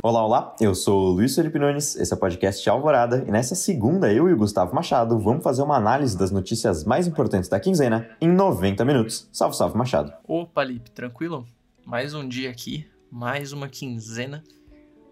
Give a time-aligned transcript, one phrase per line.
[0.00, 3.56] Olá, olá, eu sou o Luiz Felipe Nunes, esse é o podcast Alvorada, e nessa
[3.56, 7.58] segunda eu e o Gustavo Machado vamos fazer uma análise das notícias mais importantes da
[7.58, 9.28] quinzena em 90 minutos.
[9.32, 10.12] Salve, salve, Machado.
[10.26, 11.44] Opa, Lipe, tranquilo?
[11.84, 14.44] Mais um dia aqui, mais uma quinzena,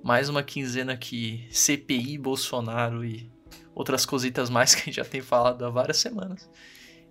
[0.04, 3.28] mais uma quinzena que CPI, Bolsonaro e
[3.74, 6.48] outras cositas mais que a gente já tem falado há várias semanas.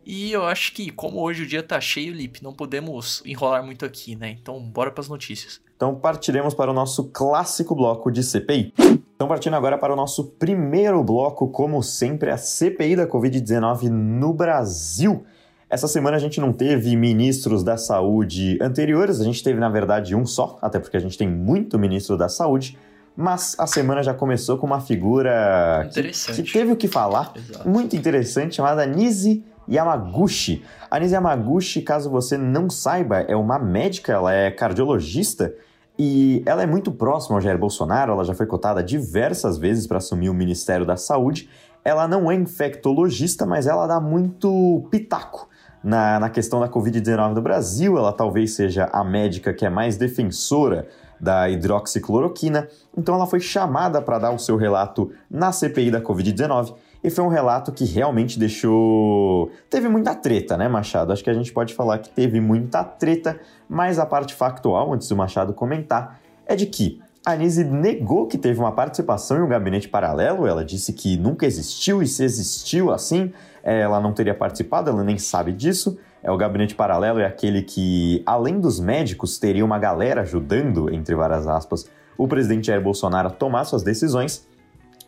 [0.06, 3.84] E eu acho que, como hoje o dia tá cheio, Lipe, não podemos enrolar muito
[3.84, 4.38] aqui, né?
[4.39, 5.60] Então, bora para as notícias.
[5.75, 8.71] Então, partiremos para o nosso clássico bloco de CPI.
[9.15, 14.32] Então, partindo agora para o nosso primeiro bloco, como sempre, a CPI da Covid-19 no
[14.32, 15.26] Brasil.
[15.68, 20.15] Essa semana a gente não teve ministros da saúde anteriores, a gente teve, na verdade,
[20.15, 22.78] um só, até porque a gente tem muito ministro da saúde.
[23.18, 27.68] Mas a semana já começou com uma figura que, que, teve o que falar, Exato.
[27.68, 30.64] muito interessante, chamada Nise Yamaguchi.
[30.89, 35.53] A Nise Yamaguchi, caso você não saiba, é uma médica, ela é cardiologista
[35.97, 39.98] e ela é muito próxima ao Jair Bolsonaro, ela já foi cotada diversas vezes para
[39.98, 41.50] assumir o Ministério da Saúde.
[41.84, 45.48] Ela não é infectologista, mas ela dá muito pitaco
[45.84, 47.97] na, na questão da Covid-19 no Brasil.
[47.97, 50.88] Ela talvez seja a médica que é mais defensora
[51.20, 52.68] da hidroxicloroquina.
[52.97, 56.73] Então ela foi chamada para dar o seu relato na CPI da Covid-19
[57.06, 59.52] e foi um relato que realmente deixou.
[59.70, 61.14] Teve muita treta, né, Machado?
[61.14, 63.39] Acho que a gente pode falar que teve muita treta,
[63.70, 68.39] mas a parte factual, antes do Machado comentar, é de que a Anise negou que
[68.39, 70.47] teve uma participação em um gabinete paralelo.
[70.47, 73.31] Ela disse que nunca existiu e se existiu assim,
[73.64, 76.00] ela não teria participado, ela nem sabe disso.
[76.23, 81.14] É o gabinete paralelo é aquele que, além dos médicos, teria uma galera ajudando, entre
[81.14, 84.47] várias aspas, o presidente Jair Bolsonaro a tomar suas decisões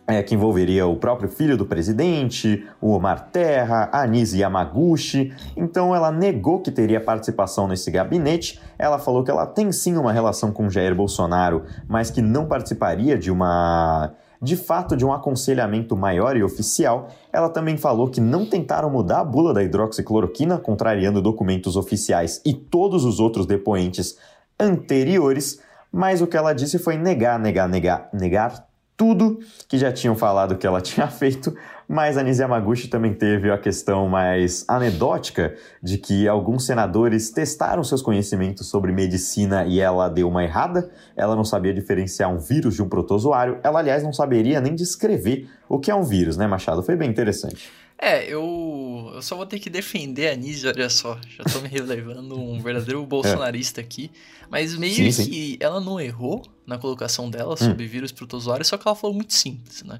[0.07, 5.33] é, que envolveria o próprio filho do presidente, o Omar Terra, a Anise Yamaguchi.
[5.55, 8.59] Então ela negou que teria participação nesse gabinete.
[8.79, 13.17] Ela falou que ela tem sim uma relação com Jair Bolsonaro, mas que não participaria
[13.17, 18.45] de uma de fato de um aconselhamento maior e oficial, ela também falou que não
[18.45, 24.15] tentaram mudar a bula da hidroxicloroquina, contrariando documentos oficiais e todos os outros depoentes
[24.59, 25.59] anteriores,
[25.91, 28.66] mas o que ela disse foi negar, negar, negar, negar
[28.97, 31.55] tudo que já tinham falado que ela tinha feito,
[31.87, 32.43] mas a Nise
[32.89, 39.65] também teve a questão mais anedótica de que alguns senadores testaram seus conhecimentos sobre medicina
[39.65, 40.89] e ela deu uma errada.
[41.15, 43.59] Ela não sabia diferenciar um vírus de um protozoário.
[43.63, 46.83] Ela, aliás, não saberia nem descrever o que é um vírus, né, Machado?
[46.83, 47.71] Foi bem interessante.
[47.99, 51.19] É, eu, eu só vou ter que defender a Nise, olha só.
[51.35, 53.83] Já tô me relevando um verdadeiro bolsonarista é.
[53.83, 54.11] aqui.
[54.49, 55.57] Mas meio sim, que sim.
[55.59, 57.57] ela não errou na colocação dela hum.
[57.57, 59.99] sobre vírus protozoário, só que ela falou muito simples, né?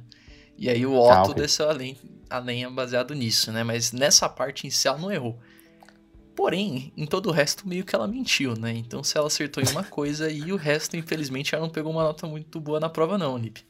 [0.57, 1.43] E aí o ah, Otto ah, okay.
[1.43, 1.97] desceu além,
[2.29, 3.63] além é baseado nisso, né?
[3.63, 5.39] Mas nessa parte em si ela não errou.
[6.35, 8.71] Porém, em todo o resto meio que ela mentiu, né?
[8.71, 12.03] Então se ela acertou em uma coisa e o resto, infelizmente, ela não pegou uma
[12.03, 13.66] nota muito boa na prova não, Nip.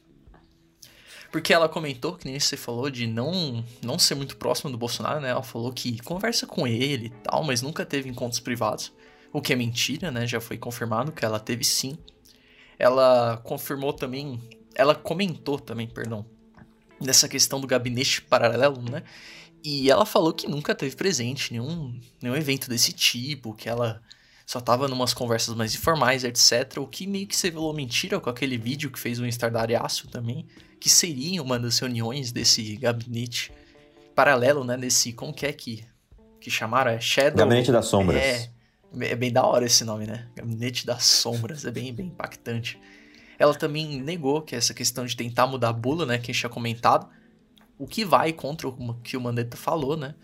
[1.30, 5.20] Porque ela comentou, que nem você falou, de não, não ser muito próxima do Bolsonaro,
[5.20, 5.28] né?
[5.28, 8.92] Ela falou que conversa com ele e tal, mas nunca teve encontros privados.
[9.32, 10.26] O que é mentira, né?
[10.26, 11.98] Já foi confirmado que ela teve sim.
[12.78, 14.40] Ela confirmou também.
[14.74, 16.24] Ela comentou também, perdão.
[16.98, 19.02] Nessa questão do gabinete paralelo, né?
[19.62, 24.00] E ela falou que nunca teve presente nenhum, nenhum evento desse tipo, que ela
[24.46, 26.78] só tava numas conversas mais informais, etc.
[26.78, 30.46] O que meio que se revelou mentira com aquele vídeo que fez o Estardalhaço também,
[30.80, 33.52] que seria uma das reuniões desse gabinete
[34.14, 34.76] paralelo, né?
[34.76, 35.84] Nesse, como que é que,
[36.40, 36.90] que chamaram?
[36.90, 37.38] É Shadow...
[37.38, 38.22] Gabinete das Sombras.
[38.22, 38.50] É,
[39.00, 40.28] é bem da hora esse nome, né?
[40.34, 42.80] Gabinete das Sombras, é bem, bem impactante.
[43.38, 46.18] Ela também negou que essa questão de tentar mudar a bula, né?
[46.18, 47.08] Que a gente tinha comentado,
[47.78, 50.14] o que vai contra o que o Mandetta falou, né?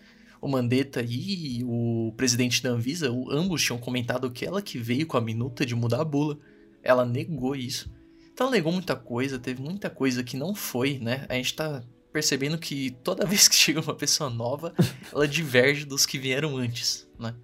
[0.45, 5.17] o Mandetta e o presidente da Anvisa, ambos tinham comentado que ela que veio com
[5.17, 6.39] a minuta de mudar a bula.
[6.83, 7.91] Ela negou isso.
[8.35, 11.25] Então ela negou muita coisa, teve muita coisa que não foi, né?
[11.29, 14.75] A gente tá percebendo que toda vez que chega uma pessoa nova,
[15.13, 17.35] ela diverge dos que vieram antes, né?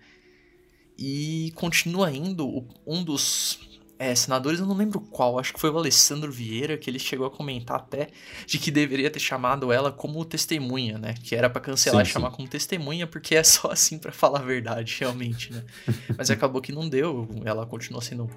[0.98, 5.78] E continua indo um dos é, senadores, eu não lembro qual, acho que foi o
[5.78, 8.08] Alessandro Vieira, que ele chegou a comentar até
[8.46, 11.14] de que deveria ter chamado ela como testemunha, né?
[11.22, 12.36] Que era para cancelar sim, e chamar sim.
[12.36, 15.64] como testemunha, porque é só assim para falar a verdade, realmente, né?
[16.18, 18.28] Mas acabou que não deu, ela continuou sendo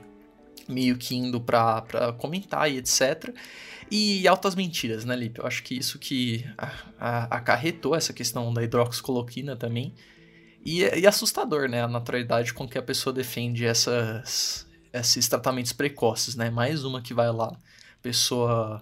[0.67, 3.33] meio que indo pra, pra comentar e etc.
[3.91, 5.39] E altas mentiras, né, Lipe?
[5.39, 6.45] Eu acho que isso que
[6.97, 9.93] acarretou essa questão da hidroxicoloquina também.
[10.65, 11.83] E, e assustador, né?
[11.83, 16.49] A naturalidade com que a pessoa defende essas, esses tratamentos precoces, né?
[16.49, 17.55] Mais uma que vai lá,
[18.01, 18.81] pessoa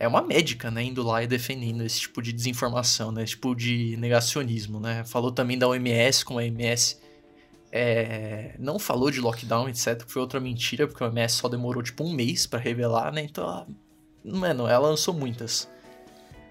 [0.00, 3.54] é uma médica, né, indo lá e defendendo esse tipo de desinformação, né, esse tipo
[3.54, 5.04] de negacionismo, né?
[5.04, 6.98] Falou também da OMS, como a OMS
[7.72, 10.04] é, não falou de lockdown, etc.
[10.04, 13.22] Que foi outra mentira, porque o MS só demorou tipo um mês para revelar, né?
[13.22, 13.66] Então,
[14.24, 15.68] mano, ela lançou muitas.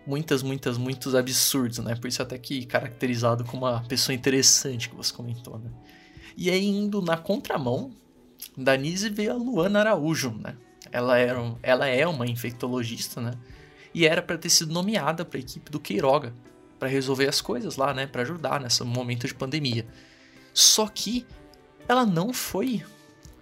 [0.08, 1.96] Muitas, muitas, muitos absurdos, né?
[1.96, 5.70] Por isso até que caracterizado como uma pessoa interessante que você comentou, né?
[6.36, 7.92] E aí, indo na contramão,
[8.58, 10.56] da Nise veio a Luana Araújo, né?
[10.92, 13.32] Ela, era, ela é uma infectologista, né?
[13.94, 16.34] E era para ter sido nomeada para a equipe do Queiroga,
[16.80, 18.08] para resolver as coisas lá, né?
[18.08, 19.86] Para ajudar nesse momento de pandemia.
[20.54, 21.26] Só que
[21.88, 22.84] ela não foi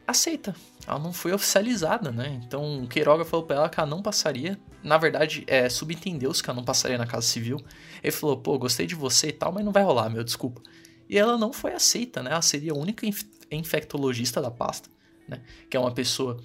[0.06, 0.56] aceita.
[0.88, 2.42] Ela não foi oficializada, né?
[2.46, 4.58] Então o Queiroga falou pra ela que ela não passaria.
[4.82, 7.58] Na verdade, é, subentendeu-se que ela não passaria na Casa Civil.
[8.02, 10.62] Ele falou, pô, gostei de você e tal, mas não vai rolar, meu, desculpa.
[11.10, 12.32] E ela não foi aceita, né?
[12.32, 14.90] Ela seria a única inf infectologista da pasta,
[15.28, 15.42] né?
[15.70, 16.38] Que é uma pessoa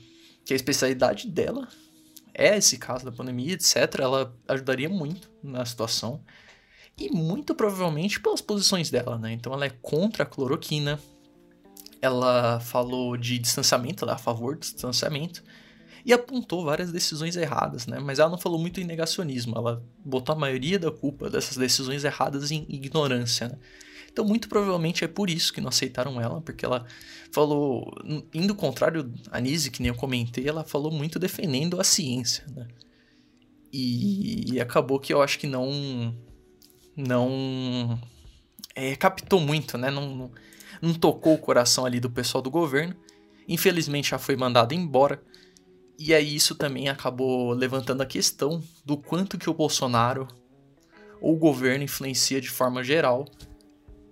[0.45, 1.69] que a especialidade dela
[2.35, 3.77] é esse caso da pandemia, etc.
[4.01, 6.23] Ela ajudaria muito na situação
[6.99, 9.33] e muito provavelmente pelas posições dela, né?
[9.33, 10.99] Então ela é contra a cloroquina,
[12.01, 15.43] ela falou de distanciamento, ela é a favor do distanciamento
[16.05, 17.99] e apontou várias decisões erradas, né?
[17.99, 22.05] Mas ela não falou muito em negacionismo, ela botou a maioria da culpa dessas decisões
[22.05, 23.59] erradas em ignorância, né?
[24.13, 26.85] Então, muito provavelmente é por isso que não aceitaram ela, porque ela
[27.33, 27.91] falou,
[28.35, 32.69] indo contrário a Nise, que nem eu comentei, ela falou muito defendendo a ciência, né?
[33.73, 36.15] E, e acabou que eu acho que não
[36.97, 37.99] não
[38.75, 39.91] é, captou muito, né?
[39.91, 40.31] Não, não,
[40.81, 42.95] não, tocou o coração ali do pessoal do governo.
[43.49, 45.23] Infelizmente já foi mandado embora.
[45.99, 50.27] E aí isso também acabou levantando a questão do quanto que o Bolsonaro
[51.21, 53.27] ou o governo influencia de forma geral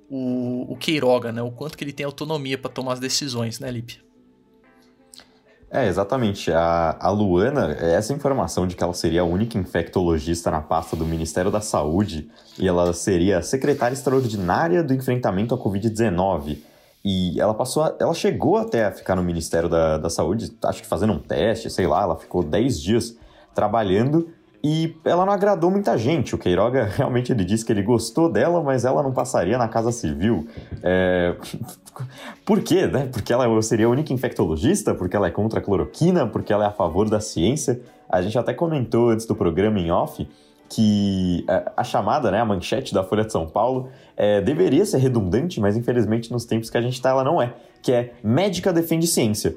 [0.09, 1.41] o, o Queiroga, né?
[1.41, 4.10] O quanto que ele tem autonomia para tomar as decisões, né, Lipe?
[5.73, 6.51] É, exatamente.
[6.53, 11.07] A, a Luana, essa informação de que ela seria a única infectologista na pasta do
[11.07, 12.29] Ministério da Saúde
[12.59, 16.59] e ela seria secretária extraordinária do enfrentamento à Covid-19.
[17.05, 20.83] E ela passou, a, ela chegou até a ficar no Ministério da, da Saúde, acho
[20.83, 23.17] que fazendo um teste, sei lá, ela ficou 10 dias
[23.55, 24.29] trabalhando
[24.63, 26.35] e ela não agradou muita gente.
[26.35, 29.93] O Queiroga realmente ele disse que ele gostou dela, mas ela não passaria na Casa
[29.93, 30.47] Civil.
[30.83, 31.35] É...
[32.45, 32.87] Por quê?
[32.87, 33.09] Né?
[33.13, 34.95] Porque ela seria a única infectologista?
[34.95, 36.27] Porque ela é contra a cloroquina?
[36.27, 37.81] Porque ela é a favor da ciência?
[38.09, 40.27] A gente até comentou antes do programa em off
[40.73, 44.99] que é, a chamada, né, a manchete da Folha de São Paulo, é, deveria ser
[44.99, 47.53] redundante, mas infelizmente nos tempos que a gente está ela não é,
[47.83, 49.57] que é médica defende ciência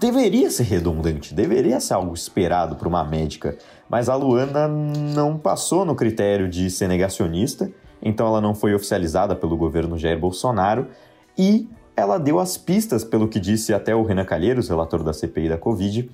[0.00, 3.56] deveria ser redundante, deveria ser algo esperado por uma médica,
[3.88, 7.70] mas a Luana não passou no critério de ser negacionista,
[8.02, 10.88] então ela não foi oficializada pelo governo Jair Bolsonaro
[11.38, 15.48] e ela deu as pistas, pelo que disse até o Renan Calheiros, relator da CPI
[15.48, 16.10] da Covid,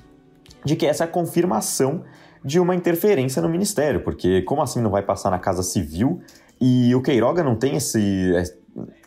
[0.64, 2.04] de que essa é a confirmação
[2.44, 6.20] de uma interferência no ministério, porque como assim não vai passar na Casa Civil?
[6.60, 8.32] E o Queiroga não tem esse,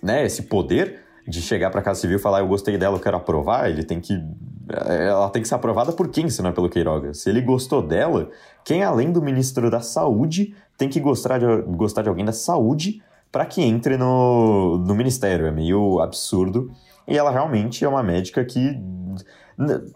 [0.04, 3.02] né, esse poder de chegar para a Casa Civil e falar eu gostei dela, eu
[3.02, 4.22] quero aprovar, ele tem que
[4.70, 7.14] ela tem que ser aprovada por quem, se não é pelo Queiroga?
[7.14, 8.30] Se ele gostou dela,
[8.64, 11.46] quem além do ministro da Saúde tem que gostar de,
[11.76, 13.02] gostar de alguém da saúde
[13.32, 15.46] para que entre no, no ministério?
[15.46, 16.72] É meio absurdo.
[17.08, 18.80] E ela realmente é uma médica que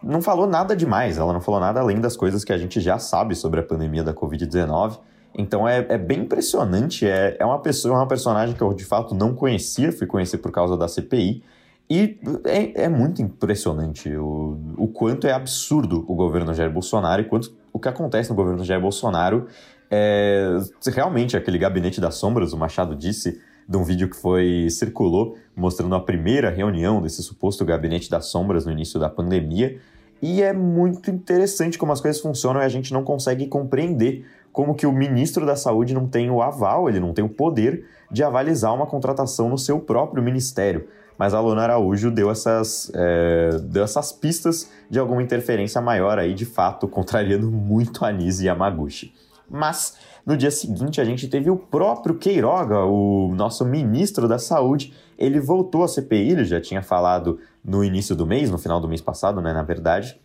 [0.02, 2.98] não falou nada demais, ela não falou nada além das coisas que a gente já
[2.98, 5.00] sabe sobre a pandemia da Covid-19.
[5.38, 9.14] Então é, é, bem impressionante, é, é uma pessoa, uma personagem que eu de fato
[9.14, 11.44] não conhecia, fui conhecer por causa da CPI,
[11.90, 17.26] e é, é muito impressionante o, o quanto é absurdo o governo Jair Bolsonaro e
[17.26, 19.48] quanto o que acontece no governo Jair Bolsonaro
[19.90, 20.58] é
[20.94, 25.96] realmente aquele gabinete das sombras, o Machado disse, de um vídeo que foi circulou mostrando
[25.96, 29.80] a primeira reunião desse suposto gabinete das sombras no início da pandemia.
[30.22, 34.76] E é muito interessante como as coisas funcionam e a gente não consegue compreender como
[34.76, 38.24] que o ministro da Saúde não tem o aval, ele não tem o poder de
[38.24, 40.88] avalizar uma contratação no seu próprio ministério
[41.20, 46.34] mas a Luna Araújo deu essas, é, deu essas pistas de alguma interferência maior aí,
[46.34, 49.14] de fato, contrariando muito a Nise Yamaguchi.
[49.50, 54.94] Mas no dia seguinte a gente teve o próprio Queiroga, o nosso ministro da Saúde,
[55.18, 58.88] ele voltou à CPI, ele já tinha falado no início do mês, no final do
[58.88, 60.18] mês passado, né, na verdade,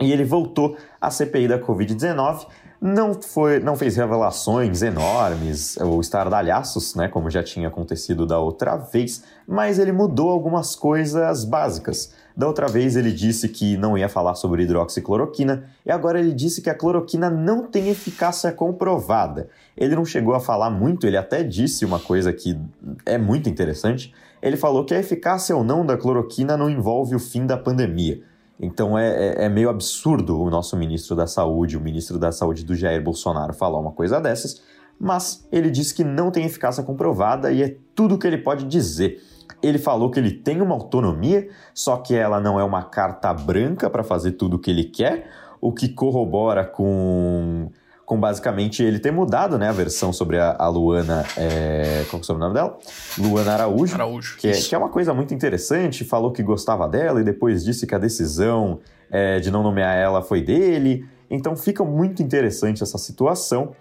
[0.00, 2.46] e ele voltou à CPI da Covid-19
[2.80, 8.76] não, foi, não fez revelações enormes ou estardalhaços, né, como já tinha acontecido da outra
[8.76, 12.14] vez, mas ele mudou algumas coisas básicas.
[12.34, 16.62] Da outra vez ele disse que não ia falar sobre hidroxicloroquina e agora ele disse
[16.62, 19.48] que a cloroquina não tem eficácia comprovada.
[19.76, 22.58] Ele não chegou a falar muito, ele até disse uma coisa que
[23.04, 24.14] é muito interessante.
[24.40, 28.22] Ele falou que a eficácia ou não da cloroquina não envolve o fim da pandemia.
[28.60, 32.62] Então é, é, é, meio absurdo o nosso ministro da Saúde, o ministro da Saúde
[32.62, 34.60] do Jair Bolsonaro, falar uma coisa dessas,
[34.98, 39.22] mas ele disse que não tem eficácia comprovada e é tudo que ele pode dizer.
[39.62, 43.88] Ele falou que ele tem uma autonomia, só que ela não é uma carta branca
[43.88, 47.70] para fazer tudo o que ele quer, o que corrobora com,
[48.10, 51.24] com basicamente ele ter mudado né, a versão sobre a, a Luana.
[51.36, 52.76] É, qual que é o nome dela?
[53.16, 53.94] Luana Araújo.
[53.94, 54.36] Araújo.
[54.36, 56.04] Que é, que é uma coisa muito interessante.
[56.04, 58.80] Falou que gostava dela e depois disse que a decisão
[59.12, 61.06] é, de não nomear ela foi dele.
[61.30, 63.76] Então fica muito interessante essa situação.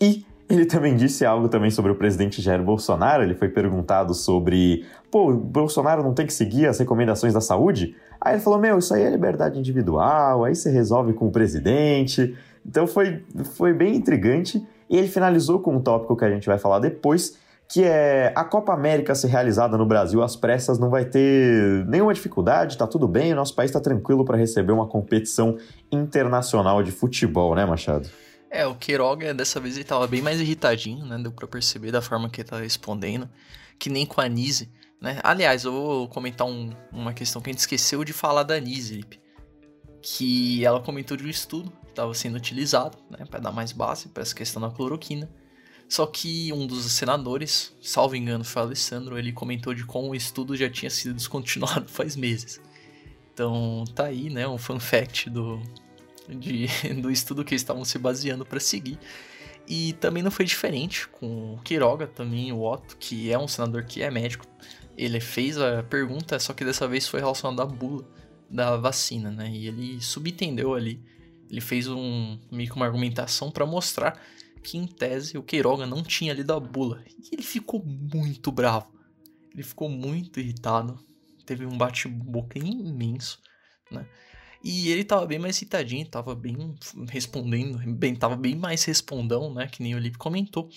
[0.00, 3.22] E ele também disse algo também sobre o presidente Jair Bolsonaro.
[3.22, 7.94] Ele foi perguntado sobre, pô, o Bolsonaro não tem que seguir as recomendações da saúde?
[8.18, 12.34] Aí ele falou, meu, isso aí é liberdade individual, aí você resolve com o presidente.
[12.68, 13.24] Então foi,
[13.56, 14.62] foi bem intrigante.
[14.90, 18.44] E ele finalizou com um tópico que a gente vai falar depois, que é a
[18.44, 23.06] Copa América ser realizada no Brasil às pressas não vai ter nenhuma dificuldade, tá tudo
[23.06, 25.58] bem, o nosso país está tranquilo para receber uma competição
[25.92, 28.08] internacional de futebol, né, Machado?
[28.50, 31.18] É, o Queiroga dessa vez ele tava bem mais irritadinho, né?
[31.18, 33.28] Deu pra perceber da forma que ele tava respondendo.
[33.78, 34.70] Que nem com a Nise,
[35.02, 35.18] né?
[35.22, 39.04] Aliás, eu vou comentar um, uma questão que a gente esqueceu de falar da Nise.
[40.00, 43.24] Que ela comentou de um estudo estava sendo utilizado, né?
[43.26, 45.28] Pra dar mais base para essa questão da cloroquina.
[45.88, 50.54] Só que um dos senadores, salvo engano foi Alessandro, ele comentou de como o estudo
[50.54, 52.60] já tinha sido descontinuado faz meses.
[53.32, 54.46] Então tá aí, né?
[54.46, 55.60] Um fun fact do,
[56.28, 56.66] de,
[57.00, 58.98] do estudo que eles estavam se baseando para seguir.
[59.66, 63.84] E também não foi diferente com o Quiroga, também o Otto, que é um senador
[63.84, 64.46] que é médico.
[64.96, 68.04] Ele fez a pergunta, só que dessa vez foi relacionada à bula
[68.50, 69.50] da vacina, né?
[69.50, 71.00] E ele subentendeu ali.
[71.50, 74.20] Ele fez um meio que uma argumentação para mostrar
[74.62, 77.02] que em tese o Queiroga não tinha lido a bula.
[77.06, 78.92] E ele ficou muito bravo.
[79.52, 80.98] Ele ficou muito irritado.
[81.46, 83.40] Teve um bate-boca imenso,
[83.90, 84.06] né?
[84.62, 86.74] E ele tava bem mais citadinho, tava bem
[87.08, 89.68] respondendo, bem, tava bem mais respondão, né?
[89.68, 90.68] Que nem o Lipe comentou.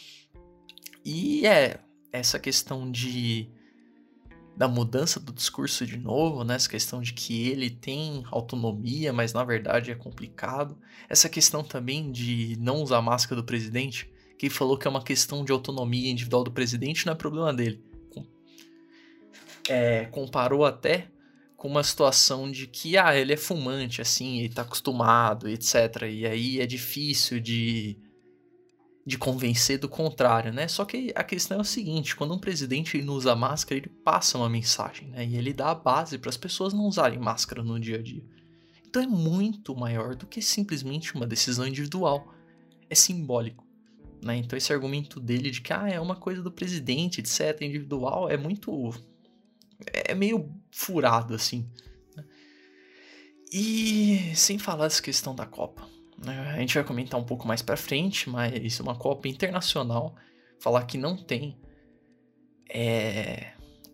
[1.03, 1.79] E é
[2.11, 3.49] essa questão de
[4.61, 6.53] da mudança do discurso de novo, né?
[6.53, 10.77] Essa questão de que ele tem autonomia, mas na verdade é complicado.
[11.09, 15.43] Essa questão também de não usar máscara do presidente, que falou que é uma questão
[15.43, 17.83] de autonomia individual do presidente, não é problema dele.
[19.67, 21.07] É, comparou até
[21.57, 26.03] com uma situação de que, ah, ele é fumante, assim, ele tá acostumado, etc.
[26.07, 27.97] E aí é difícil de,
[29.05, 30.67] de convencer do contrário, né?
[30.67, 34.37] Só que a questão é o seguinte, quando um presidente não usa máscara, ele passa
[34.37, 35.25] uma mensagem, né?
[35.25, 38.23] E ele dá a base para as pessoas não usarem máscara no dia a dia.
[38.87, 42.33] Então é muito maior do que simplesmente uma decisão individual.
[42.89, 43.65] É simbólico.
[44.21, 44.35] Né?
[44.35, 48.37] Então esse argumento dele de que ah, é uma coisa do presidente, etc., individual, é
[48.37, 48.93] muito
[49.85, 51.67] é meio furado, assim.
[52.15, 52.25] Né?
[53.51, 55.89] E sem falar dessa questão da Copa.
[56.25, 60.15] A gente vai comentar um pouco mais pra frente, mas uma Copa internacional,
[60.59, 61.57] falar que não tem
[62.69, 63.53] é,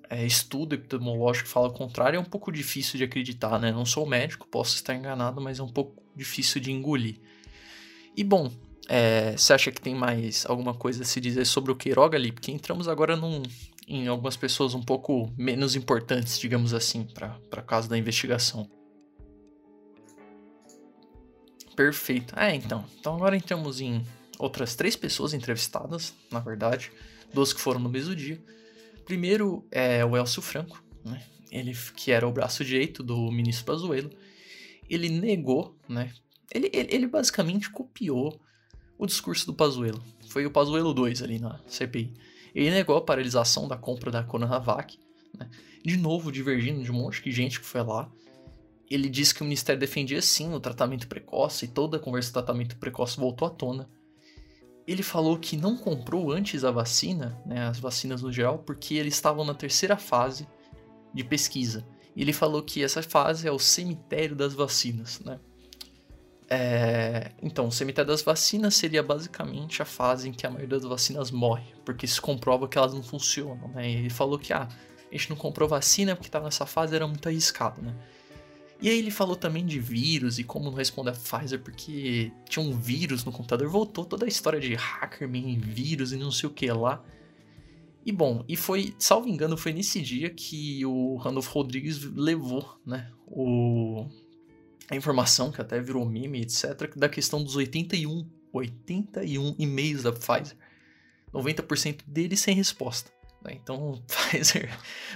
[0.09, 3.71] é, estudo epidemiológico que fala o contrário é um pouco difícil de acreditar, né?
[3.71, 7.19] Não sou médico, posso estar enganado, mas é um pouco difícil de engolir.
[8.15, 8.51] E bom,
[8.89, 12.31] é, você acha que tem mais alguma coisa a se dizer sobre o Queiroga ali?
[12.31, 13.41] Porque entramos agora num,
[13.87, 18.69] em algumas pessoas um pouco menos importantes, digamos assim, para caso da investigação.
[21.77, 22.33] Perfeito.
[22.37, 22.83] É, então.
[22.99, 24.03] Então agora entramos em
[24.39, 26.91] outras três pessoas entrevistadas, na verdade.
[27.31, 28.43] Duas que foram no mesmo dia.
[29.05, 31.23] Primeiro é o Elcio Franco, né?
[31.51, 34.09] Ele que era o braço direito do ministro Pazuello.
[34.89, 36.11] Ele negou, né?
[36.51, 38.41] Ele, ele, ele basicamente copiou
[38.97, 40.03] o discurso do Pazuello.
[40.29, 42.11] Foi o Pazuello 2 ali na CPI.
[42.55, 44.97] Ele negou a paralisação da compra da Coronavac,
[45.37, 45.47] né?
[45.85, 48.11] de novo divergindo de um monte de gente que foi lá.
[48.89, 52.33] Ele disse que o Ministério defendia sim o tratamento precoce e toda a conversa do
[52.33, 53.89] tratamento precoce voltou à tona.
[54.87, 59.15] Ele falou que não comprou antes a vacina, né, as vacinas no geral, porque eles
[59.15, 60.47] estavam na terceira fase
[61.13, 61.85] de pesquisa.
[62.15, 65.39] Ele falou que essa fase é o cemitério das vacinas, né?
[66.49, 70.87] É, então, o cemitério das vacinas seria basicamente a fase em que a maioria das
[70.87, 73.91] vacinas morre, porque se comprova que elas não funcionam, né?
[73.91, 77.27] Ele falou que ah, a gente não comprou vacina porque estava nessa fase, era muito
[77.27, 77.93] arriscado, né?
[78.79, 82.63] E aí ele falou também de vírus e como não responder a Pfizer porque tinha
[82.63, 83.67] um vírus no computador.
[83.67, 87.03] Voltou toda a história de hackerman, vírus e não sei o que lá.
[88.05, 93.11] E bom, e foi, salvo engano, foi nesse dia que o Randolph Rodrigues levou, né,
[93.25, 94.07] o
[94.89, 100.55] a informação, que até virou meme, etc., da questão dos 81, 81 e-mails da Pfizer.
[101.33, 103.11] 90% deles sem resposta.
[103.43, 103.59] Né?
[103.61, 104.69] Então, Pfizer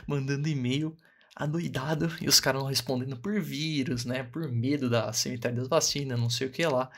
[0.06, 0.94] mandando e-mail
[1.36, 4.24] adoidado e os caras não respondendo por vírus, né?
[4.24, 6.90] Por medo da cemitério das vacinas, não sei o que lá.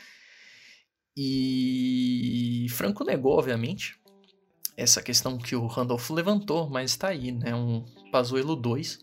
[1.16, 4.00] E Franco negou, obviamente,
[4.76, 7.54] essa questão que o Randolph levantou, mas está aí, né?
[7.54, 9.00] Um Pazuello 2,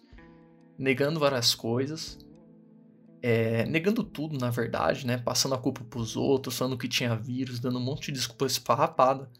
[0.76, 2.18] negando várias coisas,
[3.22, 5.18] é, negando tudo, na verdade, né?
[5.18, 9.30] Passando a culpa pros outros, falando que tinha vírus, dando um monte de desculpa esfarrapada.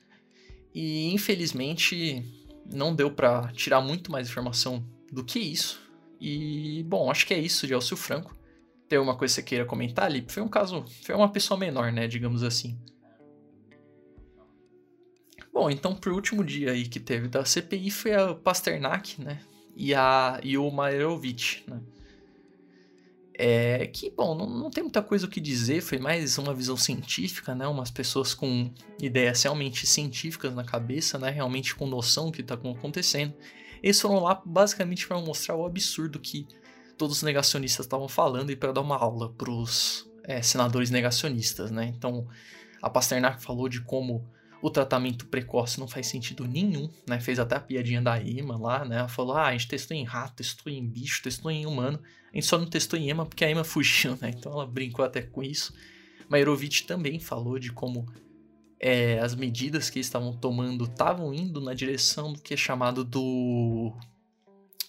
[0.72, 2.24] E infelizmente
[2.72, 5.80] não deu para tirar muito mais informação do que isso.
[6.20, 8.36] E, bom, acho que é isso de Elcio Franco.
[8.88, 10.24] Tem alguma coisa que você queira comentar ali?
[10.28, 12.78] Foi um caso, foi uma pessoa menor, né, digamos assim.
[15.52, 19.40] Bom, então pro último dia aí que teve da CPI foi a Pasternak, né,
[19.76, 21.80] e, a, e o Mairovich, né.
[23.42, 26.76] É, que, bom, não, não tem muita coisa o que dizer, foi mais uma visão
[26.76, 27.66] científica, né?
[27.66, 31.30] Umas pessoas com ideias realmente científicas na cabeça, né?
[31.30, 33.32] Realmente com noção do que está acontecendo.
[33.82, 36.46] Eles foram lá basicamente para mostrar o absurdo que
[36.96, 41.70] todos os negacionistas estavam falando e para dar uma aula para os é, senadores negacionistas,
[41.70, 41.86] né?
[41.86, 42.26] Então,
[42.82, 44.28] a Pasternak falou de como
[44.62, 47.18] o tratamento precoce não faz sentido nenhum, né?
[47.18, 48.98] Fez até a piadinha da Ema lá, né?
[48.98, 52.00] Ela falou: ah, a gente testou em rato, testou em bicho, testou em humano.
[52.32, 54.30] A gente só não testou em Ema porque a Ema fugiu, né?
[54.36, 55.74] Então ela brincou até com isso.
[56.28, 58.06] Mairovich também falou de como
[58.80, 63.94] é, as medidas que estavam tomando estavam indo na direção do que é chamado do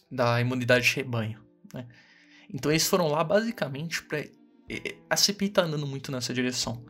[0.09, 1.39] da imunidade de rebanho,
[1.73, 1.85] né?
[2.53, 4.25] Então eles foram lá basicamente para
[5.09, 6.85] a CPI está andando muito nessa direção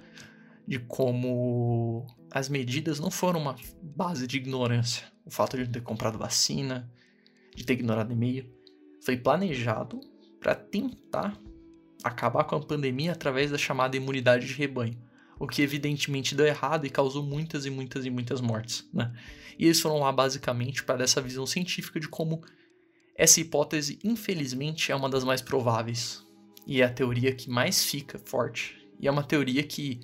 [0.68, 5.06] de como as medidas não foram uma base de ignorância.
[5.26, 6.90] O fato de não ter comprado vacina,
[7.56, 8.50] de ter ignorado e-mail,
[9.04, 10.00] foi planejado
[10.40, 11.38] para tentar
[12.04, 14.98] acabar com a pandemia através da chamada imunidade de rebanho,
[15.42, 18.88] o que evidentemente deu errado e causou muitas e muitas e muitas mortes.
[18.94, 19.12] Né?
[19.58, 22.44] E eles foram lá basicamente para essa visão científica de como
[23.16, 26.24] essa hipótese, infelizmente, é uma das mais prováveis
[26.68, 28.88] e é a teoria que mais fica forte.
[29.00, 30.00] E é uma teoria que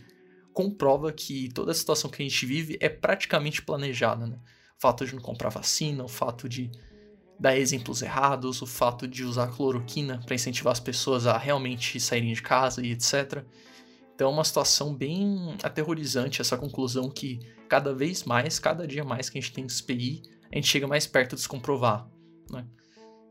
[0.52, 4.40] comprova que toda a situação que a gente vive é praticamente planejada, né?
[4.76, 6.72] O fato de não comprar vacina, o fato de
[7.40, 12.34] dar exemplos errados, o fato de usar cloroquina para incentivar as pessoas a realmente saírem
[12.34, 13.46] de casa e etc.
[14.18, 17.38] Então é uma situação bem aterrorizante essa conclusão que
[17.70, 21.06] cada vez mais, cada dia mais que a gente tem CPI, a gente chega mais
[21.06, 22.10] perto de se comprovar,
[22.52, 22.66] né?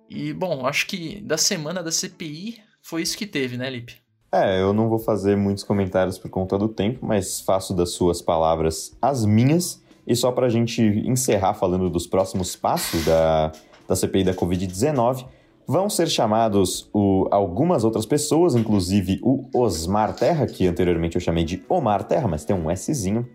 [0.08, 3.96] E bom, acho que da semana da CPI foi isso que teve, né, Lipe?
[4.30, 8.22] É, eu não vou fazer muitos comentários por conta do tempo, mas faço das suas
[8.22, 9.82] palavras as minhas.
[10.06, 13.50] E só para a gente encerrar falando dos próximos passos da,
[13.88, 15.26] da CPI da Covid-19,
[15.66, 21.44] vão ser chamados o, algumas outras pessoas, inclusive o Osmar Terra, que anteriormente eu chamei
[21.44, 23.26] de Omar Terra, mas tem um Szinho.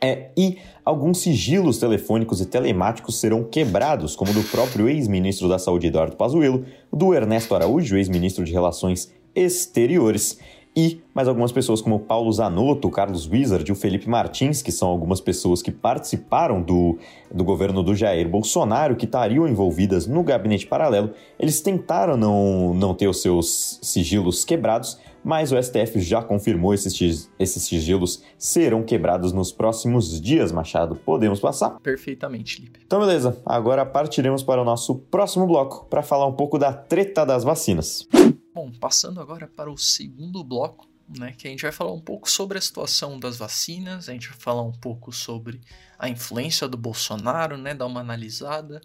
[0.00, 5.86] É, e alguns sigilos telefônicos e telemáticos serão quebrados, como do próprio ex-ministro da Saúde
[5.86, 10.38] Eduardo Pazuello, do Ernesto Araújo, ex-ministro de Relações exteriores.
[10.76, 14.88] E mais algumas pessoas como Paulo Zanotto, Carlos Wizard e o Felipe Martins, que são
[14.88, 16.98] algumas pessoas que participaram do,
[17.32, 22.92] do governo do Jair Bolsonaro, que estariam envolvidas no gabinete paralelo, eles tentaram não, não
[22.92, 29.32] ter os seus sigilos quebrados, mas o STF já confirmou esses, esses sigilos serão quebrados
[29.32, 30.96] nos próximos dias, Machado.
[30.96, 31.78] Podemos passar?
[31.80, 32.80] Perfeitamente, Lipe.
[32.84, 33.40] Então, beleza.
[33.46, 38.06] Agora partiremos para o nosso próximo bloco para falar um pouco da treta das vacinas.
[38.54, 42.30] Bom, passando agora para o segundo bloco, né, que a gente vai falar um pouco
[42.30, 45.60] sobre a situação das vacinas, a gente vai falar um pouco sobre
[45.98, 48.80] a influência do Bolsonaro, né, dar uma analisada,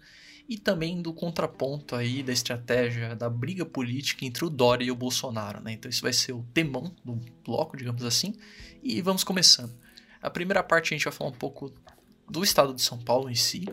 [0.48, 4.96] e também do contraponto aí da estratégia da briga política entre o Dória e o
[4.96, 5.74] Bolsonaro, né?
[5.74, 8.34] Então isso vai ser o temão do bloco, digamos assim,
[8.82, 9.72] e vamos começando.
[10.20, 11.72] A primeira parte a gente vai falar um pouco
[12.28, 13.64] do estado de São Paulo em si,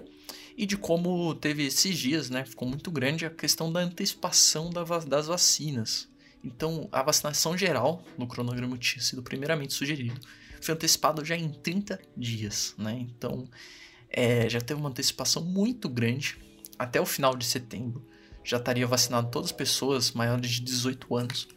[0.58, 2.44] e de como teve esses dias, né?
[2.44, 6.10] Ficou muito grande a questão da antecipação das vacinas.
[6.44, 10.20] Então, a vacinação geral, no cronograma tinha sido primeiramente sugerido,
[10.60, 12.98] foi antecipado já em 30 dias, né?
[13.00, 13.48] Então,
[14.10, 16.38] é, já teve uma antecipação muito grande.
[16.80, 18.04] Até o final de setembro
[18.44, 21.48] já estaria vacinado todas as pessoas maiores de 18 anos.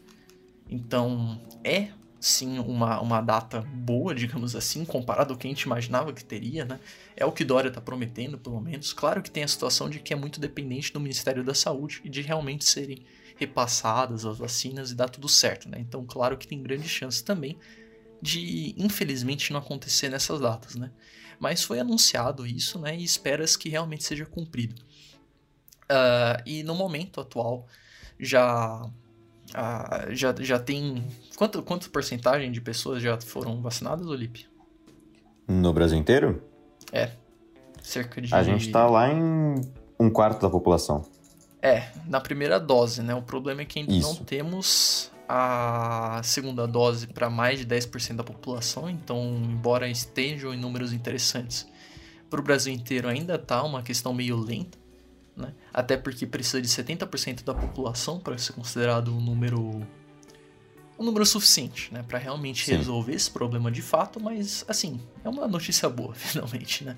[0.69, 1.89] Então, é
[2.21, 6.63] sim uma, uma data boa, digamos assim, comparado ao que a gente imaginava que teria,
[6.63, 6.79] né?
[7.17, 8.93] É o que Dória está prometendo, pelo menos.
[8.93, 12.09] Claro que tem a situação de que é muito dependente do Ministério da Saúde e
[12.09, 13.03] de realmente serem
[13.37, 15.79] repassadas as vacinas e dar tudo certo, né?
[15.79, 17.57] Então, claro que tem grande chance também
[18.21, 20.91] de, infelizmente, não acontecer nessas datas, né?
[21.39, 22.95] Mas foi anunciado isso, né?
[22.95, 24.75] E esperas que realmente seja cumprido.
[25.85, 27.67] Uh, e no momento atual,
[28.19, 28.87] já
[29.53, 31.03] ah, já, já tem.
[31.35, 34.47] Quanto, quanto porcentagem de pessoas já foram vacinadas, Olipe?
[35.47, 36.41] No Brasil inteiro?
[36.91, 37.11] É.
[37.81, 38.33] Cerca de.
[38.33, 39.61] A gente tá lá em
[39.99, 41.03] um quarto da população.
[41.61, 43.13] É, na primeira dose, né?
[43.13, 44.07] O problema é que ainda Isso.
[44.07, 50.57] não temos a segunda dose para mais de 10% da população, então, embora estejam em
[50.57, 51.67] números interessantes,
[52.29, 54.80] para o Brasil inteiro ainda tá uma questão meio lenta
[55.41, 55.53] né?
[55.73, 59.85] Até porque precisa de 70% da população para ser considerado um número
[60.99, 62.75] um número suficiente, né, para realmente Sim.
[62.75, 66.95] resolver esse problema de fato, mas assim, é uma notícia boa, finalmente, né?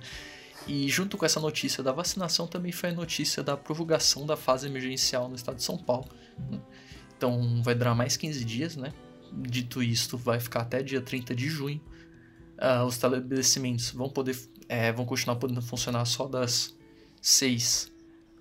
[0.68, 4.68] E junto com essa notícia da vacinação também foi a notícia da prorrogação da fase
[4.68, 6.10] emergencial no estado de São Paulo.
[6.50, 6.60] Né?
[7.18, 8.94] Então vai durar mais 15 dias, né?
[9.32, 11.82] Dito isto, vai ficar até dia 30 de junho.
[12.58, 14.38] Uh, os estabelecimentos vão poder
[14.70, 16.76] é, vão continuar podendo funcionar só das
[17.22, 17.93] 6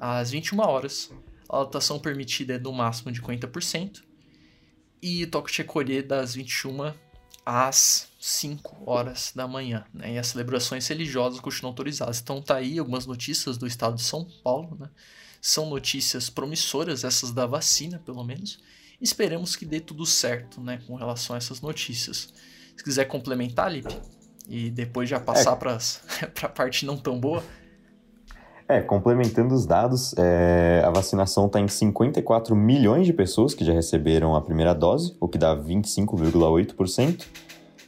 [0.03, 1.13] às 21 horas.
[1.49, 4.03] A lotação permitida é no máximo de 50%.
[5.01, 6.93] E toque de recolher das 21
[7.47, 9.85] às 5 horas da manhã.
[9.95, 10.15] Né?
[10.15, 12.21] E as celebrações religiosas continuam autorizadas.
[12.21, 14.77] Então tá aí algumas notícias do estado de São Paulo.
[14.79, 14.91] Né?
[15.41, 18.59] São notícias promissoras, essas da vacina, pelo menos.
[19.01, 22.33] Esperamos que dê tudo certo né, com relação a essas notícias.
[22.77, 23.97] Se quiser complementar, Lipe,
[24.49, 26.27] e depois já passar é.
[26.27, 27.45] para a parte não tão boa.
[28.69, 33.73] É, complementando os dados, é, a vacinação está em 54 milhões de pessoas que já
[33.73, 37.27] receberam a primeira dose, o que dá 25,8%,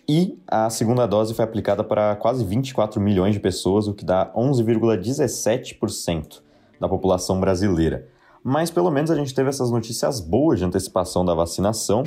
[0.08, 4.30] e a segunda dose foi aplicada para quase 24 milhões de pessoas, o que dá
[4.34, 6.42] 11,17%
[6.78, 8.06] da população brasileira.
[8.42, 12.02] Mas pelo menos a gente teve essas notícias boas de antecipação da vacinação.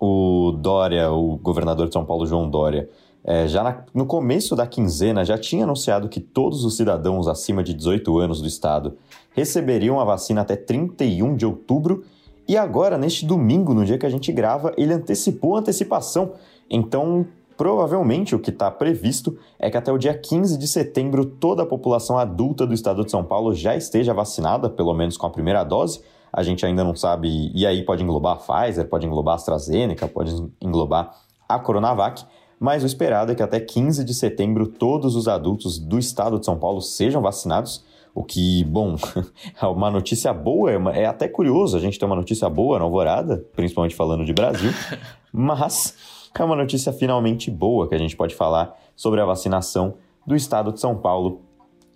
[0.00, 2.88] O Dória, o governador de São Paulo, João Dória,
[3.24, 7.62] é, já na, no começo da quinzena, já tinha anunciado que todos os cidadãos acima
[7.62, 8.96] de 18 anos do estado
[9.30, 12.04] receberiam a vacina até 31 de outubro.
[12.48, 16.32] E agora, neste domingo, no dia que a gente grava, ele antecipou a antecipação.
[16.68, 17.24] Então,
[17.56, 21.66] provavelmente o que está previsto é que até o dia 15 de setembro toda a
[21.66, 25.62] população adulta do estado de São Paulo já esteja vacinada, pelo menos com a primeira
[25.62, 26.00] dose.
[26.32, 30.08] A gente ainda não sabe, e aí pode englobar a Pfizer, pode englobar a AstraZeneca,
[30.08, 31.14] pode englobar
[31.48, 32.24] a Coronavac
[32.62, 36.46] mas o esperado é que até 15 de setembro todos os adultos do estado de
[36.46, 37.84] São Paulo sejam vacinados.
[38.14, 38.94] O que, bom,
[39.60, 42.78] é uma notícia boa, é, uma, é, até curioso a gente ter uma notícia boa
[42.78, 44.70] na Alvorada, principalmente falando de Brasil,
[45.32, 45.96] mas
[46.38, 49.94] é uma notícia finalmente boa que a gente pode falar sobre a vacinação
[50.24, 51.40] do estado de São Paulo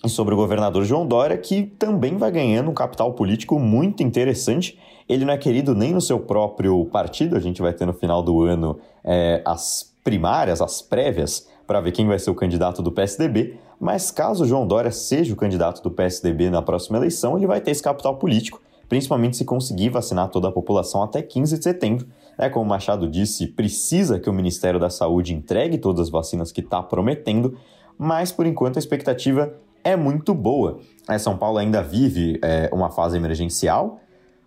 [0.04, 4.76] e sobre o governador João Dória, que também vai ganhando um capital político muito interessante.
[5.08, 8.20] Ele não é querido nem no seu próprio partido, a gente vai ter no final
[8.20, 12.92] do ano é, as primárias, as prévias, para ver quem vai ser o candidato do
[12.92, 17.60] PSDB, mas caso João Dória seja o candidato do PSDB na próxima eleição, ele vai
[17.60, 22.06] ter esse capital político, principalmente se conseguir vacinar toda a população até 15 de setembro.
[22.38, 26.52] É como o Machado disse, precisa que o Ministério da Saúde entregue todas as vacinas
[26.52, 27.58] que está prometendo,
[27.98, 30.78] mas por enquanto a expectativa é muito boa.
[31.08, 33.98] É, São Paulo ainda vive é, uma fase emergencial,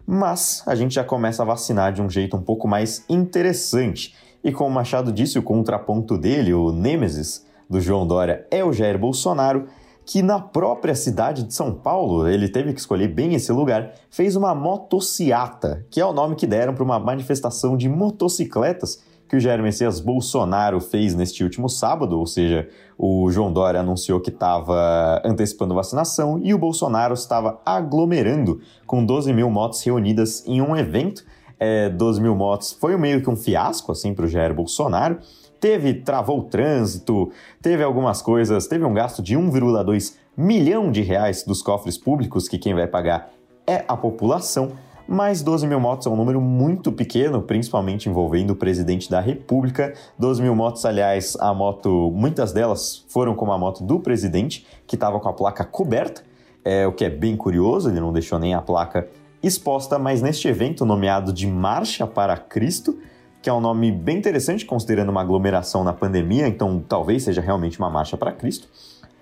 [0.07, 4.15] mas a gente já começa a vacinar de um jeito um pouco mais interessante.
[4.43, 8.97] E como Machado disse, o contraponto dele, o Nêmesis do João Dória, é o Jair
[8.97, 9.67] Bolsonaro,
[10.05, 14.35] que na própria cidade de São Paulo, ele teve que escolher bem esse lugar, fez
[14.35, 19.39] uma motociata, que é o nome que deram para uma manifestação de motocicletas que o
[19.39, 25.21] Jair Messias Bolsonaro fez neste último sábado, ou seja, o João Dória anunciou que estava
[25.23, 31.23] antecipando vacinação e o Bolsonaro estava aglomerando com 12 mil motos reunidas em um evento
[31.59, 35.19] é, 12 mil motos foi meio que um fiasco assim para o Jair Bolsonaro.
[35.59, 41.43] Teve, travou o trânsito, teve algumas coisas, teve um gasto de 1,2 milhão de reais
[41.43, 43.29] dos cofres públicos, que quem vai pagar
[43.67, 44.71] é a população.
[45.11, 49.93] Mas 12 mil motos é um número muito pequeno, principalmente envolvendo o presidente da República.
[50.19, 54.95] 12 mil motos, aliás, a moto, muitas delas foram como a moto do presidente, que
[54.95, 56.21] estava com a placa coberta,
[56.63, 59.09] é, o que é bem curioso, ele não deixou nem a placa
[59.41, 62.99] exposta, mas neste evento nomeado de Marcha para Cristo,
[63.41, 67.79] que é um nome bem interessante considerando uma aglomeração na pandemia, então talvez seja realmente
[67.79, 68.67] uma marcha para Cristo.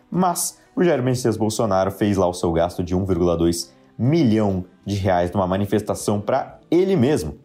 [0.10, 5.32] Mas o Jair Messias Bolsonaro fez lá o seu gasto de 1,2 milhão de reais
[5.32, 7.36] numa manifestação para ele mesmo,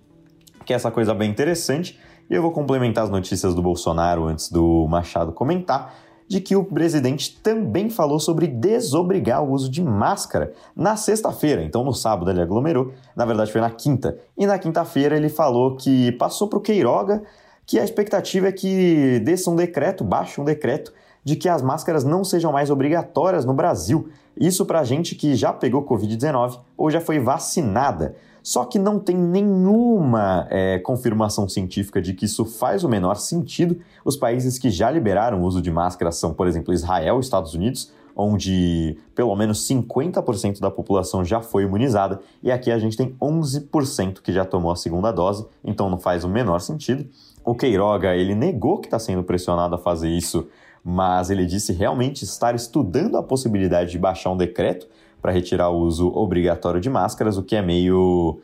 [0.65, 1.99] que é essa coisa bem interessante.
[2.31, 5.95] E eu vou complementar as notícias do Bolsonaro antes do Machado comentar,
[6.29, 11.63] de que o presidente também falou sobre desobrigar o uso de máscara na sexta-feira.
[11.63, 14.19] Então, no sábado ele aglomerou, na verdade foi na quinta.
[14.37, 17.23] E na quinta-feira ele falou que passou para o Queiroga
[17.67, 20.93] que a expectativa é que desça um decreto, baixe um decreto,
[21.25, 24.09] de que as máscaras não sejam mais obrigatórias no Brasil.
[24.37, 28.17] Isso para gente que já pegou Covid-19 ou já foi vacinada.
[28.43, 33.79] Só que não tem nenhuma é, confirmação científica de que isso faz o menor sentido.
[34.05, 37.55] Os países que já liberaram o uso de máscaras são, por exemplo, Israel e Estados
[37.55, 43.15] Unidos, onde pelo menos 50% da população já foi imunizada, e aqui a gente tem
[43.21, 47.07] 11% que já tomou a segunda dose, então não faz o menor sentido.
[47.45, 50.47] O Queiroga, ele negou que está sendo pressionado a fazer isso,
[50.85, 54.87] mas ele disse realmente estar estudando a possibilidade de baixar um decreto
[55.23, 58.41] para retirar o uso obrigatório de máscaras, o que é meio.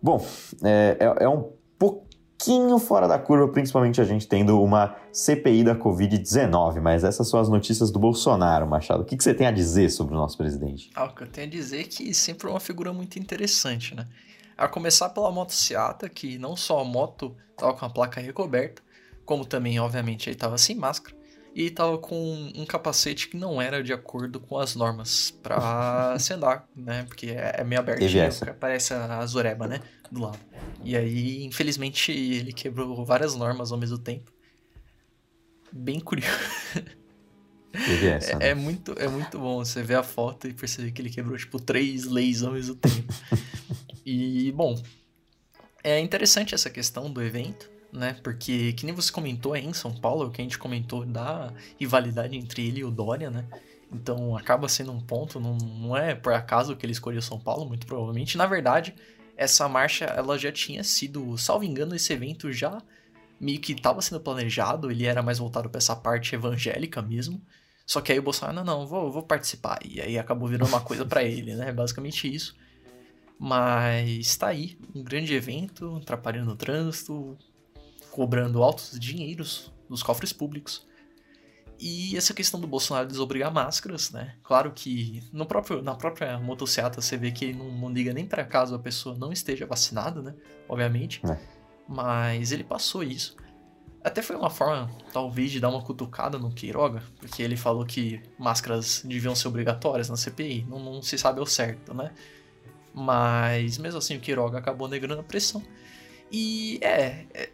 [0.00, 0.24] Bom,
[0.62, 5.74] é, é, é um pouquinho fora da curva, principalmente a gente tendo uma CPI da
[5.74, 6.80] Covid-19.
[6.80, 9.02] Mas essas são as notícias do Bolsonaro, Machado.
[9.02, 10.90] O que, que você tem a dizer sobre o nosso presidente?
[10.94, 13.96] Ah, o que eu tenho a dizer é que sempre é uma figura muito interessante,
[13.96, 14.06] né?
[14.56, 18.80] A começar pela moto Seata, que não só a moto estava com a placa recoberta,
[19.24, 21.21] como também, obviamente, ele estava sem máscara
[21.54, 26.32] e estava com um capacete que não era de acordo com as normas para se
[26.32, 27.04] andar, né?
[27.04, 29.80] Porque é, é meio abertinho, parece a Zoreba, né?
[30.10, 30.38] Do lado.
[30.82, 34.32] E aí, infelizmente, ele quebrou várias normas ao mesmo tempo.
[35.70, 36.32] Bem curioso.
[37.72, 38.46] essa, né?
[38.46, 41.36] é, é, muito, é muito bom você ver a foto e perceber que ele quebrou,
[41.36, 43.12] tipo, três leis ao mesmo tempo.
[44.04, 44.80] e, bom,
[45.84, 48.16] é interessante essa questão do evento né?
[48.22, 52.36] Porque, que nem você comentou aí em São Paulo, que a gente comentou da rivalidade
[52.36, 53.46] entre ele e o Dória, né?
[53.92, 57.66] Então acaba sendo um ponto, não, não é por acaso que ele escolheu São Paulo,
[57.66, 58.38] muito provavelmente.
[58.38, 58.94] Na verdade,
[59.36, 62.80] essa marcha ela já tinha sido, salvo engano, esse evento já
[63.38, 67.42] meio que estava sendo planejado, ele era mais voltado para essa parte evangélica mesmo.
[67.84, 69.78] Só que aí o Bolsonaro, não, não, vou, vou participar.
[69.84, 71.72] E aí acabou virando uma coisa para ele, né?
[71.72, 72.56] Basicamente isso.
[73.38, 77.36] Mas tá aí, um grande evento, atrapalhando o trânsito,
[78.12, 80.86] cobrando altos dinheiros dos cofres públicos.
[81.80, 84.36] E essa questão do Bolsonaro desobrigar máscaras, né?
[84.44, 88.24] Claro que no próprio, na própria motocicleta você vê que ele não, não liga nem
[88.24, 90.34] para caso a pessoa não esteja vacinada, né?
[90.68, 91.20] Obviamente.
[91.26, 91.36] É.
[91.88, 93.34] Mas ele passou isso.
[94.04, 98.20] Até foi uma forma, talvez, de dar uma cutucada no Queiroga, porque ele falou que
[98.38, 100.66] máscaras deviam ser obrigatórias na CPI.
[100.68, 102.12] Não, não se sabe ao certo, né?
[102.94, 105.62] Mas mesmo assim o Queiroga acabou negando a pressão.
[106.30, 107.50] E é, é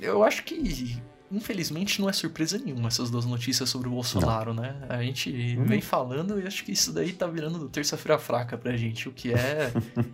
[0.00, 1.00] eu acho que,
[1.30, 4.62] infelizmente, não é surpresa nenhuma essas duas notícias sobre o Bolsonaro, não.
[4.62, 4.86] né?
[4.88, 5.64] A gente uhum.
[5.64, 9.32] vem falando e acho que isso daí tá virando terça-feira fraca pra gente, o que
[9.32, 9.72] é.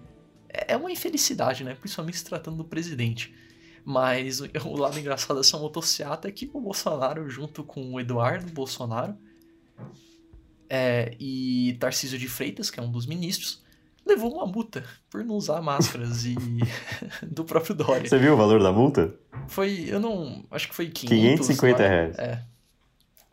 [0.49, 1.75] é uma infelicidade, né?
[1.75, 3.35] Principalmente se tratando do presidente.
[3.85, 9.17] Mas o lado engraçado dessa motocicleta é que o Bolsonaro, junto com o Eduardo Bolsonaro
[10.69, 13.65] é, e Tarcísio de Freitas, que é um dos ministros,
[14.09, 16.35] levou uma multa por não usar máscaras e
[17.23, 18.09] do próprio Dória.
[18.09, 19.15] Você viu o valor da multa?
[19.47, 22.19] Foi, eu não, acho que foi 500, 550 reais.
[22.19, 22.43] É.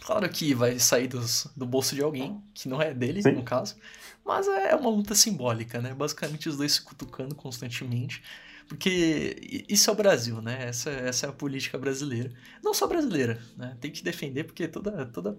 [0.01, 3.31] Claro que vai sair dos, do bolso de alguém, que não é dele, Sim.
[3.31, 3.75] no caso.
[4.23, 5.93] Mas é uma multa simbólica, né?
[5.93, 8.21] Basicamente os dois se cutucando constantemente.
[8.67, 10.67] Porque isso é o Brasil, né?
[10.67, 12.31] Essa, essa é a política brasileira.
[12.63, 13.77] Não só brasileira, né?
[13.79, 15.05] Tem que defender, porque toda.
[15.05, 15.37] toda...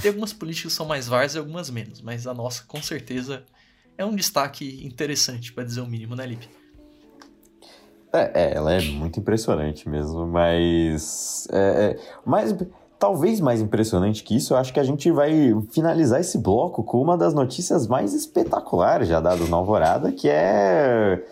[0.00, 2.00] Tem algumas políticas que são mais várias e algumas menos.
[2.00, 3.44] Mas a nossa, com certeza,
[3.96, 6.48] é um destaque interessante, para dizer o mínimo, né, Lipe?
[8.12, 11.48] É, é, ela é muito impressionante mesmo, mas.
[11.50, 12.54] É, é, mais,
[12.98, 17.02] talvez mais impressionante que isso, eu acho que a gente vai finalizar esse bloco com
[17.02, 21.24] uma das notícias mais espetaculares já dadas na Alvorada, que é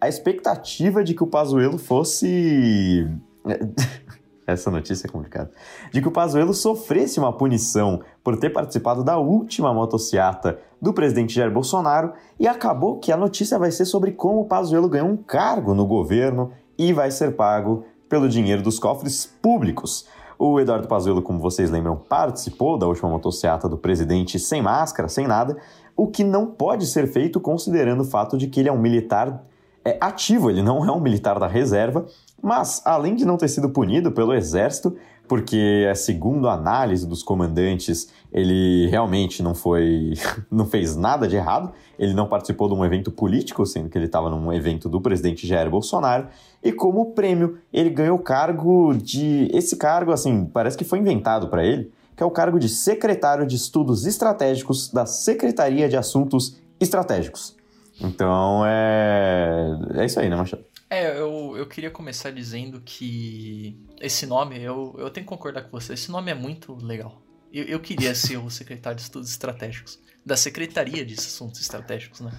[0.00, 3.06] a expectativa de que o Pazuello fosse.
[4.50, 5.50] essa notícia é complicada,
[5.92, 11.34] de que o Pazuello sofresse uma punição por ter participado da última motociata do presidente
[11.34, 15.16] Jair Bolsonaro e acabou que a notícia vai ser sobre como o Pazuello ganhou um
[15.16, 20.06] cargo no governo e vai ser pago pelo dinheiro dos cofres públicos.
[20.38, 25.26] O Eduardo Pazuello, como vocês lembram, participou da última motociata do presidente sem máscara, sem
[25.26, 25.58] nada,
[25.94, 29.44] o que não pode ser feito considerando o fato de que ele é um militar
[29.84, 32.06] é, ativo, ele não é um militar da reserva,
[32.42, 34.96] mas além de não ter sido punido pelo exército,
[35.28, 40.14] porque segundo a análise dos comandantes, ele realmente não foi,
[40.50, 44.06] não fez nada de errado, ele não participou de um evento político, sendo que ele
[44.06, 46.26] estava num evento do presidente Jair Bolsonaro,
[46.62, 51.48] e como prêmio, ele ganhou o cargo de, esse cargo assim, parece que foi inventado
[51.48, 56.60] para ele, que é o cargo de secretário de Estudos Estratégicos da Secretaria de Assuntos
[56.80, 57.56] Estratégicos.
[58.00, 59.78] Então é.
[59.94, 60.64] É isso aí, né, Machado?
[60.90, 65.70] É, eu, eu queria começar dizendo que esse nome, eu, eu tenho que concordar com
[65.70, 67.22] você, esse nome é muito legal.
[67.52, 72.32] Eu, eu queria ser o secretário de Estudos Estratégicos, da Secretaria de Assuntos Estratégicos, né?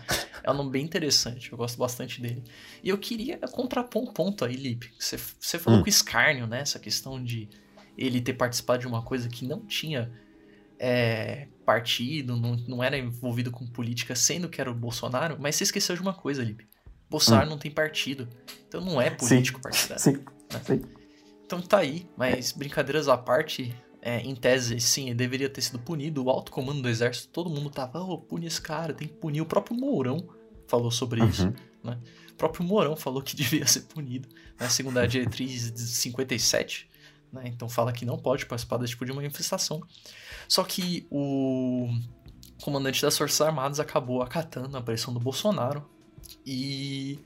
[0.43, 2.43] É um nome bem interessante, eu gosto bastante dele.
[2.83, 4.91] E eu queria contrapor um ponto aí, Lipe.
[4.99, 5.83] Você, você falou hum.
[5.83, 6.59] com escárnio, né?
[6.59, 7.47] Essa questão de
[7.97, 10.11] ele ter participado de uma coisa que não tinha
[10.77, 15.63] é, partido, não, não era envolvido com política, sendo que era o Bolsonaro, mas você
[15.63, 16.67] esqueceu de uma coisa, Lipe.
[17.11, 17.49] Bolsonaro hum.
[17.51, 18.27] não tem partido.
[18.67, 20.01] Então não é político sim, partidário.
[20.01, 20.13] Sim,
[20.51, 20.61] né?
[20.65, 20.81] sim.
[21.45, 25.77] Então tá aí, mas brincadeiras à parte, é, em tese, sim, ele deveria ter sido
[25.77, 26.23] punido.
[26.23, 29.41] O alto comando do exército, todo mundo tava, oh, pune esse cara, tem que punir.
[29.41, 30.29] O próprio Mourão
[30.65, 31.27] falou sobre uhum.
[31.27, 31.99] isso, né?
[32.31, 34.69] O próprio Mourão falou que devia ser punido, né?
[34.69, 36.89] Segundo a diretriz 57,
[37.33, 37.43] né?
[37.47, 39.81] Então fala que não pode participar desse tipo de manifestação.
[40.47, 41.89] Só que o,
[42.61, 45.85] comandante das Forças Armadas acabou acatando a pressão do Bolsonaro
[46.45, 47.19] e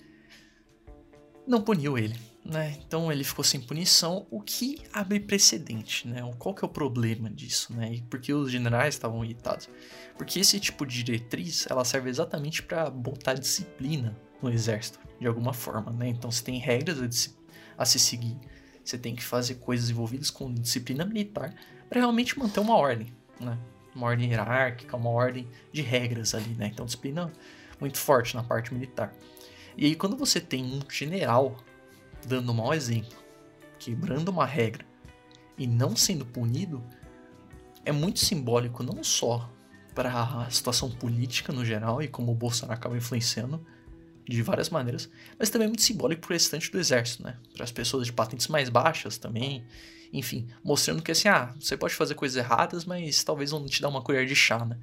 [1.47, 2.78] não puniu ele, né?
[2.86, 6.21] Então ele ficou sem punição, o que abre precedente, né?
[6.38, 7.93] Qual que é o problema disso, né?
[7.93, 9.69] E por que os generais estavam irritados?
[10.17, 15.54] Porque esse tipo de diretriz, ela serve exatamente para botar disciplina no exército, de alguma
[15.54, 16.10] forma, né?
[16.10, 18.38] Então você tem regras a, a se seguir,
[18.84, 21.54] você tem que fazer coisas envolvidas com disciplina militar
[21.89, 23.08] para realmente manter uma ordem,
[23.39, 23.58] né?
[23.95, 26.67] Uma ordem hierárquica, uma ordem de regras ali, né?
[26.73, 27.32] Então disciplina
[27.79, 29.13] muito forte na parte militar.
[29.77, 31.57] E aí, quando você tem um general
[32.25, 33.17] dando um mau exemplo,
[33.77, 34.85] quebrando uma regra
[35.57, 36.83] e não sendo punido,
[37.83, 39.49] é muito simbólico não só
[39.93, 43.65] para a situação política no geral e como o Bolsonaro acaba influenciando
[44.27, 47.38] de várias maneiras, mas também é muito simbólico para o restante do exército, né?
[47.53, 49.63] Para as pessoas de patentes mais baixas também,
[50.11, 53.88] enfim, mostrando que assim, ah, você pode fazer coisas erradas, mas talvez vão te dar
[53.88, 54.77] uma colher de chá, né?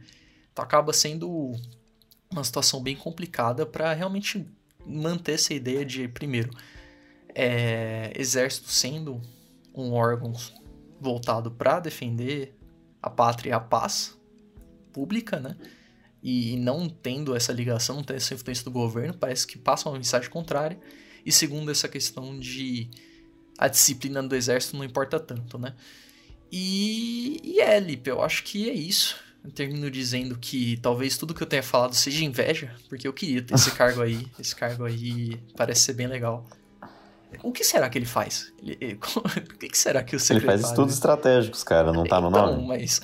[0.53, 1.53] Então acaba sendo
[2.33, 4.47] uma situação bem complicada para realmente
[4.87, 6.51] manter essa ideia de, primeiro,
[7.35, 9.21] é, exército sendo
[9.75, 10.33] um órgão
[11.01, 12.55] voltado para defender
[13.01, 14.17] a pátria e a paz
[14.93, 15.57] pública, né?
[16.23, 19.99] E, não tendo essa ligação, não tendo essa influência do governo, parece que passa uma
[19.99, 20.79] mensagem contrária.
[21.27, 22.89] E segundo, essa questão de
[23.59, 25.75] a disciplina do exército não importa tanto, né?
[26.51, 29.17] E, e é, Lipe, eu acho que é isso.
[29.45, 33.43] Eu termino dizendo que talvez tudo que eu tenha falado seja inveja, porque eu queria
[33.43, 34.27] ter esse cargo aí.
[34.39, 36.47] Esse cargo aí parece ser bem legal.
[37.43, 38.53] O que será que ele faz?
[38.63, 40.55] Ele, o que será que o secretário...
[40.55, 42.69] Ele faz estudos estratégicos, cara, não tá no então, nome?
[42.69, 43.01] mas...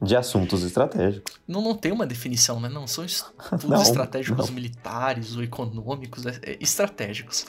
[0.00, 1.40] De assuntos estratégicos.
[1.48, 2.68] Não, não tem uma definição, né?
[2.68, 4.54] Não, são estudos não, estratégicos não.
[4.54, 7.46] militares ou econômicos, é, é, estratégicos.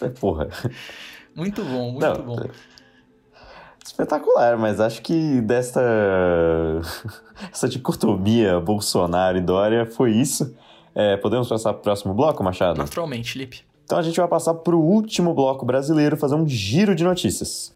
[0.00, 0.48] É porra.
[1.34, 2.50] Muito bom, muito não, bom.
[3.84, 5.80] Espetacular, mas acho que desta
[7.52, 10.54] essa dicotomia Bolsonaro e Dória foi isso.
[10.94, 12.78] É, podemos passar para o próximo bloco, Machado?
[12.78, 13.62] Naturalmente, Lipe.
[13.84, 17.74] Então a gente vai passar para o último bloco brasileiro, fazer um giro de notícias.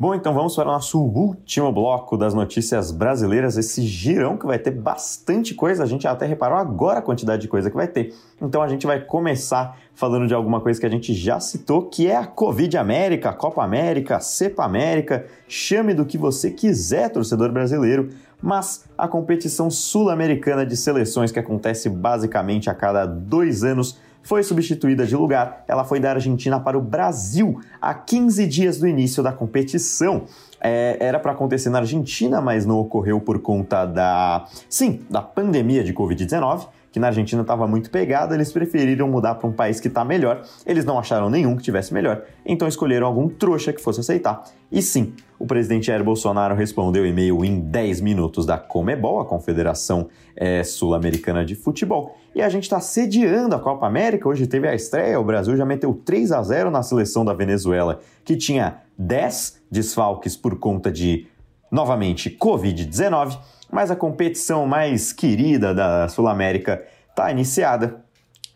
[0.00, 4.56] Bom, então vamos para o nosso último bloco das notícias brasileiras, esse girão que vai
[4.56, 8.14] ter bastante coisa, a gente até reparou agora a quantidade de coisa que vai ter.
[8.40, 12.06] Então a gente vai começar falando de alguma coisa que a gente já citou, que
[12.06, 18.10] é a Covid América, Copa América, Cepa América, chame do que você quiser, torcedor brasileiro,
[18.40, 25.06] mas a competição sul-americana de seleções que acontece basicamente a cada dois anos foi substituída
[25.06, 25.64] de lugar.
[25.66, 30.24] Ela foi da Argentina para o Brasil a 15 dias do início da competição.
[30.60, 35.82] É, era para acontecer na Argentina, mas não ocorreu por conta da, sim, da pandemia
[35.82, 39.88] de Covid-19 que na Argentina estava muito pegada, eles preferiram mudar para um país que
[39.88, 40.42] está melhor.
[40.64, 44.44] Eles não acharam nenhum que tivesse melhor, então escolheram algum trouxa que fosse aceitar.
[44.70, 50.08] E sim, o presidente Jair Bolsonaro respondeu e-mail em 10 minutos da Comebol, a Confederação
[50.36, 52.16] é, Sul-Americana de Futebol.
[52.34, 54.28] E a gente está sediando a Copa América.
[54.28, 58.00] Hoje teve a estreia, o Brasil já meteu 3 a 0 na seleção da Venezuela,
[58.24, 61.26] que tinha 10 desfalques por conta de,
[61.70, 63.38] novamente, Covid-19
[63.70, 68.02] mas a competição mais querida da Sul América está iniciada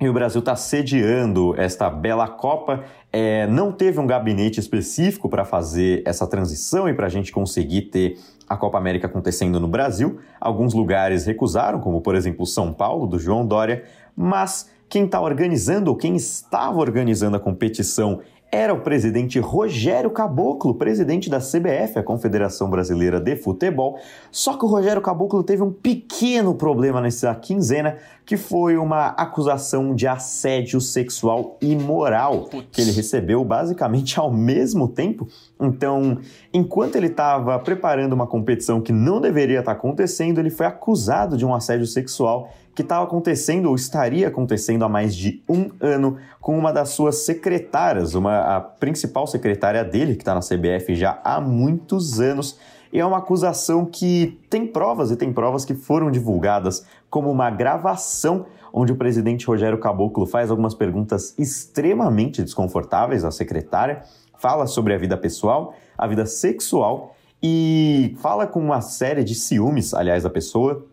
[0.00, 2.84] e o Brasil está sediando esta bela Copa.
[3.12, 7.82] É, não teve um gabinete específico para fazer essa transição e para a gente conseguir
[7.82, 10.18] ter a Copa América acontecendo no Brasil.
[10.40, 13.84] Alguns lugares recusaram, como por exemplo São Paulo, do João Dória,
[14.16, 18.20] mas quem está organizando, ou quem estava organizando a competição
[18.54, 23.98] era o presidente Rogério Caboclo, presidente da CBF, a Confederação Brasileira de Futebol.
[24.30, 29.94] Só que o Rogério Caboclo teve um pequeno problema nessa quinzena, que foi uma acusação
[29.94, 35.26] de assédio sexual imoral que ele recebeu basicamente ao mesmo tempo.
[35.58, 36.18] Então,
[36.52, 41.46] enquanto ele estava preparando uma competição que não deveria estar acontecendo, ele foi acusado de
[41.46, 46.58] um assédio sexual que estava acontecendo ou estaria acontecendo há mais de um ano com
[46.58, 51.40] uma das suas secretárias, uma, a principal secretária dele, que está na CBF já há
[51.40, 52.58] muitos anos.
[52.92, 57.50] E é uma acusação que tem provas e tem provas que foram divulgadas como uma
[57.50, 64.02] gravação onde o presidente Rogério Caboclo faz algumas perguntas extremamente desconfortáveis à secretária,
[64.38, 69.92] fala sobre a vida pessoal, a vida sexual e fala com uma série de ciúmes,
[69.92, 70.86] aliás, da pessoa,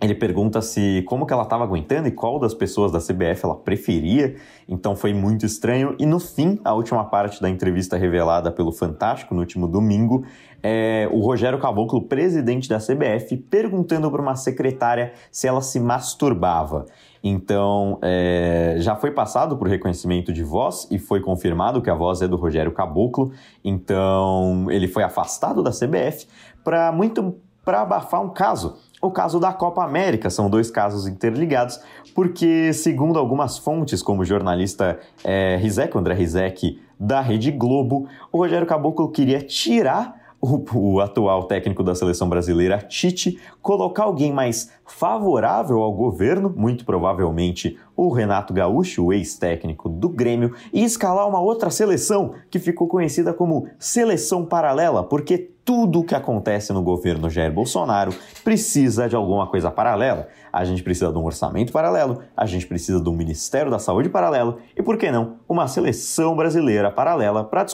[0.00, 3.56] ele pergunta se como que ela estava aguentando e qual das pessoas da CBF ela
[3.56, 4.36] preferia.
[4.68, 5.96] Então foi muito estranho.
[5.98, 10.24] E no fim, a última parte da entrevista revelada pelo Fantástico no último domingo,
[10.62, 16.86] é o Rogério Caboclo, presidente da CBF, perguntando para uma secretária se ela se masturbava.
[17.22, 22.22] Então, é, já foi passado por reconhecimento de voz e foi confirmado que a voz
[22.22, 23.32] é do Rogério Caboclo.
[23.64, 26.26] Então, ele foi afastado da CBF
[26.62, 30.30] para muito para abafar um caso o caso da Copa América.
[30.30, 31.80] São dois casos interligados,
[32.14, 38.38] porque, segundo algumas fontes, como o jornalista é, Rizek, André Rizek, da Rede Globo, o
[38.38, 44.70] Rogério Caboclo queria tirar o, o, atual técnico da seleção brasileira, Tite, colocar alguém mais
[44.86, 51.40] favorável ao governo, muito provavelmente o Renato Gaúcho, o ex-técnico do Grêmio, e escalar uma
[51.40, 57.28] outra seleção que ficou conhecida como seleção paralela, porque tudo o que acontece no governo
[57.28, 60.28] Jair Bolsonaro precisa de alguma coisa paralela.
[60.58, 64.08] A gente precisa de um orçamento paralelo, a gente precisa de um Ministério da Saúde
[64.08, 67.64] paralelo e, por que não, uma seleção brasileira paralela para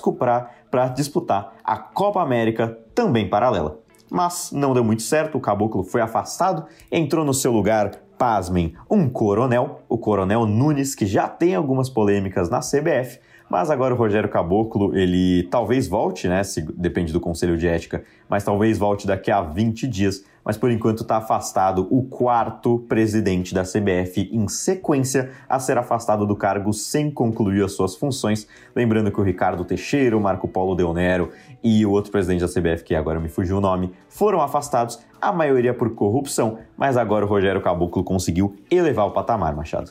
[0.71, 3.79] para disputar a Copa América também paralela.
[4.11, 9.09] Mas não deu muito certo, o Caboclo foi afastado, entrou no seu lugar pasmem, um
[9.09, 13.19] coronel, o Coronel Nunes, que já tem algumas polêmicas na CBF,
[13.49, 16.43] mas agora o Rogério Caboclo, ele talvez volte, né?
[16.45, 20.25] Se, depende do Conselho de Ética, mas talvez volte daqui a 20 dias.
[20.45, 26.27] Mas por enquanto está afastado o quarto presidente da CBF em sequência a ser afastado
[26.27, 28.47] do cargo sem concluir as suas funções.
[28.77, 31.31] Lembrando que o Ricardo Teixeira, o Marco Polo Deonero
[31.63, 35.33] e o outro presidente da CBF, que agora me fugiu o nome, foram afastados, a
[35.33, 39.91] maioria por corrupção, mas agora o Rogério Caboclo conseguiu elevar o patamar, Machado.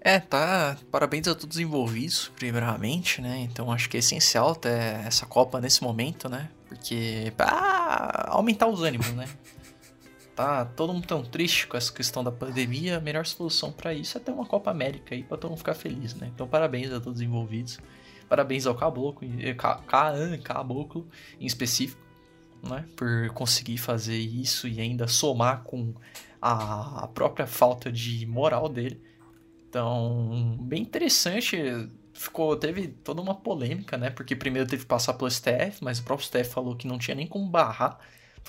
[0.00, 0.76] É, tá.
[0.90, 3.40] Parabéns a todos os envolvidos, primeiramente, né?
[3.40, 4.70] Então acho que é essencial ter
[5.06, 6.48] essa Copa nesse momento, né?
[6.68, 7.32] Porque.
[7.36, 9.26] pra aumentar os ânimos, né?
[10.40, 12.96] Tá todo mundo tão triste com essa questão da pandemia.
[12.96, 15.74] A melhor solução para isso é ter uma Copa América aí pra todo mundo ficar
[15.74, 16.30] feliz, né?
[16.34, 17.78] Então parabéns a todos os envolvidos.
[18.28, 19.28] Parabéns ao Caboclo,
[20.42, 21.06] Caboclo
[21.38, 22.00] em específico,
[22.62, 22.86] né?
[22.96, 25.94] Por conseguir fazer isso e ainda somar com
[26.40, 28.98] a própria falta de moral dele
[29.70, 31.56] então, bem interessante.
[32.12, 34.10] Ficou, teve toda uma polêmica, né?
[34.10, 37.14] Porque primeiro teve que passar pelo STF, mas o próprio STF falou que não tinha
[37.14, 37.98] nem como barrar.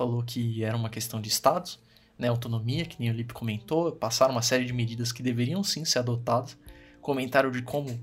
[0.02, 1.80] Falou que era uma questão de estados,
[2.18, 2.28] né?
[2.28, 3.92] Autonomia, que nem o Lipe comentou.
[3.92, 6.58] Passaram uma série de medidas que deveriam sim ser adotadas.
[7.00, 8.00] Comentaram de como,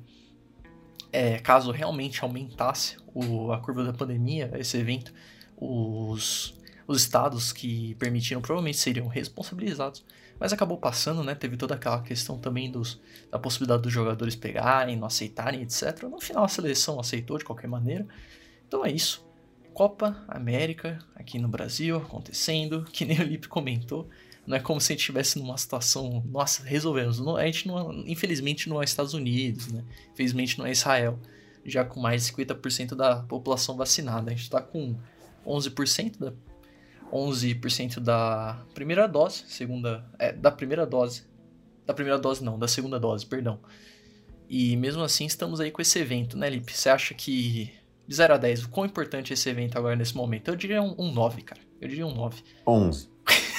[1.13, 5.13] é, caso realmente aumentasse o, a curva da pandemia, esse evento,
[5.57, 6.55] os,
[6.87, 10.05] os estados que permitiram provavelmente seriam responsabilizados
[10.39, 11.35] mas acabou passando, né?
[11.35, 16.05] Teve toda aquela questão também dos, da possibilidade dos jogadores pegarem, não aceitarem, etc.
[16.05, 18.07] No final a seleção aceitou de qualquer maneira.
[18.69, 19.28] Então é isso.
[19.79, 24.09] Copa América aqui no Brasil acontecendo, que nem o Lipe comentou.
[24.45, 27.25] Não é como se a gente estivesse numa situação, nossa, resolvemos.
[27.37, 29.85] a gente não, infelizmente não é Estados Unidos, né?
[30.13, 31.17] Infelizmente não é Israel,
[31.65, 34.33] já com mais de 50% da população vacinada.
[34.33, 34.97] A gente está com
[35.47, 36.33] 11% da
[37.13, 41.23] 11% da primeira dose, segunda, é, da primeira dose,
[41.87, 43.61] da primeira dose não, da segunda dose, perdão.
[44.49, 46.73] E mesmo assim estamos aí com esse evento, né, Lipe?
[46.73, 47.79] Você acha que
[48.09, 50.49] de 0 a 10, o quão importante é esse evento agora nesse momento?
[50.49, 51.61] Eu diria um, um 9, cara.
[51.79, 52.43] Eu diria um 9.
[52.67, 53.09] 11.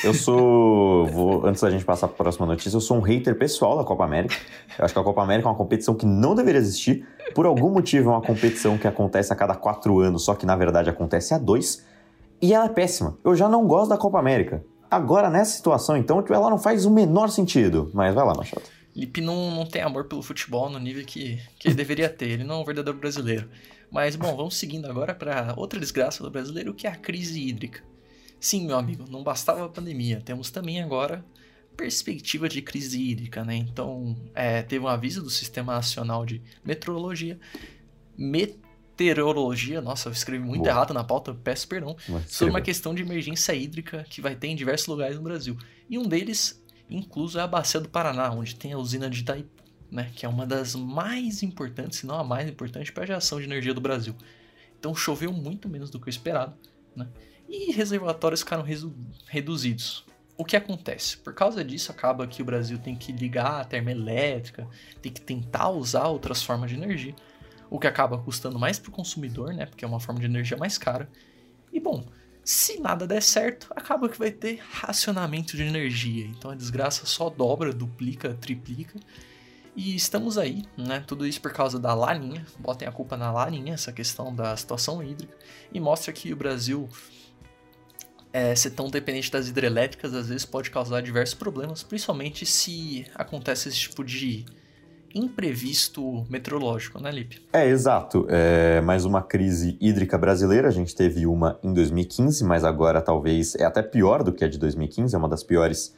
[0.03, 1.05] Eu sou.
[1.05, 3.83] Vou, antes da gente passar para a próxima notícia, eu sou um hater pessoal da
[3.83, 4.35] Copa América.
[4.77, 7.07] Eu acho que a Copa América é uma competição que não deveria existir.
[7.35, 10.55] Por algum motivo, é uma competição que acontece a cada quatro anos, só que na
[10.55, 11.85] verdade acontece a dois.
[12.41, 13.17] E ela é péssima.
[13.23, 14.63] Eu já não gosto da Copa América.
[14.89, 17.91] Agora, nessa situação, então, ela não faz o menor sentido.
[17.93, 18.63] Mas vai lá, Machado.
[18.95, 22.29] Lipe não, não tem amor pelo futebol no nível que, que ele deveria ter.
[22.29, 23.47] Ele não é um verdadeiro brasileiro.
[23.91, 27.83] Mas, bom, vamos seguindo agora para outra desgraça do brasileiro, que é a crise hídrica.
[28.39, 30.21] Sim, meu amigo, não bastava a pandemia.
[30.23, 31.25] Temos também agora
[31.75, 33.55] perspectiva de crise hídrica, né?
[33.55, 37.39] Então, é, teve um aviso do Sistema Nacional de Meteorologia.
[38.17, 38.59] Met
[38.99, 40.71] meteorologia, nossa, eu escrevi muito Boa.
[40.71, 41.95] errado na pauta, peço perdão,
[42.27, 45.57] sobre uma questão de emergência hídrica que vai ter em diversos lugares no Brasil.
[45.89, 49.63] E um deles, incluso, é a Bacia do Paraná, onde tem a usina de Itaipu,
[49.91, 53.39] né, que é uma das mais importantes, se não a mais importante, para a geração
[53.39, 54.15] de energia do Brasil.
[54.79, 56.53] Então choveu muito menos do que o esperado,
[56.95, 57.07] né?
[57.47, 58.63] E reservatórios ficaram
[59.25, 60.05] reduzidos.
[60.37, 61.17] O que acontece?
[61.17, 64.67] Por causa disso, acaba que o Brasil tem que ligar a termoelétrica,
[65.01, 67.15] tem que tentar usar outras formas de energia
[67.69, 69.65] o que acaba custando mais para o consumidor, né?
[69.65, 71.09] Porque é uma forma de energia mais cara.
[71.71, 72.05] E bom,
[72.43, 76.25] se nada der certo, acaba que vai ter racionamento de energia.
[76.25, 78.99] Então a desgraça só dobra, duplica, triplica.
[79.79, 81.01] E estamos aí, né?
[81.07, 82.45] Tudo isso por causa da laninha.
[82.59, 85.33] Botem a culpa na laninha, essa questão da situação hídrica.
[85.73, 86.89] E mostra que o Brasil,
[88.33, 93.69] é, ser tão dependente das hidrelétricas, às vezes pode causar diversos problemas, principalmente se acontece
[93.69, 94.45] esse tipo de
[95.15, 97.41] imprevisto meteorológico, né, Lipe?
[97.53, 98.27] É, exato.
[98.27, 100.67] É mais uma crise hídrica brasileira.
[100.67, 104.49] A gente teve uma em 2015, mas agora talvez é até pior do que a
[104.49, 105.95] de 2015, é uma das piores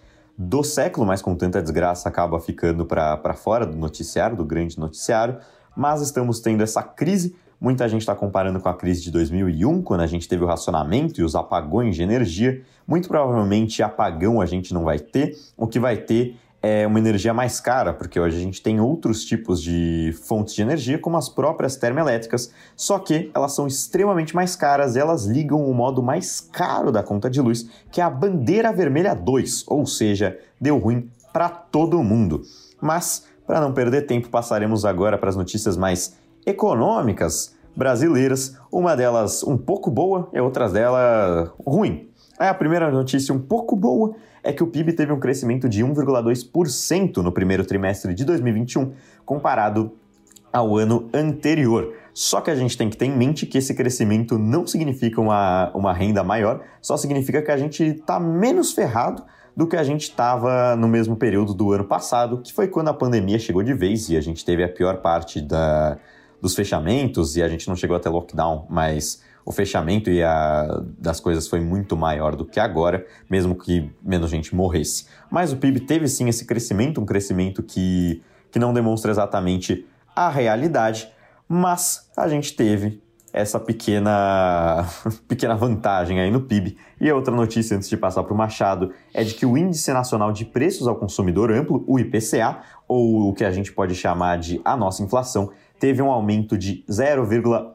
[0.47, 5.37] do século, mas com tanta desgraça acaba ficando para fora do noticiário, do grande noticiário.
[5.75, 10.01] Mas estamos tendo essa crise Muita gente está comparando com a crise de 2001, quando
[10.01, 12.59] a gente teve o racionamento e os apagões de energia.
[12.87, 15.37] Muito provavelmente apagão a gente não vai ter.
[15.55, 19.25] O que vai ter é uma energia mais cara, porque hoje a gente tem outros
[19.25, 24.55] tipos de fontes de energia, como as próprias termoelétricas, só que elas são extremamente mais
[24.55, 28.09] caras e elas ligam o modo mais caro da conta de luz, que é a
[28.09, 32.43] bandeira vermelha 2, ou seja, deu ruim para todo mundo.
[32.79, 39.43] Mas, para não perder tempo, passaremos agora para as notícias mais econômicas brasileiras, uma delas
[39.43, 42.09] um pouco boa e outras delas ruim.
[42.37, 47.17] A primeira notícia um pouco boa é que o PIB teve um crescimento de 1,2%
[47.17, 48.93] no primeiro trimestre de 2021,
[49.25, 49.93] comparado
[50.51, 51.93] ao ano anterior.
[52.13, 55.71] Só que a gente tem que ter em mente que esse crescimento não significa uma,
[55.73, 59.23] uma renda maior, só significa que a gente está menos ferrado
[59.55, 62.93] do que a gente estava no mesmo período do ano passado, que foi quando a
[62.93, 65.97] pandemia chegou de vez e a gente teve a pior parte da,
[66.41, 71.19] dos fechamentos e a gente não chegou até lockdown, mas o fechamento e a, das
[71.19, 75.05] coisas foi muito maior do que agora, mesmo que menos gente morresse.
[75.29, 78.21] Mas o PIB teve sim esse crescimento, um crescimento que,
[78.51, 79.85] que não demonstra exatamente
[80.15, 81.09] a realidade,
[81.47, 83.01] mas a gente teve
[83.33, 84.85] essa pequena,
[85.27, 86.77] pequena vantagem aí no PIB.
[86.99, 89.91] E a outra notícia, antes de passar para o Machado, é de que o Índice
[89.93, 94.37] Nacional de Preços ao Consumidor Amplo, o IPCA, ou o que a gente pode chamar
[94.37, 97.27] de a nossa inflação, teve um aumento de 0,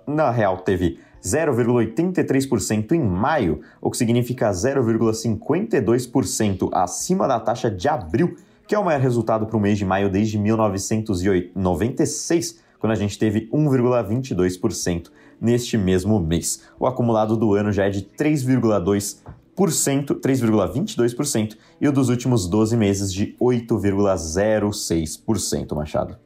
[0.07, 8.37] na real teve 0,83% em maio, o que significa 0,52% acima da taxa de abril,
[8.67, 13.19] que é o maior resultado para o mês de maio desde 1996, quando a gente
[13.19, 15.11] teve 1,22%
[15.41, 16.63] neste mesmo mês.
[16.79, 19.25] O acumulado do ano já é de 3,2%.
[19.57, 26.26] 3,22% e o dos últimos 12 meses de 8,06%, Machado.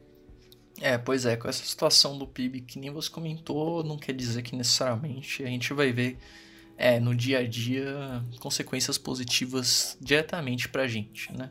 [0.81, 4.43] É, pois é, com essa situação do PIB que nem você comentou, não quer dizer
[4.43, 6.19] que necessariamente a gente vai ver
[6.79, 11.51] é, no dia a dia consequências positivas diretamente pra gente, né?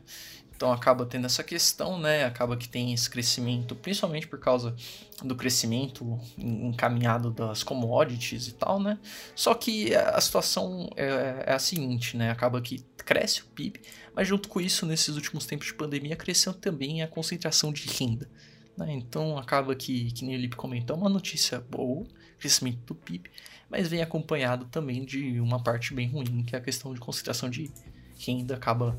[0.60, 2.24] Então acaba tendo essa questão, né?
[2.24, 4.74] Acaba que tem esse crescimento, principalmente por causa
[5.22, 8.98] do crescimento encaminhado das commodities e tal, né?
[9.34, 12.30] Só que a situação é, é a seguinte, né?
[12.30, 13.80] Acaba que cresce o PIB,
[14.14, 18.28] mas junto com isso, nesses últimos tempos de pandemia, cresceu também a concentração de renda.
[18.76, 18.92] Né?
[18.92, 22.06] Então acaba que, que nem o Lipe comentou, é uma notícia boa,
[22.38, 23.30] crescimento do PIB,
[23.68, 27.48] mas vem acompanhado também de uma parte bem ruim, que é a questão de concentração
[27.48, 27.70] de
[28.18, 28.98] renda acaba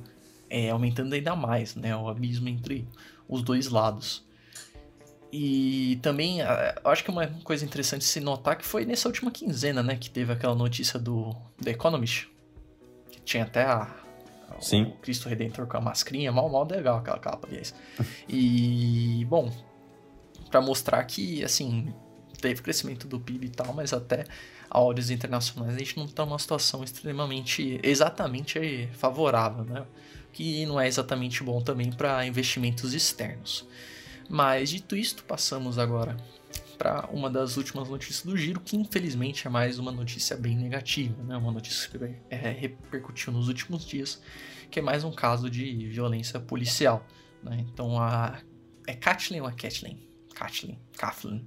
[0.49, 1.95] é, aumentando ainda mais, né?
[1.95, 2.87] O abismo entre
[3.27, 4.23] os dois lados.
[5.31, 6.39] E também,
[6.83, 9.95] acho que uma coisa interessante se notar que foi nessa última quinzena, né?
[9.95, 12.29] Que teve aquela notícia do The Economist,
[13.09, 14.00] que tinha até a,
[14.59, 14.83] Sim.
[14.83, 17.73] o Cristo Redentor com a mascrinha, mal, mal legal aquela capa, aliás.
[18.27, 19.51] E, bom,
[20.49, 21.93] para mostrar que, assim,
[22.39, 24.25] teve crescimento do PIB e tal, mas até
[24.69, 29.85] a olhos internacionais a gente não está numa situação extremamente, exatamente favorável, né?
[30.33, 33.67] Que não é exatamente bom também para investimentos externos.
[34.29, 36.15] Mas dito isto, passamos agora
[36.81, 41.21] para uma das últimas notícias do giro, que infelizmente é mais uma notícia bem negativa,
[41.21, 41.37] né?
[41.37, 44.19] Uma notícia que é, repercutiu nos últimos dias,
[44.71, 47.05] que é mais um caso de violência policial,
[47.43, 47.63] né?
[47.71, 48.39] Então a
[48.87, 50.09] é Kathleen ou é Kathleen?
[50.33, 50.79] Kathleen.
[50.97, 51.45] Kathleen.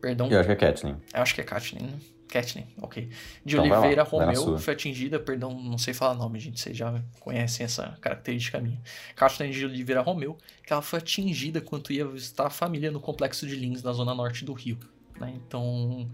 [0.00, 0.28] Perdão.
[0.28, 0.96] Eu acho que é Kathleen.
[1.14, 1.98] Eu acho que é Kathleen, né?
[2.30, 3.08] Kathleen, ok.
[3.44, 7.64] De então Oliveira Romeu foi atingida, perdão, não sei falar nome, gente, vocês já conhecem
[7.64, 8.80] essa característica minha.
[9.16, 13.46] Kathleen de Oliveira Romeu, que ela foi atingida quando ia visitar a família no complexo
[13.46, 14.78] de Lins, na zona norte do Rio.
[15.18, 15.34] Né?
[15.36, 16.08] Então,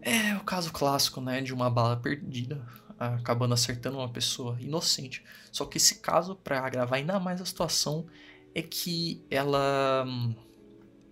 [0.00, 2.60] é o caso clássico, né, de uma bala perdida,
[2.98, 5.24] acabando acertando uma pessoa inocente.
[5.50, 8.06] Só que esse caso, para agravar ainda mais a situação,
[8.54, 10.04] é que ela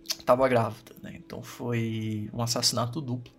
[0.07, 1.13] estava hum, grávida, né?
[1.15, 3.33] Então foi um assassinato duplo,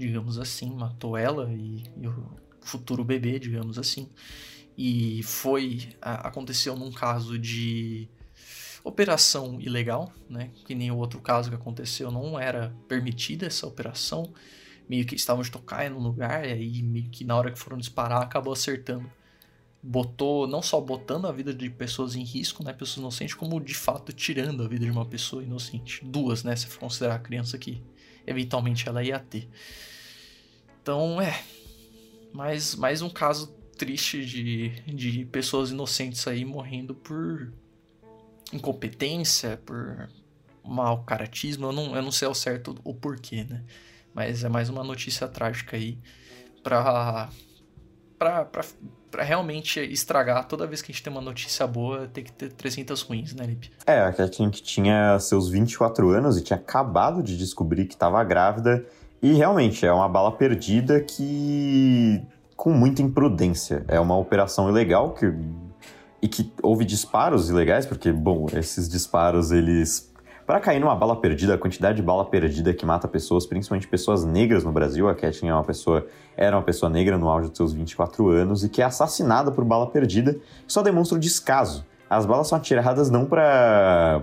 [0.00, 4.08] digamos assim, matou ela e, e o futuro bebê, digamos assim.
[4.76, 8.08] E foi a, aconteceu num caso de
[8.82, 10.50] operação ilegal, né?
[10.64, 14.32] Que nem o outro caso que aconteceu, não era permitida essa operação.
[14.88, 17.78] Meio que estavam de tocar no lugar e aí meio que na hora que foram
[17.78, 19.08] disparar acabou acertando
[19.82, 23.74] botou, não só botando a vida de pessoas em risco, né, pessoas inocentes, como de
[23.74, 26.04] fato tirando a vida de uma pessoa inocente.
[26.04, 27.82] Duas, né, se for considerar a criança que
[28.26, 29.48] eventualmente ela ia ter.
[30.82, 31.42] Então, é,
[32.32, 37.52] mais, mais um caso triste de, de pessoas inocentes aí morrendo por
[38.52, 40.08] incompetência, por
[40.64, 43.64] mau caratismo, eu não, eu não sei ao certo o porquê, né?
[44.12, 45.98] Mas é mais uma notícia trágica aí
[46.62, 47.30] pra
[48.20, 48.62] pra, pra,
[49.10, 52.52] pra realmente estragar, toda vez que a gente tem uma notícia boa, tem que ter
[52.52, 53.72] 300 ruins, né, Lipe?
[53.86, 58.84] É, a Kathleen tinha seus 24 anos e tinha acabado de descobrir que estava grávida.
[59.22, 62.22] E realmente é uma bala perdida que.
[62.54, 63.84] com muita imprudência.
[63.88, 65.32] É uma operação ilegal que.
[66.22, 70.09] E que houve disparos ilegais, porque, bom, esses disparos eles
[70.50, 74.24] para cair numa bala perdida, a quantidade de bala perdida que mata pessoas, principalmente pessoas
[74.24, 76.04] negras no Brasil, a Kathleen é uma pessoa,
[76.36, 79.64] era uma pessoa negra no auge dos seus 24 anos e que é assassinada por
[79.64, 80.36] bala perdida,
[80.66, 81.86] só demonstra o descaso.
[82.10, 84.22] As balas são atiradas não para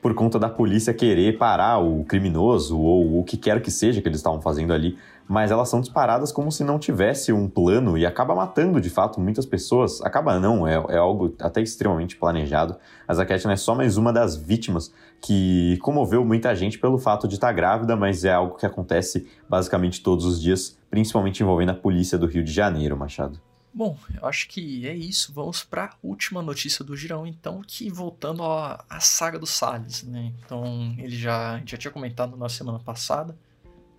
[0.00, 4.08] por conta da polícia querer parar o criminoso ou o que quer que seja que
[4.08, 4.96] eles estavam fazendo ali,
[5.28, 9.20] mas elas são disparadas como se não tivesse um plano e acaba matando de fato
[9.20, 10.00] muitas pessoas.
[10.00, 12.76] Acaba não, é, é algo até extremamente planejado.
[13.06, 14.90] A Zaquetina é só mais uma das vítimas
[15.20, 20.02] que comoveu muita gente pelo fato de estar grávida, mas é algo que acontece basicamente
[20.02, 23.40] todos os dias, principalmente envolvendo a polícia do Rio de Janeiro, Machado.
[23.72, 25.32] Bom, eu acho que é isso.
[25.32, 30.02] Vamos para a última notícia do Girão, então, que voltando à, à saga do Salles,
[30.02, 30.32] né?
[30.44, 33.36] Então, ele já, já tinha comentado na semana passada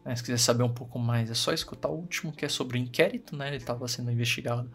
[0.10, 0.16] né?
[0.16, 2.82] Se quiser saber um pouco mais, é só escutar o último, que é sobre o
[2.82, 3.48] inquérito, né?
[3.48, 4.70] Ele estava sendo investigado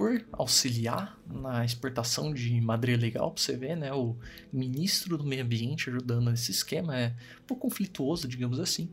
[0.00, 3.92] por auxiliar na exportação de madeira legal, para você ver, né?
[3.92, 4.16] O
[4.50, 7.08] ministro do meio ambiente ajudando nesse esquema, é
[7.42, 8.88] um pouco conflituoso, digamos assim.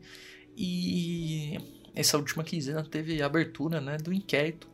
[0.54, 1.58] E
[1.94, 4.68] essa última quinzena teve abertura, né, do inquérito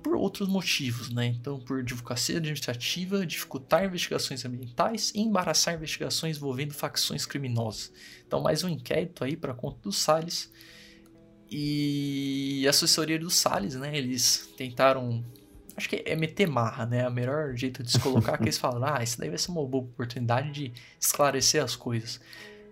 [0.00, 1.26] por outros motivos, né?
[1.26, 7.92] Então, por advocacia administrativa, dificultar investigações ambientais e embaraçar investigações envolvendo facções criminosas.
[8.24, 10.52] Então, mais um inquérito aí para conta do Salles.
[11.50, 13.98] E a assessoria do Salles, né?
[13.98, 15.24] Eles tentaram.
[15.76, 17.06] Acho que é meter marra, né?
[17.08, 19.50] O melhor jeito de se colocar é que eles falam: ah, isso daí vai ser
[19.50, 22.20] uma boa oportunidade de esclarecer as coisas.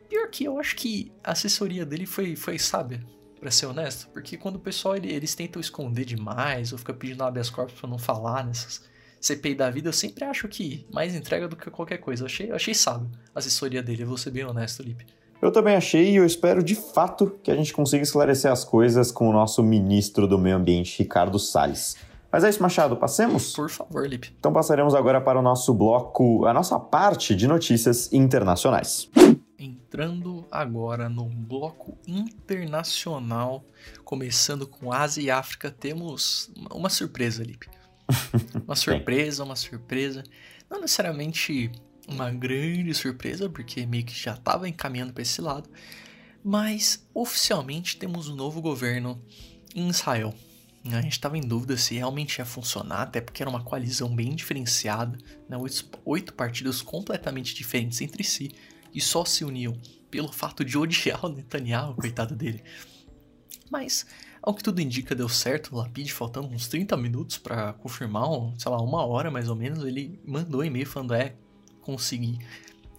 [0.09, 3.05] Pior que eu acho que a assessoria dele foi, foi sábia
[3.39, 7.23] para ser honesto, porque quando o pessoal ele, eles tentam esconder demais ou fica pedindo
[7.23, 8.83] habeas corpus para não falar nessas
[9.21, 12.23] CPI da vida, eu sempre acho que mais entrega do que qualquer coisa.
[12.23, 15.07] Eu achei, eu achei sábio a assessoria dele, eu vou ser bem honesto, Lipe.
[15.41, 19.13] Eu também achei e eu espero de fato que a gente consiga esclarecer as coisas
[19.13, 21.97] com o nosso ministro do Meio Ambiente, Ricardo Salles.
[22.31, 23.53] Mas é isso, Machado, passemos?
[23.55, 24.35] Por favor, Lipe.
[24.39, 29.11] Então passaremos agora para o nosso bloco, a nossa parte de notícias internacionais.
[29.59, 33.65] Entrando agora no bloco internacional,
[34.05, 37.69] começando com Ásia e África, temos uma surpresa, Lipe.
[38.67, 40.25] Uma surpresa, uma surpresa.
[40.71, 41.71] Não necessariamente
[42.09, 45.69] uma grande surpresa, porque meio que já estava encaminhando para esse lado,
[46.43, 49.21] mas oficialmente temos um novo governo
[49.75, 50.35] em Israel.
[50.85, 54.35] A gente estava em dúvida se realmente ia funcionar, até porque era uma coalizão bem
[54.35, 55.19] diferenciada,
[55.49, 55.57] né?
[55.57, 58.53] oito, oito partidos completamente diferentes entre si,
[58.95, 59.79] e só se uniam
[60.11, 62.63] pelo fato de odiar o Netanyahu, coitado dele.
[63.71, 64.07] Mas,
[64.43, 65.75] ao que tudo indica, deu certo.
[65.75, 68.27] O Lapid, faltando uns 30 minutos para confirmar,
[68.57, 71.35] sei lá, uma hora mais ou menos, ele mandou um e-mail falando: é,
[71.83, 72.39] consegui.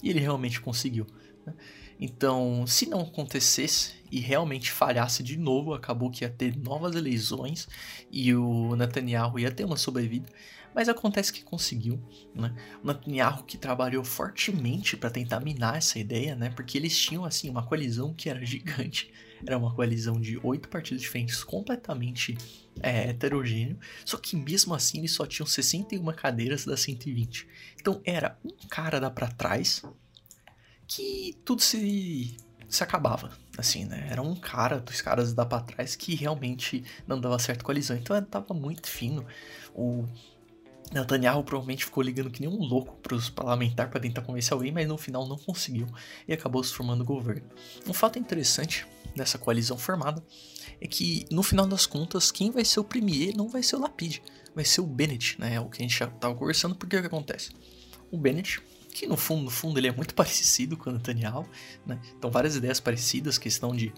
[0.03, 1.07] E ele realmente conseguiu.
[1.45, 1.53] Né?
[1.99, 7.67] Então, se não acontecesse e realmente falhasse de novo, acabou que ia ter novas eleições
[8.09, 10.29] e o Netanyahu ia ter uma sobrevida.
[10.73, 11.99] Mas acontece que conseguiu,
[12.33, 12.55] né?
[12.83, 16.49] O Netanyahu que trabalhou fortemente para tentar minar essa ideia, né?
[16.51, 19.11] Porque eles tinham assim uma coalizão que era gigante,
[19.45, 22.37] era uma coalizão de oito partidos diferentes, completamente
[22.81, 23.79] é, heterogêneo.
[24.05, 27.47] Só que mesmo assim eles só tinham 61 cadeiras das 120.
[27.79, 29.83] Então era um cara da para trás
[30.89, 32.35] que tudo se
[32.67, 34.07] se acabava, assim, né?
[34.11, 37.97] Era um cara dos caras da para trás que realmente não dava certo coalizão.
[37.97, 39.25] Então tava muito fino.
[39.73, 40.05] O
[40.93, 44.71] Netanyahu provavelmente ficou ligando que nem um louco para os parlamentares para tentar convencer alguém,
[44.71, 45.87] mas no final não conseguiu
[46.27, 47.49] e acabou se formando o governo.
[47.87, 48.85] Um fato interessante
[49.15, 50.23] dessa coalizão formada
[50.79, 53.79] é que, no final das contas, quem vai ser o premier não vai ser o
[53.79, 54.19] Lapid,
[54.53, 55.55] vai ser o Bennett, né?
[55.55, 57.51] É o que a gente já estava conversando, porque o que acontece?
[58.11, 58.61] O Bennett,
[58.99, 61.47] que no fundo, no fundo, ele é muito parecido com o Netanyahu,
[61.85, 61.99] né?
[62.17, 63.93] Então, várias ideias parecidas, questão de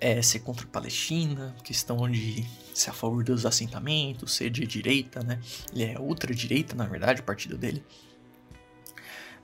[0.00, 5.24] é, ser contra a Palestina, questão de ser a favor dos assentamentos, ser de direita,
[5.24, 5.40] né?
[5.72, 7.82] Ele é ultra-direita, na verdade, o partido dele.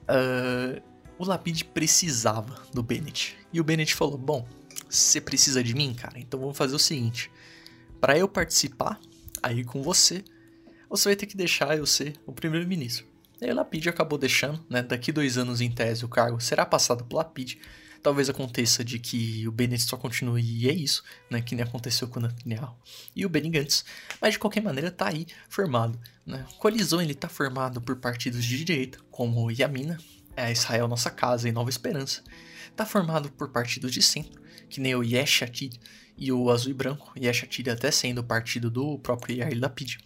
[0.05, 0.81] Uh,
[1.19, 3.37] o Lapid precisava do Bennett.
[3.53, 4.47] E o Bennett falou: Bom,
[4.89, 6.21] você precisa de mim, cara?
[6.21, 7.33] Então vamos fazer o seguinte:
[8.01, 9.01] para eu participar
[9.43, 10.23] aí com você,
[10.89, 13.14] você vai ter que deixar eu ser o primeiro-ministro.
[13.41, 14.82] E o Lapid acabou deixando, né?
[14.82, 17.59] Daqui dois anos, em tese, o cargo será passado pro Lapid
[18.05, 21.41] Talvez aconteça de que o Bennett só continue e é isso, né?
[21.41, 22.76] Que nem aconteceu com o Netanyahu
[23.16, 23.82] e o Benny Gantz.
[24.20, 25.99] Mas de qualquer maneira tá aí formado.
[26.26, 26.45] Né?
[26.59, 29.97] Coalizão ele tá formado por partidos de direita, como Yamina,
[30.37, 32.22] é Israel Nossa Casa e Nova Esperança.
[32.68, 35.80] está formado por partidos de centro, que nem o Yesh Atid
[36.18, 39.97] e o Azul e Branco, Yesh Atid até sendo o partido do próprio Yair Lapid.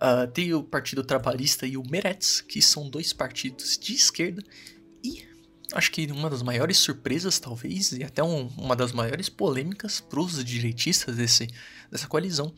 [0.00, 4.42] Uh, tem o Partido Trabalhista e o Meretz, que são dois partidos de esquerda.
[5.04, 5.22] E
[5.74, 10.20] acho que uma das maiores surpresas, talvez, e até um, uma das maiores polêmicas para
[10.20, 11.48] os direitistas desse,
[11.90, 12.54] dessa coalizão,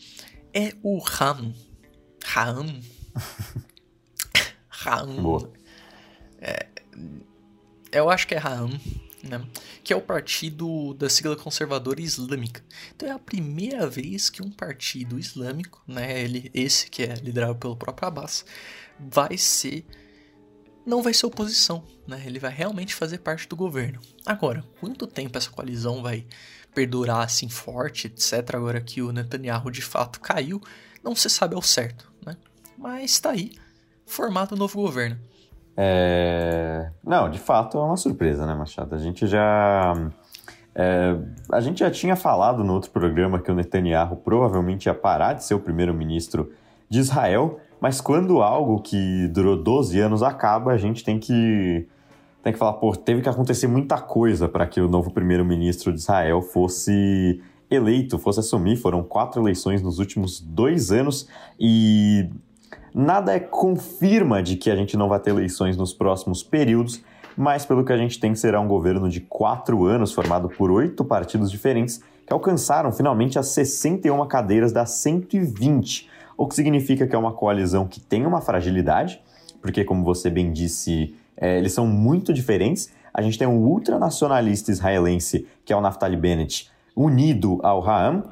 [0.55, 1.53] é o RAM.
[2.24, 2.80] RAM.
[4.68, 5.16] RAM.
[5.16, 5.53] Boa.
[6.40, 6.68] É,
[7.90, 8.70] eu acho que é RAM,
[9.23, 9.45] né?
[9.83, 12.64] Que é o partido da sigla conservadora islâmica.
[12.95, 16.23] Então é a primeira vez que um partido islâmico, né?
[16.23, 18.45] Ele, esse que é liderado pelo próprio Abbas,
[18.99, 19.85] vai ser
[20.85, 22.23] não vai ser oposição, né?
[22.27, 24.01] Ele vai realmente fazer parte do governo.
[24.27, 26.27] Agora, quanto tempo essa coalizão vai
[26.75, 28.57] perdurar assim forte, etc.
[28.57, 30.61] Agora que o Netanyahu de fato caiu,
[31.03, 32.37] não se sabe ao certo, né?
[32.77, 33.53] Mas está aí,
[34.07, 35.20] formado o novo governo.
[35.77, 36.91] É...
[37.05, 38.95] Não, de fato é uma surpresa, né, Machado?
[38.95, 39.95] A gente já.
[40.75, 41.16] É...
[41.51, 45.45] A gente já tinha falado no outro programa que o Netanyahu provavelmente ia parar de
[45.45, 46.51] ser o primeiro-ministro
[46.89, 51.89] de Israel, mas quando algo que durou 12 anos acaba, a gente tem que
[52.43, 56.01] tem que falar, pô, teve que acontecer muita coisa para que o novo primeiro-ministro de
[56.01, 58.77] Israel fosse eleito, fosse assumir.
[58.77, 62.29] Foram quatro eleições nos últimos dois anos e
[62.95, 67.03] Nada é confirma de que a gente não vai ter eleições nos próximos períodos,
[67.36, 71.05] mas pelo que a gente tem, será um governo de quatro anos, formado por oito
[71.05, 77.18] partidos diferentes, que alcançaram finalmente as 61 cadeiras das 120, o que significa que é
[77.18, 79.20] uma coalizão que tem uma fragilidade,
[79.62, 82.93] porque, como você bem disse, é, eles são muito diferentes.
[83.14, 88.24] A gente tem um ultranacionalista israelense, que é o Naftali Bennett, unido ao Ra'am,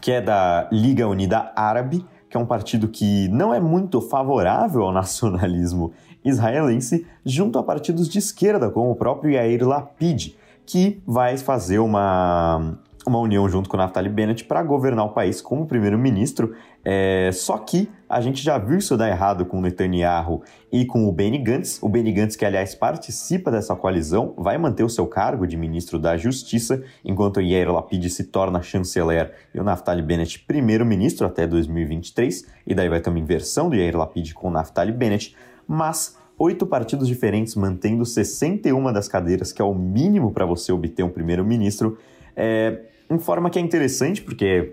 [0.00, 4.82] que é da Liga Unida Árabe, que é um partido que não é muito favorável
[4.82, 5.92] ao nacionalismo
[6.24, 10.34] israelense, junto a partidos de esquerda, como o próprio Yair Lapid,
[10.66, 15.40] que vai fazer uma, uma união junto com o Naftali Bennett para governar o país
[15.40, 16.54] como primeiro-ministro.
[16.84, 20.42] É, só que a gente já viu isso dar errado com o Netanyahu
[20.72, 21.78] e com o Benny Gantz.
[21.82, 25.98] O Benny Gantz, que aliás participa dessa coalizão, vai manter o seu cargo de ministro
[25.98, 32.46] da Justiça, enquanto Yair Lapid se torna chanceler e o Naftali Bennett primeiro-ministro até 2023.
[32.66, 35.36] E daí vai ter uma inversão do Yair Lapid com o Naftali Bennett.
[35.66, 41.02] Mas oito partidos diferentes mantendo 61 das cadeiras, que é o mínimo para você obter
[41.02, 41.98] um primeiro-ministro.
[42.34, 44.72] É, informa que é interessante, porque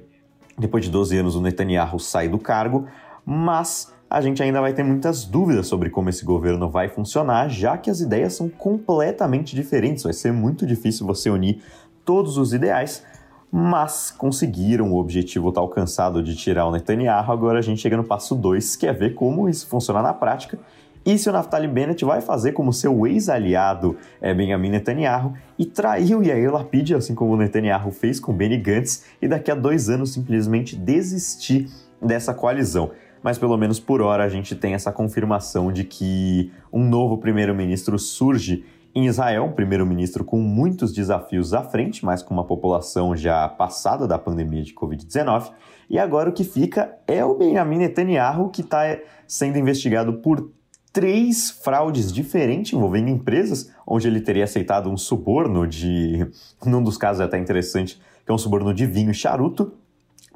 [0.58, 2.88] depois de 12 anos o Netanyahu sai do cargo,
[3.26, 7.78] mas a gente ainda vai ter muitas dúvidas sobre como esse governo vai funcionar, já
[7.78, 10.04] que as ideias são completamente diferentes.
[10.04, 11.62] Vai ser muito difícil você unir
[12.06, 13.04] todos os ideais,
[13.52, 17.32] mas conseguiram o objetivo tá alcançado de tirar o Netanyahu.
[17.32, 20.60] Agora a gente chega no passo 2, que é ver como isso funciona na prática
[21.06, 26.16] e se o Naftali Bennett vai fazer como seu ex-aliado é, Benjamin Netanyahu e trair
[26.16, 29.88] o Yair Lapid, assim como o Netanyahu fez com Benny Gantz, e daqui a dois
[29.88, 31.70] anos simplesmente desistir
[32.02, 32.90] dessa coalizão.
[33.26, 37.98] Mas pelo menos por hora a gente tem essa confirmação de que um novo primeiro-ministro
[37.98, 38.64] surge
[38.94, 44.08] em Israel, um primeiro-ministro com muitos desafios à frente, mas com uma população já passada
[44.08, 45.50] da pandemia de Covid-19.
[45.90, 48.96] E agora o que fica é o Benjamin Netanyahu, que está
[49.28, 50.52] sendo investigado por
[50.94, 56.28] três fraudes diferentes envolvendo empresas, onde ele teria aceitado um suborno de.
[56.64, 59.74] Num dos casos é até interessante, que é um suborno de vinho e charuto,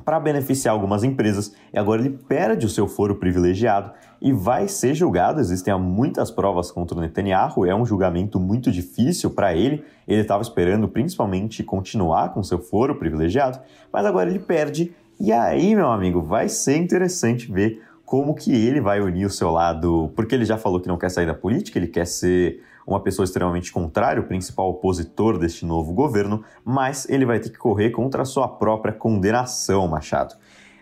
[0.04, 3.91] para beneficiar algumas empresas, e agora ele perde o seu foro privilegiado
[4.22, 5.39] e vai ser julgado.
[5.39, 9.84] Existem muitas provas contra o Netanyahu, é um julgamento muito difícil para ele.
[10.08, 13.60] Ele estava esperando principalmente continuar com seu foro privilegiado,
[13.91, 14.93] mas agora ele perde.
[15.20, 19.52] E aí, meu amigo, vai ser interessante ver como que ele vai unir o seu
[19.52, 22.99] lado, porque ele já falou que não quer sair da política, ele quer ser uma
[22.99, 27.91] pessoa extremamente contrária, o principal opositor deste novo governo, mas ele vai ter que correr
[27.91, 30.35] contra a sua própria condenação, Machado.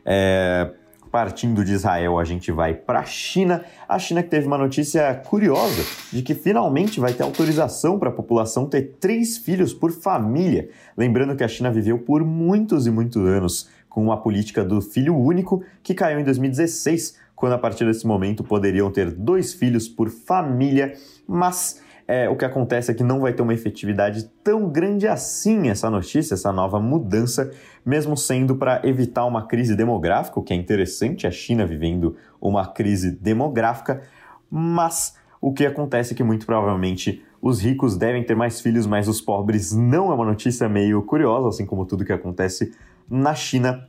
[0.06, 0.72] É,
[1.12, 3.64] partindo de Israel, a gente vai para a China.
[3.90, 8.14] A China que teve uma notícia curiosa de que finalmente vai ter autorização para a
[8.14, 10.70] população ter três filhos por família.
[10.96, 15.18] Lembrando que a China viveu por muitos e muitos anos com uma política do filho
[15.18, 20.10] único que caiu em 2016, quando a partir desse momento poderiam ter dois filhos por
[20.10, 20.94] família,
[21.28, 25.70] mas é, o que acontece é que não vai ter uma efetividade tão grande assim
[25.70, 27.52] essa notícia, essa nova mudança,
[27.86, 32.66] mesmo sendo para evitar uma crise demográfica, o que é interessante, a China vivendo uma
[32.66, 34.02] crise demográfica,
[34.50, 39.08] mas o que acontece é que muito provavelmente os ricos devem ter mais filhos, mas
[39.08, 42.74] os pobres não é uma notícia meio curiosa, assim como tudo que acontece
[43.10, 43.86] na China.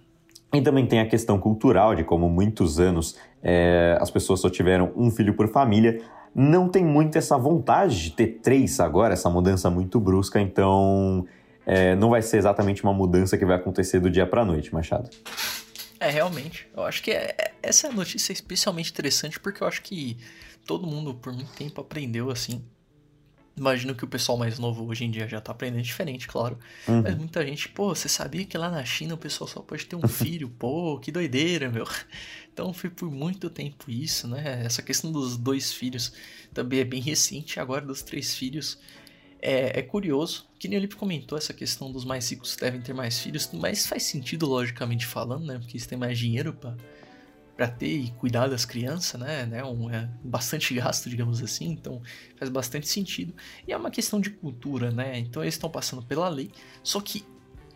[0.53, 4.93] E também tem a questão cultural de como muitos anos é, as pessoas só tiveram
[4.97, 6.01] um filho por família.
[6.35, 11.27] Não tem muito essa vontade de ter três agora, essa mudança muito brusca, então
[11.67, 15.11] é, não vai ser exatamente uma mudança que vai acontecer do dia para noite, Machado.
[16.01, 16.69] É, realmente.
[16.77, 20.17] Eu acho que é, é, essa notícia é especialmente interessante porque eu acho que
[20.65, 22.65] todo mundo por muito tempo aprendeu assim.
[23.59, 26.59] Imagino que o pessoal mais novo hoje em dia já tá aprendendo diferente, claro.
[26.87, 27.03] Uhum.
[27.03, 29.97] Mas muita gente, pô, você sabia que lá na China o pessoal só pode ter
[29.97, 30.49] um filho?
[30.49, 31.87] pô, que doideira, meu.
[32.53, 34.65] Então foi por muito tempo isso, né?
[34.65, 36.13] Essa questão dos dois filhos
[36.53, 38.81] também é bem recente, agora dos três filhos.
[39.41, 42.93] É, é curioso, que nem o Lipe comentou, essa questão dos mais ricos devem ter
[42.93, 45.57] mais filhos, mas faz sentido logicamente falando, né?
[45.57, 46.77] Porque eles têm mais dinheiro para
[47.59, 49.45] para ter e cuidar das crianças, né?
[49.45, 52.01] né um, é bastante gasto, digamos assim, então
[52.37, 53.35] faz bastante sentido.
[53.67, 55.19] E é uma questão de cultura, né?
[55.19, 56.53] Então eles estão passando pela lei,
[56.85, 57.25] só que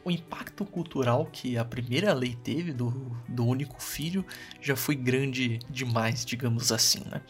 [0.04, 2.90] o impacto cultural que a primeira lei teve do,
[3.28, 4.24] do único filho
[4.60, 7.20] já foi grande demais, digamos assim, né?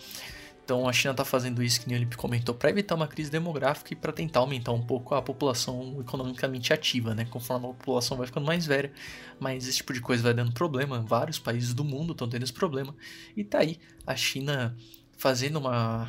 [0.65, 3.93] Então a China está fazendo isso, que o Lipe comentou, para evitar uma crise demográfica
[3.93, 7.25] e para tentar aumentar um pouco a população economicamente ativa, né?
[7.25, 8.93] Conforme a população vai ficando mais velha,
[9.41, 11.01] mas esse tipo de coisa vai dando problema.
[11.01, 12.95] Vários países do mundo estão tendo esse problema.
[13.37, 14.77] E tá aí a China
[15.19, 16.09] fazendo uma,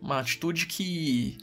[0.00, 1.36] uma atitude que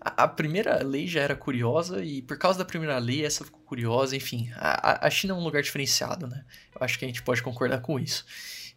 [0.00, 3.60] a, a, primeira lei já era curiosa e por causa da primeira lei essa ficou
[3.60, 4.16] curiosa.
[4.16, 6.44] Enfim, a, a China é um lugar diferenciado, né?
[6.74, 8.24] Eu acho que a gente pode concordar com isso.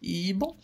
[0.00, 0.56] E bom.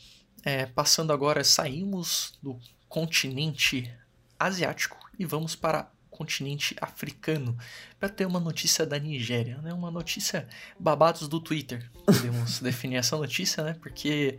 [0.44, 3.92] É, passando agora, saímos do continente
[4.38, 7.56] asiático e vamos para o continente africano
[7.98, 9.72] para ter uma notícia da Nigéria, né?
[9.72, 11.90] Uma notícia babados do Twitter.
[12.06, 13.76] Podemos definir essa notícia, né?
[13.80, 14.38] Porque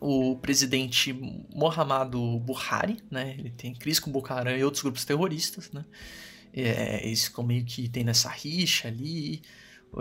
[0.00, 1.12] o presidente
[1.52, 3.34] Muhammadu Buhari, né?
[3.38, 5.84] Ele tem crise com Boko Haram e outros grupos terroristas, né?
[6.52, 9.42] É, eles ficam meio que tem nessa rixa ali.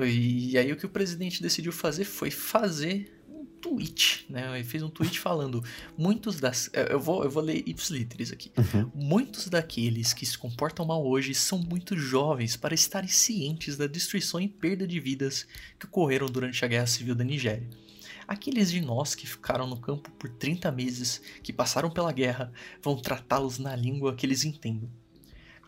[0.05, 3.18] E aí o que o presidente decidiu fazer foi fazer
[3.61, 4.55] tweet, né?
[4.55, 5.63] Ele fez um tweet falando:
[5.97, 6.69] muitos das.
[6.73, 8.51] Eu vou, eu vou ler ipsiliteres aqui.
[8.57, 8.91] Uhum.
[8.93, 14.39] Muitos daqueles que se comportam mal hoje são muito jovens para estarem cientes da destruição
[14.39, 15.47] e perda de vidas
[15.79, 17.69] que ocorreram durante a Guerra Civil da Nigéria.
[18.27, 22.51] Aqueles de nós que ficaram no campo por 30 meses, que passaram pela guerra,
[22.81, 24.87] vão tratá-los na língua que eles entendam.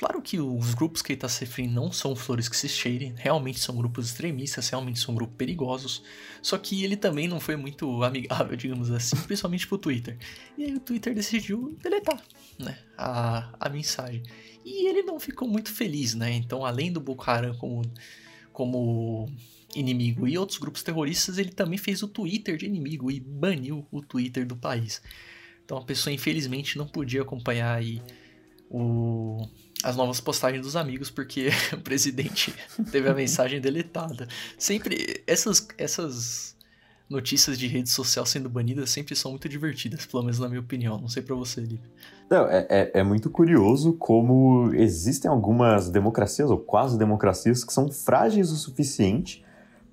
[0.01, 3.13] Claro que os grupos que ele está se referindo não são flores que se cheirem,
[3.15, 6.01] realmente são grupos extremistas, realmente são grupos perigosos,
[6.41, 10.17] só que ele também não foi muito amigável, digamos assim, principalmente pro Twitter.
[10.57, 12.19] E aí o Twitter decidiu deletar
[12.57, 14.23] né, a, a mensagem.
[14.65, 16.33] E ele não ficou muito feliz, né?
[16.33, 17.23] Então, além do Boko
[17.59, 17.83] como,
[18.51, 19.29] como
[19.75, 24.01] inimigo e outros grupos terroristas, ele também fez o Twitter de inimigo e baniu o
[24.01, 24.99] Twitter do país.
[25.63, 28.01] Então a pessoa infelizmente não podia acompanhar aí
[28.67, 29.47] o
[29.83, 32.53] as novas postagens dos amigos, porque o presidente
[32.91, 34.27] teve a mensagem deletada.
[34.57, 36.55] Sempre essas essas
[37.11, 40.97] notícias de rede social sendo banidas sempre são muito divertidas, pelo menos na minha opinião.
[40.99, 41.89] Não sei para você, Lipe.
[42.29, 47.91] Não, é, é, é, muito curioso como existem algumas democracias, ou quase democracias, que são
[47.91, 49.43] frágeis o suficiente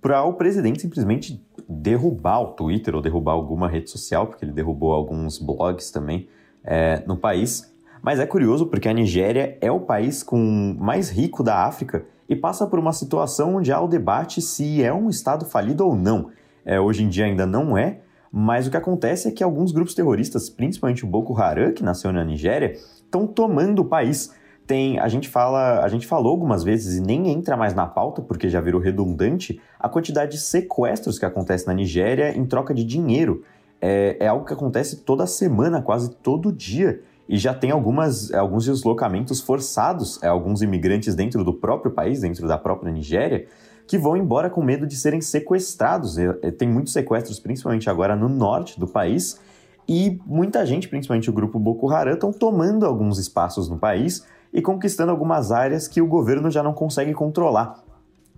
[0.00, 4.92] para o presidente simplesmente derrubar o Twitter ou derrubar alguma rede social, porque ele derrubou
[4.92, 6.28] alguns blogs também
[6.62, 11.42] é, no país, mas é curioso porque a Nigéria é o país com mais rico
[11.42, 15.44] da África e passa por uma situação onde há o debate se é um Estado
[15.44, 16.30] falido ou não.
[16.64, 19.94] É, hoje em dia ainda não é, mas o que acontece é que alguns grupos
[19.94, 24.34] terroristas, principalmente o Boko Haram, que nasceu na Nigéria, estão tomando o país.
[24.66, 28.20] Tem, a gente fala, a gente falou algumas vezes e nem entra mais na pauta
[28.20, 32.84] porque já virou redundante a quantidade de sequestros que acontece na Nigéria em troca de
[32.84, 33.42] dinheiro.
[33.80, 38.64] É, é algo que acontece toda semana, quase todo dia e já tem algumas, alguns
[38.64, 43.46] deslocamentos forçados, alguns imigrantes dentro do próprio país, dentro da própria Nigéria,
[43.86, 46.16] que vão embora com medo de serem sequestrados.
[46.56, 49.38] Tem muitos sequestros, principalmente agora no norte do país,
[49.86, 54.60] e muita gente, principalmente o grupo Boko Haram, estão tomando alguns espaços no país e
[54.60, 57.82] conquistando algumas áreas que o governo já não consegue controlar.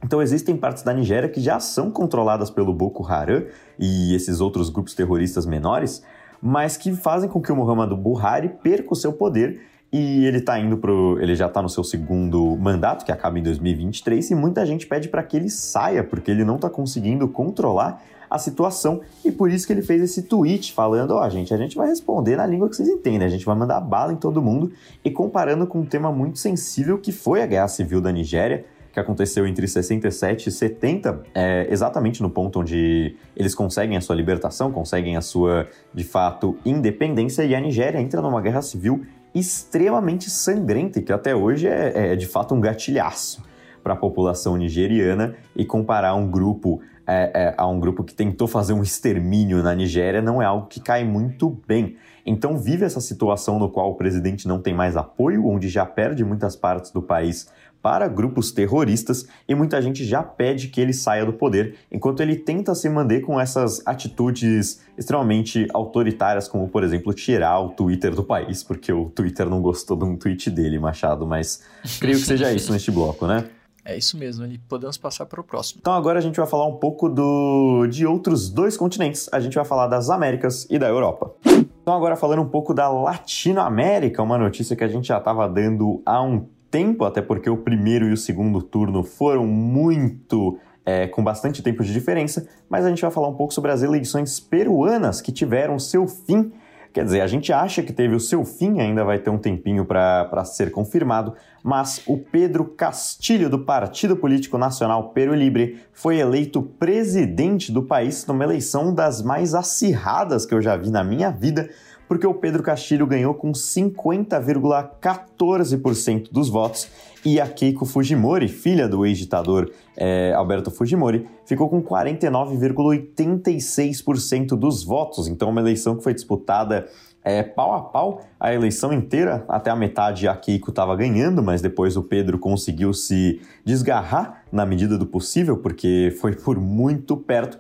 [0.03, 3.45] Então existem partes da Nigéria que já são controladas pelo Boko Haram
[3.79, 6.03] e esses outros grupos terroristas menores,
[6.43, 9.61] mas que fazem com que o Muhammadu Buhari perca o seu poder
[9.93, 11.19] e ele tá indo pro.
[11.21, 15.09] Ele já está no seu segundo mandato, que acaba em 2023, e muita gente pede
[15.09, 19.01] para que ele saia, porque ele não está conseguindo controlar a situação.
[19.25, 21.89] E por isso que ele fez esse tweet falando: ó, oh, gente, a gente vai
[21.89, 24.73] responder na língua que vocês entendem, a gente vai mandar bala em todo mundo.
[25.05, 28.99] E comparando com um tema muito sensível que foi a guerra civil da Nigéria que
[28.99, 34.73] aconteceu entre 67 e 70, é, exatamente no ponto onde eles conseguem a sua libertação,
[34.73, 40.99] conseguem a sua, de fato, independência, e a Nigéria entra numa guerra civil extremamente sangrenta,
[40.99, 43.43] e que até hoje é, é de fato um gatilhaço.
[43.83, 48.47] para a população nigeriana e comparar um grupo é, é, a um grupo que tentou
[48.47, 51.97] fazer um extermínio na Nigéria não é algo que cai muito bem.
[52.25, 56.25] Então vive essa situação no qual o presidente não tem mais apoio, onde já perde
[56.25, 57.49] muitas partes do país
[57.83, 62.37] para grupos terroristas e muita gente já pede que ele saia do poder, enquanto ele
[62.37, 68.23] tenta se manter com essas atitudes extremamente autoritárias, como por exemplo tirar o Twitter do
[68.23, 71.63] país, porque o Twitter não gostou de um tweet dele, Machado, mas
[71.99, 73.49] creio que seja isso neste bloco, né?
[73.85, 75.79] É isso mesmo, e podemos passar para o próximo.
[75.81, 79.29] Então agora a gente vai falar um pouco do, de outros dois continentes.
[79.33, 81.35] A gente vai falar das Américas e da Europa.
[81.45, 86.03] Então agora falando um pouco da Latinoamérica, uma notícia que a gente já estava dando
[86.05, 91.23] há um tempo, até porque o primeiro e o segundo turno foram muito é, com
[91.23, 95.21] bastante tempo de diferença, mas a gente vai falar um pouco sobre as eleições peruanas
[95.21, 96.53] que tiveram seu fim.
[96.93, 99.85] Quer dizer, a gente acha que teve o seu fim, ainda vai ter um tempinho
[99.85, 106.61] para ser confirmado, mas o Pedro Castilho, do Partido Político Nacional Peru Libre, foi eleito
[106.61, 111.71] presidente do país numa eleição das mais acirradas que eu já vi na minha vida
[112.11, 116.89] porque o Pedro Castilho ganhou com 50,14% dos votos
[117.25, 125.29] e a Keiko Fujimori, filha do ex-ditador é, Alberto Fujimori, ficou com 49,86% dos votos.
[125.29, 126.89] Então, uma eleição que foi disputada
[127.23, 131.63] é, pau a pau a eleição inteira, até a metade a Keiko estava ganhando, mas
[131.63, 137.57] depois o Pedro conseguiu se desgarrar na medida do possível, porque foi por muito perto.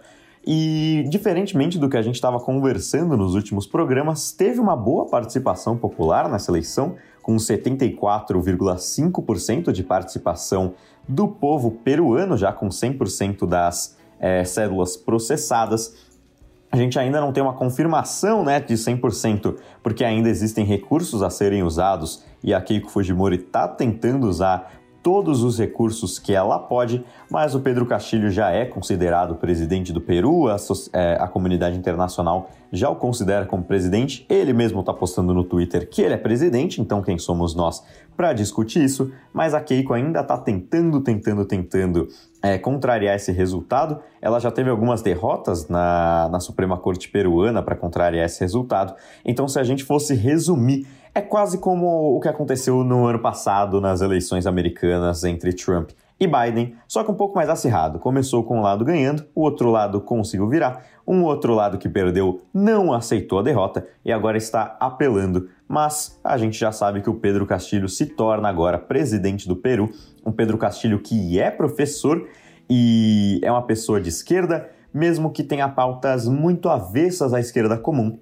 [0.47, 5.77] E, diferentemente do que a gente estava conversando nos últimos programas, teve uma boa participação
[5.77, 10.73] popular nessa eleição, com 74,5% de participação
[11.07, 15.95] do povo peruano, já com 100% das é, cédulas processadas.
[16.73, 21.29] A gente ainda não tem uma confirmação né, de 100%, porque ainda existem recursos a
[21.29, 27.05] serem usados e a Keiko Fujimori está tentando usar todos os recursos que ela pode,
[27.31, 30.57] mas o Pedro Castilho já é considerado presidente do Peru, a,
[30.93, 35.89] é, a comunidade internacional já o considera como presidente, ele mesmo está postando no Twitter
[35.89, 37.83] que ele é presidente, então quem somos nós
[38.17, 42.09] para discutir isso, mas a Keiko ainda está tentando, tentando, tentando
[42.43, 43.99] é, contrariar esse resultado.
[44.21, 48.95] Ela já teve algumas derrotas na, na Suprema Corte Peruana para contrariar esse resultado,
[49.25, 53.81] então se a gente fosse resumir é quase como o que aconteceu no ano passado
[53.81, 57.99] nas eleições americanas entre Trump e Biden, só que um pouco mais acirrado.
[57.99, 62.43] Começou com um lado ganhando, o outro lado conseguiu virar, um outro lado que perdeu
[62.53, 65.49] não aceitou a derrota e agora está apelando.
[65.67, 69.91] Mas a gente já sabe que o Pedro Castilho se torna agora presidente do Peru,
[70.25, 72.29] um Pedro Castilho que é professor
[72.69, 78.19] e é uma pessoa de esquerda, mesmo que tenha pautas muito avessas à esquerda comum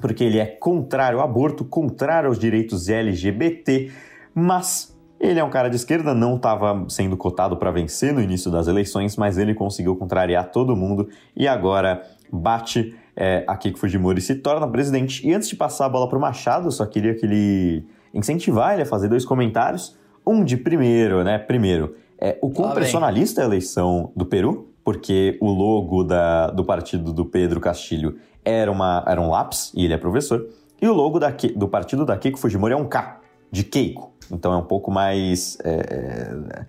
[0.00, 3.90] porque ele é contrário ao aborto, contrário aos direitos LGBT,
[4.34, 8.50] mas ele é um cara de esquerda, não estava sendo cotado para vencer no início
[8.50, 14.20] das eleições, mas ele conseguiu contrariar todo mundo e agora bate é, a Kiko Fujimori
[14.20, 15.26] se torna presidente.
[15.26, 18.82] E antes de passar a bola para o Machado, só queria que ele incentivar ele
[18.82, 19.96] a fazer dois comentários.
[20.26, 21.38] Um de primeiro, né?
[21.38, 26.64] Primeiro, é, o quão personalista é a eleição do Peru, porque o logo da, do
[26.64, 30.46] partido do Pedro Castilho era, uma, era um lápis, e ele é professor,
[30.80, 33.20] e o logo da, do partido da Keiko Fujimori é um K,
[33.50, 34.12] de Keiko.
[34.30, 35.58] Então é um pouco mais.
[35.62, 36.66] É, é,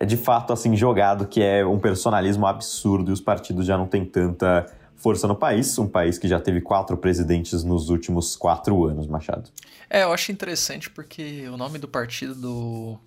[0.00, 3.86] é de fato assim jogado que é um personalismo absurdo e os partidos já não
[3.86, 8.84] têm tanta força no país, um país que já teve quatro presidentes nos últimos quatro
[8.86, 9.50] anos, Machado.
[9.90, 12.98] É, eu acho interessante porque o nome do partido do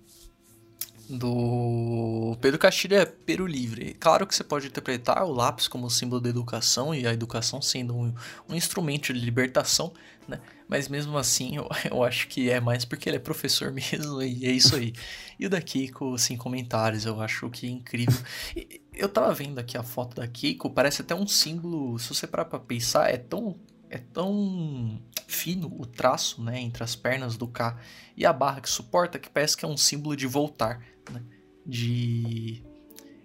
[1.08, 3.94] do Pedro Castilho é Peru Livre.
[3.94, 7.96] Claro que você pode interpretar o lápis como símbolo da educação e a educação sendo
[7.96, 8.14] um,
[8.48, 9.92] um instrumento de libertação,
[10.26, 10.40] né?
[10.68, 14.46] Mas mesmo assim, eu, eu, acho que é mais porque ele é professor mesmo e
[14.46, 14.92] é isso aí.
[15.38, 18.18] E o da Kiko, sem comentários, eu acho que é incrível.
[18.92, 22.46] Eu tava vendo aqui a foto da Kiko, parece até um símbolo, se você parar
[22.46, 23.56] pra pensar, é tão
[23.88, 27.78] é tão fino o traço né, entre as pernas do K
[28.16, 30.80] e a barra que suporta que parece que é um símbolo de voltar?
[31.66, 32.62] De,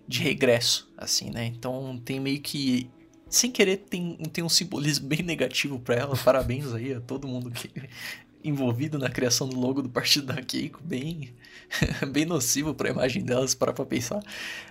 [0.07, 1.45] de regresso, assim, né?
[1.45, 2.89] Então tem meio que
[3.29, 6.17] sem querer tem, tem um simbolismo bem negativo para ela.
[6.17, 7.71] Parabéns aí a todo mundo que
[8.43, 11.33] envolvido na criação do logo do partido da Keiko, bem
[12.11, 14.21] bem nocivo para a imagem delas para para pensar.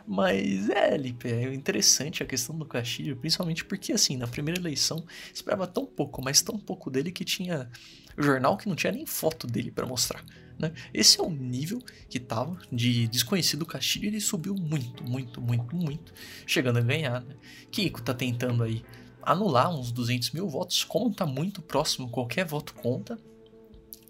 [0.07, 5.05] Mas é, Lipe, é interessante a questão do Castilho, principalmente porque assim, na primeira eleição
[5.33, 7.71] esperava tão pouco, mas tão pouco dele que tinha
[8.19, 10.23] jornal que não tinha nem foto dele para mostrar.
[10.61, 10.73] Né?
[10.93, 16.13] Esse é o nível que tava de desconhecido Castilho, ele subiu muito, muito, muito, muito,
[16.47, 17.23] chegando a ganhar.
[17.23, 17.35] Né?
[17.71, 18.85] Kiko tá tentando aí
[19.23, 23.19] anular uns 200 mil votos, como tá muito próximo, qualquer voto conta.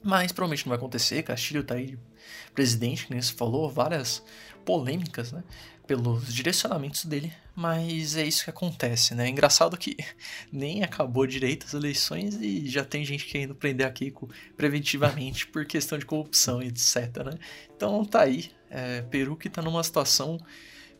[0.03, 1.23] Mas provavelmente não vai acontecer.
[1.23, 1.97] Castilho tá aí
[2.55, 4.23] presidente, que nem você falou, várias
[4.65, 5.45] polêmicas, né?
[5.91, 9.29] Pelos direcionamentos dele, mas é isso que acontece, né?
[9.29, 9.97] Engraçado que
[10.53, 15.65] nem acabou direito as eleições e já tem gente querendo prender a Keiko preventivamente por
[15.65, 17.37] questão de corrupção e etc, né?
[17.75, 20.39] Então tá aí, é, Peru que tá numa situação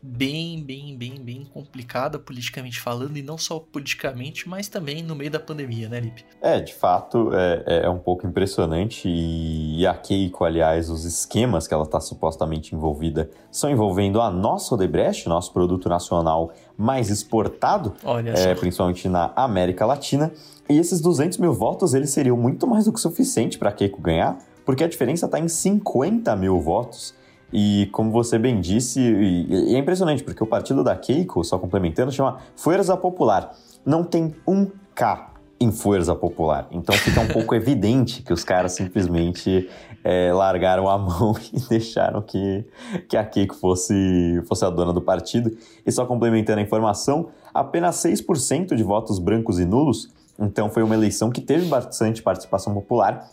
[0.01, 5.29] bem, bem, bem, bem complicada politicamente falando, e não só politicamente, mas também no meio
[5.29, 6.25] da pandemia, né, Lipe?
[6.41, 11.73] É, de fato, é, é um pouco impressionante, e a Keiko, aliás, os esquemas que
[11.73, 17.93] ela está supostamente envolvida são envolvendo a nossa Odebrecht, nosso produto nacional mais exportado,
[18.35, 20.31] é, principalmente na América Latina,
[20.67, 24.37] e esses 200 mil votos, eles seriam muito mais do que suficiente para Keiko ganhar,
[24.65, 27.13] porque a diferença está em 50 mil votos.
[27.51, 32.11] E como você bem disse, e, é impressionante, porque o partido da Keiko, só complementando,
[32.11, 33.53] chama Força Popular.
[33.85, 36.67] Não tem um K em Força Popular.
[36.71, 39.69] Então fica um pouco evidente que os caras simplesmente
[40.03, 42.65] é, largaram a mão e deixaram que,
[43.07, 45.55] que a Keiko fosse, fosse a dona do partido.
[45.85, 50.09] E só complementando a informação, apenas 6% de votos brancos e nulos.
[50.39, 53.29] Então foi uma eleição que teve bastante participação popular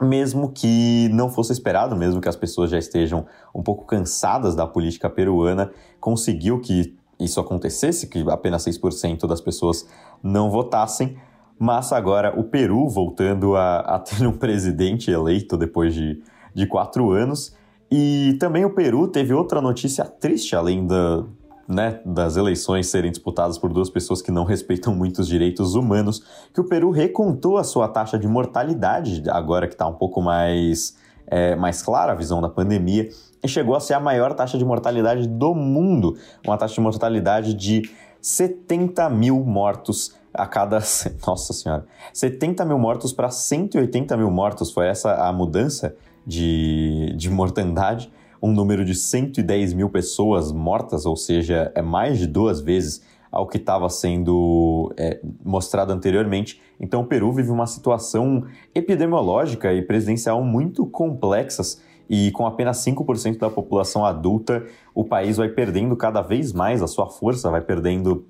[0.00, 4.66] mesmo que não fosse esperado, mesmo que as pessoas já estejam um pouco cansadas da
[4.66, 5.70] política peruana,
[6.00, 9.88] conseguiu que isso acontecesse, que apenas 6% das pessoas
[10.22, 11.16] não votassem,
[11.58, 16.22] mas agora o Peru voltando a, a ter um presidente eleito depois de,
[16.54, 17.56] de quatro anos.
[17.90, 21.24] E também o Peru teve outra notícia triste, além da,
[21.68, 26.22] né, das eleições serem disputadas por duas pessoas que não respeitam muitos direitos humanos,
[26.54, 30.96] que o Peru recontou a sua taxa de mortalidade, agora que está um pouco mais,
[31.26, 33.10] é, mais clara a visão da pandemia,
[33.44, 36.16] e chegou a ser a maior taxa de mortalidade do mundo,
[36.46, 37.90] uma taxa de mortalidade de
[38.22, 40.78] 70 mil mortos a cada.
[41.26, 41.84] Nossa Senhora!
[42.14, 45.94] 70 mil mortos para 180 mil mortos, foi essa a mudança
[46.26, 48.10] de, de mortandade
[48.40, 53.46] um número de 110 mil pessoas mortas, ou seja, é mais de duas vezes ao
[53.46, 56.60] que estava sendo é, mostrado anteriormente.
[56.80, 63.38] Então, o Peru vive uma situação epidemiológica e presidencial muito complexas e com apenas 5%
[63.38, 64.64] da população adulta,
[64.94, 68.26] o país vai perdendo cada vez mais a sua força, vai perdendo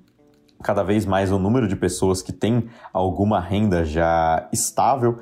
[0.61, 5.19] cada vez mais o número de pessoas que têm alguma renda já estável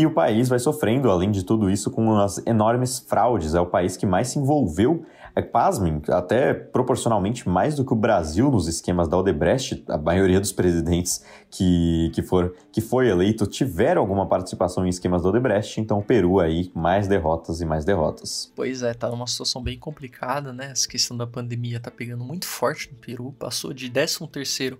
[0.00, 3.54] e o país vai sofrendo, além de tudo isso, com as enormes fraudes.
[3.54, 5.04] É o país que mais se envolveu,
[5.36, 9.84] é, pasmem, até proporcionalmente mais do que o Brasil nos esquemas da Odebrecht.
[9.88, 15.22] A maioria dos presidentes que, que, for, que foi eleito tiveram alguma participação em esquemas
[15.22, 18.50] da Odebrecht, então o Peru aí, mais derrotas e mais derrotas.
[18.56, 20.70] Pois é, tá numa situação bem complicada, né?
[20.70, 24.78] Essa questão da pandemia tá pegando muito forte no Peru, passou de 13 terceiro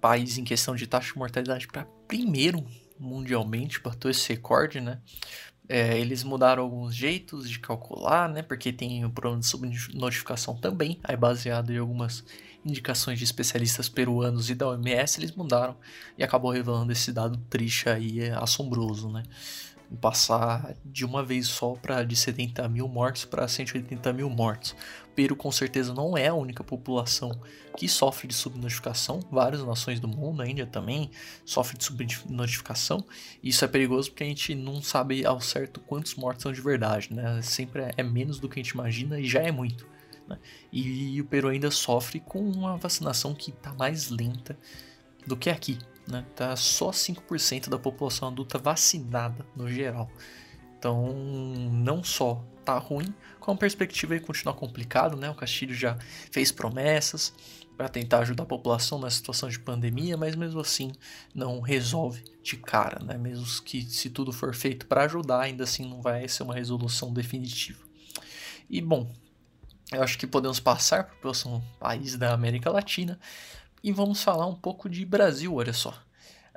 [0.00, 2.64] país em questão de taxa de mortalidade para primeiro
[2.98, 5.00] mundialmente, bateu esse recorde, né?
[5.68, 8.42] É, eles mudaram alguns jeitos de calcular, né?
[8.42, 12.24] Porque tem o problema de subnotificação também, aí baseado em algumas
[12.64, 15.76] indicações de especialistas peruanos e da OMS, eles mudaram
[16.16, 19.22] e acabou revelando esse dado triste aí, é assombroso, né?
[19.96, 24.76] passar de uma vez só para de 70 mil mortos para 180 mil mortos.
[25.18, 27.32] Peru com certeza não é a única população
[27.76, 29.18] que sofre de subnotificação.
[29.32, 31.10] Várias nações do mundo, a Índia também
[31.44, 33.04] sofre de subnotificação.
[33.42, 37.12] Isso é perigoso porque a gente não sabe ao certo quantos mortos são de verdade,
[37.12, 37.42] né?
[37.42, 39.88] Sempre é menos do que a gente imagina e já é muito.
[40.28, 40.38] Né?
[40.72, 44.56] E o Peru ainda sofre com uma vacinação que está mais lenta
[45.26, 46.24] do que aqui né?
[46.34, 50.08] Tá só 5% da população adulta vacinada no geral.
[50.78, 51.12] Então,
[51.72, 53.12] não só tá ruim,
[53.48, 55.30] com perspectiva de continuar complicado, né?
[55.30, 55.96] O Castilho já
[56.30, 57.32] fez promessas
[57.78, 60.92] para tentar ajudar a população na situação de pandemia, mas mesmo assim
[61.34, 63.16] não resolve de cara, né?
[63.16, 67.10] Mesmo que se tudo for feito para ajudar, ainda assim não vai ser uma resolução
[67.10, 67.82] definitiva.
[68.68, 69.10] E bom,
[69.92, 73.18] eu acho que podemos passar para o próximo país da América Latina,
[73.82, 75.98] e vamos falar um pouco de Brasil, olha só.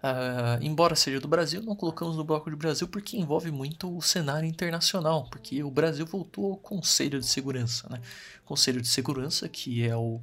[0.02, 4.02] Uh, embora seja do Brasil, não colocamos no bloco de Brasil porque envolve muito o
[4.02, 8.02] cenário internacional, porque o Brasil voltou ao Conselho de Segurança, né?
[8.44, 10.20] Conselho de Segurança, que é o,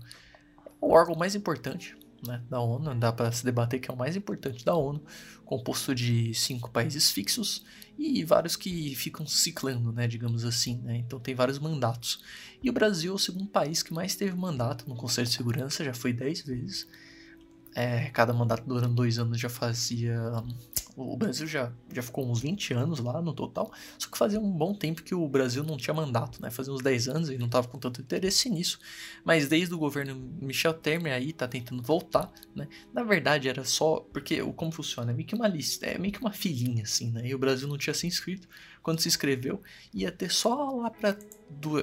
[0.81, 1.97] o órgão mais importante
[2.27, 5.01] né, da ONU, dá para se debater que é o mais importante da ONU,
[5.45, 7.65] composto de cinco países fixos
[7.97, 12.23] e vários que ficam ciclando, né, digamos assim, né, então tem vários mandatos.
[12.63, 15.85] E o Brasil é o segundo país que mais teve mandato no Conselho de Segurança,
[15.85, 16.89] já foi dez vezes.
[17.75, 20.21] É, cada mandato durante dois anos já fazia
[20.97, 24.51] O Brasil já, já ficou uns 20 anos lá no total, só que fazia um
[24.51, 26.51] bom tempo que o Brasil não tinha mandato, né?
[26.51, 28.81] Fazia uns 10 anos e não estava com tanto interesse nisso.
[29.25, 32.67] Mas desde o governo Michel Temer aí tá tentando voltar, né?
[32.93, 36.21] Na verdade era só porque como funciona, é meio que uma lista, é meio que
[36.21, 37.29] uma filhinha assim, né?
[37.29, 38.49] E o Brasil não tinha se inscrito.
[38.83, 39.63] Quando se inscreveu,
[39.95, 41.17] ia ter só lá para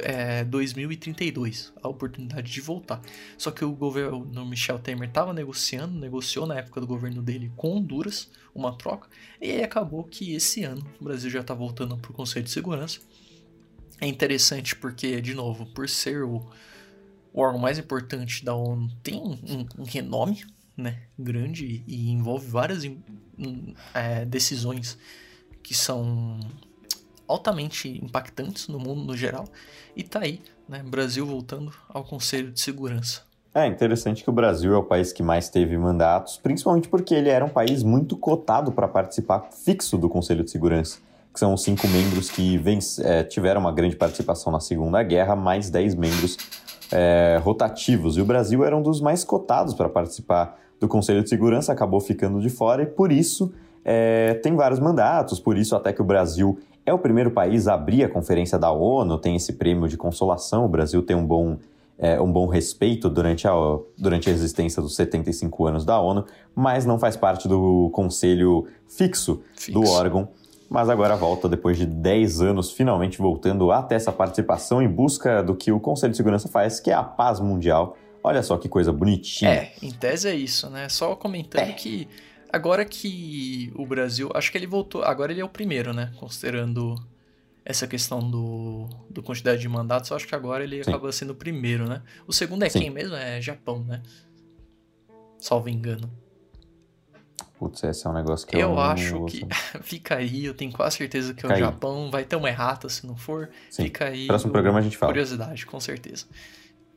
[0.04, 3.02] é, 2032 a oportunidade de voltar.
[3.38, 7.76] Só que o governo Michel Temer estava negociando, negociou na época do governo dele com
[7.76, 9.10] Honduras uma troca,
[9.42, 12.52] e aí acabou que esse ano o Brasil já está voltando para o Conselho de
[12.52, 13.00] Segurança.
[14.00, 16.46] É interessante porque, de novo, por ser o,
[17.34, 22.84] o órgão mais importante da ONU, tem um, um renome né, grande e envolve várias
[23.94, 24.98] é, decisões
[25.64, 26.40] que são
[27.28, 29.46] altamente impactantes no mundo no geral.
[29.96, 30.84] E tá aí, né?
[30.86, 33.22] Brasil voltando ao Conselho de Segurança.
[33.54, 37.30] É interessante que o Brasil é o país que mais teve mandatos, principalmente porque ele
[37.30, 41.00] era um país muito cotado para participar fixo do Conselho de Segurança,
[41.34, 42.62] que são os cinco membros que
[43.02, 46.38] é, tiveram uma grande participação na Segunda Guerra, mais dez membros
[46.92, 48.18] é, rotativos.
[48.18, 52.02] E o Brasil era um dos mais cotados para participar do Conselho de Segurança, acabou
[52.02, 53.54] ficando de fora e por isso
[53.86, 57.74] é, tem vários mandatos, por isso até que o Brasil é o primeiro país a
[57.74, 60.66] abrir a conferência da ONU, tem esse prêmio de consolação.
[60.66, 61.58] O Brasil tem um bom,
[61.98, 63.54] é, um bom respeito durante a,
[63.98, 69.42] durante a existência dos 75 anos da ONU, mas não faz parte do conselho fixo,
[69.56, 69.72] fixo.
[69.72, 70.30] do órgão.
[70.70, 75.56] Mas agora volta, depois de 10 anos, finalmente voltando até essa participação em busca do
[75.56, 77.98] que o Conselho de Segurança faz, que é a paz mundial.
[78.24, 79.52] Olha só que coisa bonitinha.
[79.52, 80.90] É, em tese é isso, né?
[80.90, 81.74] Só comentando é.
[81.74, 82.08] que
[82.56, 84.30] Agora que o Brasil.
[84.34, 85.04] Acho que ele voltou.
[85.04, 86.14] Agora ele é o primeiro, né?
[86.16, 86.96] Considerando
[87.66, 90.90] essa questão do, do quantidade de mandatos, eu acho que agora ele Sim.
[90.90, 92.02] acaba sendo o primeiro, né?
[92.26, 92.80] O segundo é Sim.
[92.80, 93.14] quem mesmo?
[93.14, 94.02] É Japão, né?
[95.38, 96.10] Salvo engano.
[97.60, 99.46] Putz, esse é um negócio que eu, eu acho que
[99.84, 102.10] fica aí, eu tenho quase certeza que é o Japão.
[102.10, 103.50] Vai ter uma errata se não for.
[103.70, 103.84] Sim.
[103.84, 104.28] Fica aí.
[104.28, 105.12] Próximo programa a gente fala.
[105.12, 106.26] Curiosidade, com certeza.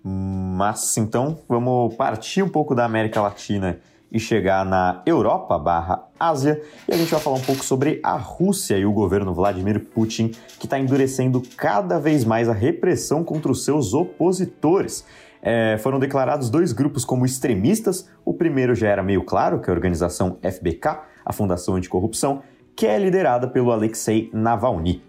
[0.05, 3.81] Mas então, vamos partir um pouco da América Latina
[4.11, 8.17] e chegar na Europa barra Ásia e a gente vai falar um pouco sobre a
[8.17, 13.53] Rússia e o governo Vladimir Putin que está endurecendo cada vez mais a repressão contra
[13.53, 15.05] os seus opositores.
[15.41, 18.09] É, foram declarados dois grupos como extremistas.
[18.25, 22.43] O primeiro já era meio claro, que é a organização FBK, a Fundação Anticorrupção,
[22.75, 25.03] que é liderada pelo Alexei Navalny.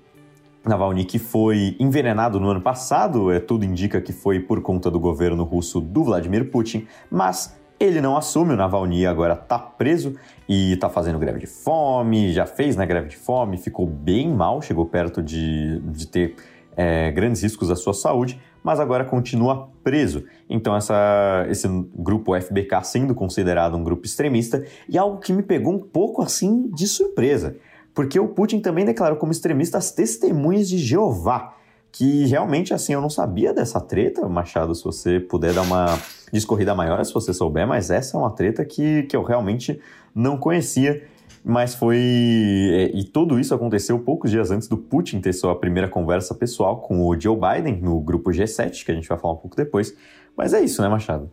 [0.65, 4.99] Navalny que foi envenenado no ano passado, é, tudo indica que foi por conta do
[4.99, 10.15] governo russo do Vladimir Putin, mas ele não assume, o Navalny agora está preso
[10.47, 14.29] e está fazendo greve de fome, já fez na né, greve de fome, ficou bem
[14.29, 16.35] mal, chegou perto de, de ter
[16.75, 20.25] é, grandes riscos à sua saúde, mas agora continua preso.
[20.49, 25.73] Então, essa, esse grupo FBK sendo considerado um grupo extremista, e algo que me pegou
[25.73, 27.55] um pouco assim de surpresa,
[27.93, 31.55] porque o Putin também declarou como extremista as testemunhas de Jeová
[31.91, 35.97] que realmente, assim, eu não sabia dessa treta, Machado, se você puder dar uma
[36.31, 39.79] discorrida maior, se você souber, mas essa é uma treta que, que eu realmente
[40.13, 41.03] não conhecia,
[41.43, 41.97] mas foi...
[41.97, 46.77] É, e tudo isso aconteceu poucos dias antes do Putin ter sua primeira conversa pessoal
[46.77, 49.95] com o Joe Biden, no grupo G7, que a gente vai falar um pouco depois,
[50.37, 51.31] mas é isso, né, Machado?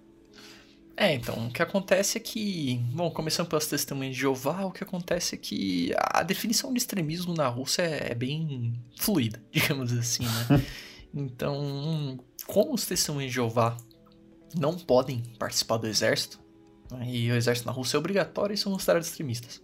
[0.97, 4.83] É, então, o que acontece é que, bom, começando pelas testemunhas de Jeová, o que
[4.83, 10.25] acontece é que a definição de extremismo na Rússia é, é bem fluida, digamos assim,
[10.25, 10.65] né?
[11.13, 13.77] então, como os testemunhas de Jeová
[14.55, 16.41] não podem participar do exército,
[16.91, 19.61] né, e o exército na Rússia é obrigatório, e são considerados extremistas.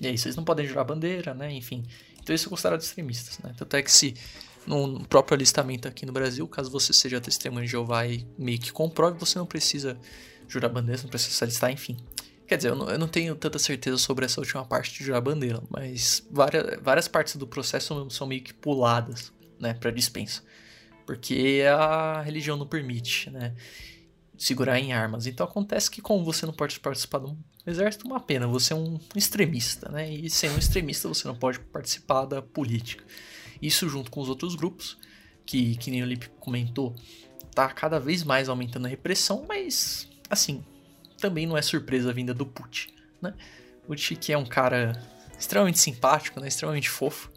[0.00, 1.52] E aí, vocês não podem jurar bandeira, né?
[1.52, 3.52] Enfim, então eles são considerados extremistas, né?
[3.56, 4.14] Tanto é que se
[4.66, 8.72] no próprio alistamento aqui no Brasil, caso você seja testemunho de Jeová e meio que
[8.72, 9.98] comprove, você não precisa
[10.48, 11.96] jurar bandeira, não precisa se alistar, enfim.
[12.46, 15.20] Quer dizer, eu não, eu não, tenho tanta certeza sobre essa última parte de jurar
[15.20, 20.42] bandeira, mas várias, várias partes do processo são meio que puladas, né, para dispensa.
[21.06, 23.54] Porque a religião não permite, né,
[24.36, 25.26] segurar em armas.
[25.26, 28.98] Então acontece que como você não pode participar do exército, uma pena, você é um
[29.16, 33.04] extremista, né, e sendo um extremista você não pode participar da política.
[33.60, 34.98] Isso junto com os outros grupos,
[35.46, 36.94] que, que nem o Lipe comentou,
[37.54, 40.62] tá cada vez mais aumentando a repressão, mas assim,
[41.18, 42.88] também não é surpresa a vinda do Putin,
[43.22, 43.34] né?
[43.86, 44.92] Putin que é um cara
[45.38, 46.48] extremamente simpático, né?
[46.48, 47.30] Extremamente fofo,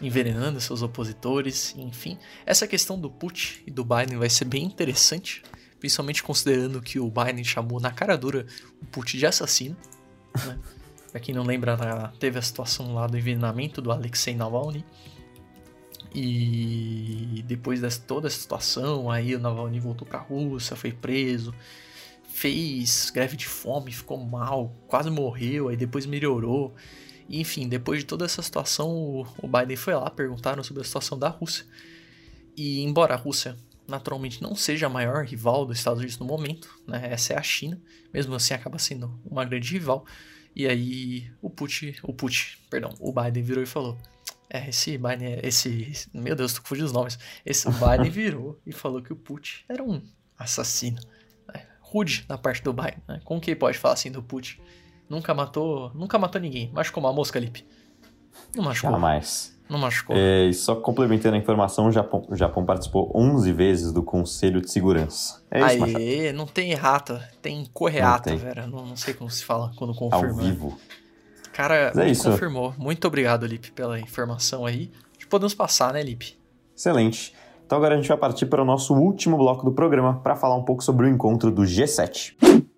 [0.00, 2.18] envenenando seus opositores, enfim.
[2.46, 5.42] Essa questão do Putin e do Biden vai ser bem interessante,
[5.78, 8.46] principalmente considerando que o Biden chamou na cara dura
[8.80, 9.76] o Putin de assassino,
[10.46, 10.58] né?
[11.12, 14.84] Pra quem não lembra, teve a situação lá do envenenamento do Alexei Navalny.
[16.12, 21.54] E depois de toda essa situação, aí o Navalny voltou pra Rússia, foi preso
[22.34, 26.74] fez greve de fome, ficou mal, quase morreu, aí depois melhorou.
[27.30, 31.28] enfim, depois de toda essa situação, o Biden foi lá, perguntaram sobre a situação da
[31.28, 31.64] Rússia.
[32.56, 33.56] E embora a Rússia
[33.86, 37.08] naturalmente não seja a maior rival dos Estados Unidos no momento, né?
[37.12, 37.80] Essa é a China,
[38.12, 40.04] mesmo assim acaba sendo uma grande rival.
[40.56, 43.96] E aí o Putin, o Putin, perdão, o Biden virou e falou:
[44.50, 47.18] "É, esse Biden, esse, meu Deus, tô confundindo os nomes.
[47.46, 50.02] Esse Biden virou e falou que o Putin era um
[50.36, 51.00] assassino.
[51.94, 53.20] Rude na parte do Biden, né?
[53.24, 54.58] Como que pode falar assim do Putin?
[55.08, 56.70] Nunca matou, nunca matou ninguém.
[56.72, 57.64] Machucou uma mosca, Lipe.
[58.56, 58.90] Não machucou.
[58.90, 59.54] Jamais.
[59.68, 60.16] Não machucou.
[60.16, 64.60] É, e só complementando a informação, o Japão, o Japão participou 11 vezes do Conselho
[64.60, 65.40] de Segurança.
[65.50, 66.36] É isso, Aê, Machado.
[66.36, 68.46] não tem errata, tem correata, Não tem.
[68.46, 68.66] velho.
[68.66, 70.42] Não, não sei como se fala quando Ao confirma.
[70.42, 70.50] né?
[70.50, 70.76] vivo.
[71.52, 72.28] Cara, Mas é isso.
[72.30, 72.74] confirmou.
[72.76, 74.90] Muito obrigado, Lipe, pela informação aí.
[75.30, 76.36] Podemos passar, né, Lipe?
[76.76, 77.32] Excelente.
[77.64, 80.56] Então agora a gente vai partir para o nosso último bloco do programa para falar
[80.56, 82.34] um pouco sobre o encontro do G7.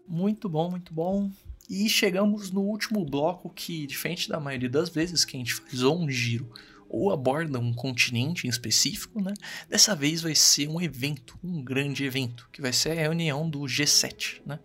[0.07, 1.31] Muito bom, muito bom.
[1.69, 5.83] E chegamos no último bloco que, diferente da maioria das vezes que a gente faz
[5.83, 6.49] ou um giro
[6.89, 9.35] ou aborda um continente em específico, né?
[9.69, 13.61] Dessa vez vai ser um evento, um grande evento, que vai ser a reunião do
[13.63, 14.61] G7, né?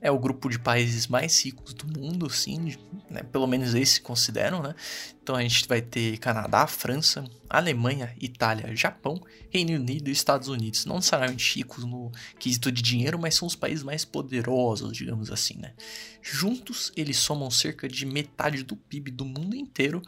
[0.00, 2.74] É o grupo de países mais ricos do mundo, sim,
[3.10, 3.22] né?
[3.22, 4.74] pelo menos eles se consideram, né?
[5.22, 9.20] Então a gente vai ter Canadá, França, Alemanha, Itália, Japão,
[9.50, 10.86] Reino Unido e Estados Unidos.
[10.86, 15.58] Não necessariamente ricos no quesito de dinheiro, mas são os países mais poderosos, digamos assim,
[15.58, 15.74] né?
[16.22, 20.00] Juntos, eles somam cerca de metade do PIB do mundo inteiro.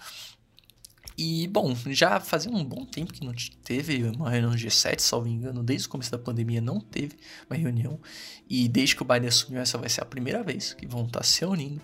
[1.16, 3.34] E, bom, já fazia um bom tempo que não
[3.64, 7.16] teve uma reunião do G7, salvo engano, desde o começo da pandemia não teve
[7.48, 8.00] uma reunião.
[8.48, 11.22] E desde que o Biden assumiu, essa vai ser a primeira vez que vão estar
[11.22, 11.82] se reunindo.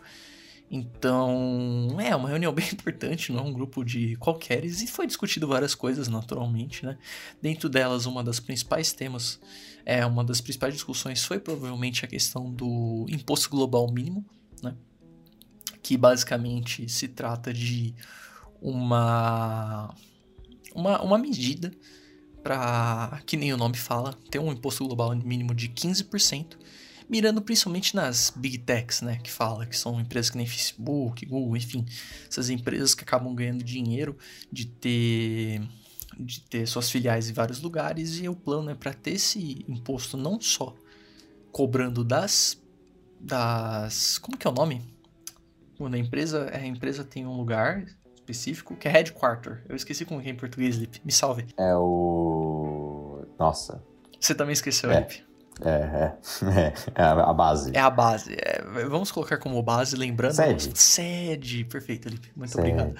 [0.70, 5.48] Então, é uma reunião bem importante, não é um grupo de qualqueres, e foi discutido
[5.48, 6.98] várias coisas, naturalmente, né?
[7.40, 9.40] Dentro delas, uma das principais temas,
[9.84, 14.24] é uma das principais discussões foi provavelmente a questão do imposto global mínimo,
[14.62, 14.74] né?
[15.82, 17.94] Que basicamente se trata de
[18.60, 19.94] uma
[20.74, 21.72] uma, uma medida
[22.42, 26.56] para, que nem o nome fala, ter um imposto global mínimo de 15%,
[27.08, 31.56] mirando principalmente nas big techs, né, que fala que são empresas que nem Facebook, Google,
[31.56, 31.84] enfim,
[32.28, 34.16] essas empresas que acabam ganhando dinheiro
[34.50, 35.62] de ter
[36.18, 40.16] de ter suas filiais em vários lugares e o plano é para ter esse imposto
[40.16, 40.74] não só
[41.52, 42.60] cobrando das
[43.20, 44.82] das como que é o nome?
[45.76, 47.86] Quando a empresa, a empresa tem um lugar
[48.28, 49.62] específico que é headquarter.
[49.68, 51.00] Eu esqueci como é em português, Lip.
[51.04, 51.46] Me salve.
[51.56, 53.24] É o.
[53.38, 53.82] Nossa.
[54.20, 55.00] Você também esqueceu, É.
[55.00, 55.24] Lip.
[55.60, 56.16] É, é,
[56.60, 57.72] é, é a a base.
[57.74, 58.36] É a base.
[58.38, 60.34] É, vamos colocar como base, lembrando.
[60.34, 60.70] Sede.
[60.78, 61.64] Sede.
[61.64, 62.30] Perfeito, Lipe.
[62.36, 62.60] Muito Sede.
[62.70, 62.94] obrigado.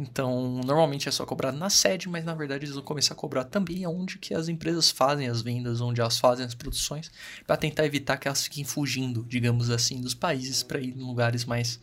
[0.00, 3.42] Então, normalmente é só cobrado na sede, mas na verdade eles vão começar a cobrar
[3.42, 7.10] também onde que as empresas fazem as vendas, onde elas fazem as produções,
[7.44, 11.44] para tentar evitar que elas fiquem fugindo, digamos assim, dos países para ir em lugares
[11.44, 11.80] mais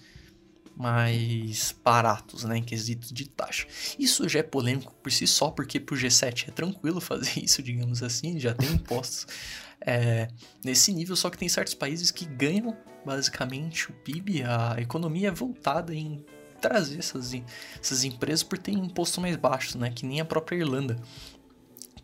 [0.76, 3.68] mais baratos, né, em quesito de taxa.
[3.98, 8.04] Isso já é polêmico por si só, porque pro G7 é tranquilo fazer isso, digamos
[8.04, 9.28] assim, já tem impostos
[9.82, 10.28] é,
[10.64, 12.76] nesse nível, só que tem certos países que ganham
[13.06, 16.26] basicamente o PIB, a economia é voltada em
[16.60, 17.34] trazer essas,
[17.80, 20.98] essas empresas por ter imposto mais baixo, né, que nem a própria Irlanda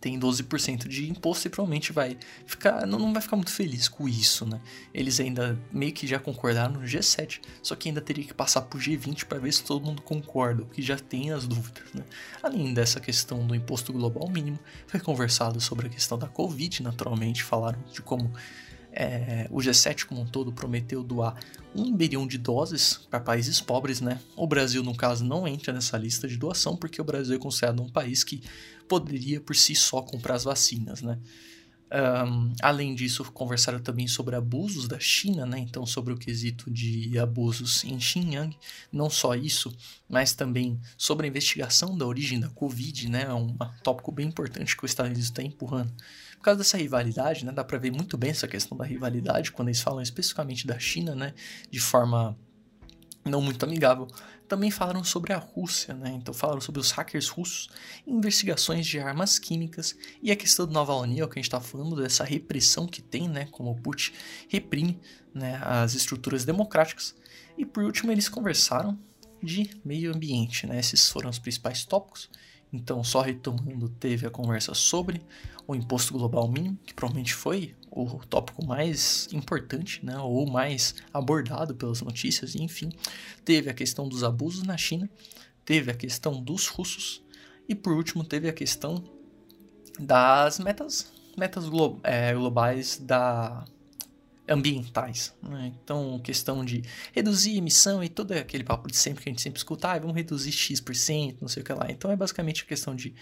[0.02, 2.18] tem 12% de imposto e provavelmente vai
[2.48, 4.60] ficar, não, não vai ficar muito feliz com isso, né?
[4.92, 8.80] Eles ainda meio que já concordaram no G7, só que ainda teria que passar pro
[8.80, 12.04] G20 para ver se todo mundo concorda, o que já tem as dúvidas, né?
[12.42, 17.44] Além dessa questão do imposto global mínimo, foi conversado sobre a questão da Covid, naturalmente,
[17.44, 18.34] falaram de como
[18.92, 21.40] é, o G7 como um todo prometeu doar
[21.74, 24.20] um bilhão de doses para países pobres, né?
[24.36, 27.82] O Brasil, no caso, não entra nessa lista de doação, porque o Brasil é considerado
[27.82, 28.44] um país que
[28.88, 31.18] poderia por si só comprar as vacinas, né?
[31.94, 35.60] Um, além disso, conversaram também sobre abusos da China, né?
[35.60, 38.56] Então, sobre o quesito de abusos em Xinjiang.
[38.92, 39.76] Não só isso,
[40.08, 43.24] mas também sobre a investigação da origem da Covid, né?
[43.24, 45.92] É um tópico bem importante que o Estados Unidos está empurrando.
[46.42, 47.52] Por causa dessa rivalidade, né?
[47.52, 51.14] Dá para ver muito bem essa questão da rivalidade quando eles falam especificamente da China,
[51.14, 51.36] né?
[51.70, 52.36] De forma
[53.24, 54.08] não muito amigável.
[54.48, 56.10] Também falaram sobre a Rússia, né?
[56.16, 57.70] Então falaram sobre os hackers russos,
[58.08, 61.96] investigações de armas químicas e a questão do Nova União, que a gente está falando
[61.96, 63.48] dessa repressão que tem, né?
[63.52, 64.12] Como o Putin
[64.50, 65.00] reprime
[65.36, 67.14] né, as estruturas democráticas.
[67.56, 68.98] E por último eles conversaram
[69.44, 70.80] de meio ambiente, né?
[70.80, 72.32] Esses foram os principais tópicos.
[72.74, 75.22] Então, só retomando, teve a conversa sobre
[75.68, 81.76] o imposto global mínimo, que provavelmente foi o tópico mais importante, né, ou mais abordado
[81.76, 82.90] pelas notícias, enfim.
[83.44, 85.10] Teve a questão dos abusos na China,
[85.66, 87.22] teve a questão dos russos,
[87.68, 89.04] e por último teve a questão
[90.00, 93.66] das metas, metas glo é, globais da
[94.52, 95.34] ambientais.
[95.42, 95.72] Né?
[95.84, 96.84] Então, questão de
[97.14, 100.16] reduzir emissão e todo aquele papo de sempre que a gente sempre escuta, ah, vamos
[100.16, 101.88] reduzir X%, não sei o que lá.
[101.90, 103.14] Então, é basicamente a questão de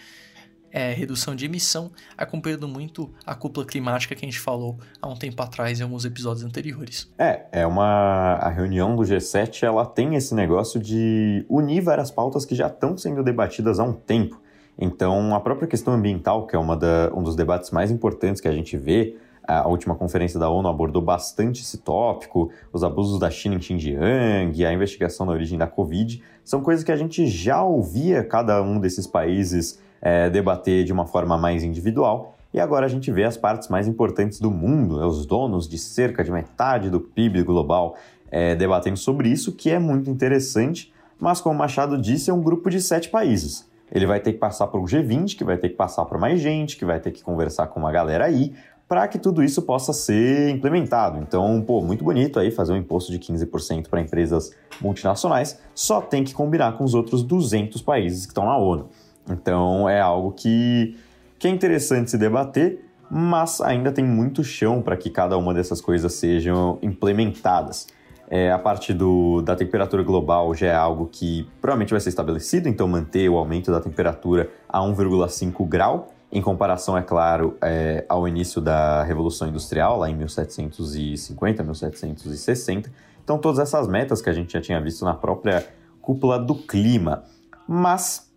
[0.72, 5.16] é, redução de emissão, acompanhando muito a cúpula climática que a gente falou há um
[5.16, 7.10] tempo atrás em alguns episódios anteriores.
[7.18, 12.44] É, é uma a reunião do G7, ela tem esse negócio de unir várias pautas
[12.44, 14.40] que já estão sendo debatidas há um tempo.
[14.78, 18.48] Então, a própria questão ambiental, que é uma da, um dos debates mais importantes que
[18.48, 19.16] a gente vê,
[19.58, 24.64] a última conferência da ONU abordou bastante esse tópico, os abusos da China em Xinjiang,
[24.64, 28.78] a investigação da origem da Covid, são coisas que a gente já ouvia cada um
[28.78, 32.36] desses países é, debater de uma forma mais individual.
[32.52, 35.78] E agora a gente vê as partes mais importantes do mundo, né, os donos de
[35.78, 37.96] cerca de metade do PIB global,
[38.30, 40.92] é, debatendo sobre isso, que é muito interessante.
[41.18, 43.68] Mas, como o Machado disse, é um grupo de sete países.
[43.92, 46.40] Ele vai ter que passar por um G20, que vai ter que passar por mais
[46.40, 48.54] gente, que vai ter que conversar com uma galera aí,
[48.90, 51.20] para que tudo isso possa ser implementado.
[51.20, 54.50] Então, pô, muito bonito aí fazer um imposto de 15% para empresas
[54.80, 58.88] multinacionais, só tem que combinar com os outros 200 países que estão na ONU.
[59.30, 60.96] Então é algo que,
[61.38, 65.80] que é interessante se debater, mas ainda tem muito chão para que cada uma dessas
[65.80, 67.86] coisas sejam implementadas.
[68.28, 72.68] É, a parte do, da temperatura global já é algo que provavelmente vai ser estabelecido,
[72.68, 78.26] então manter o aumento da temperatura a 1,5 grau, em comparação, é claro, é, ao
[78.28, 82.92] início da Revolução Industrial, lá em 1750, 1760.
[83.22, 85.66] Então, todas essas metas que a gente já tinha visto na própria
[86.00, 87.24] cúpula do clima.
[87.68, 88.30] Mas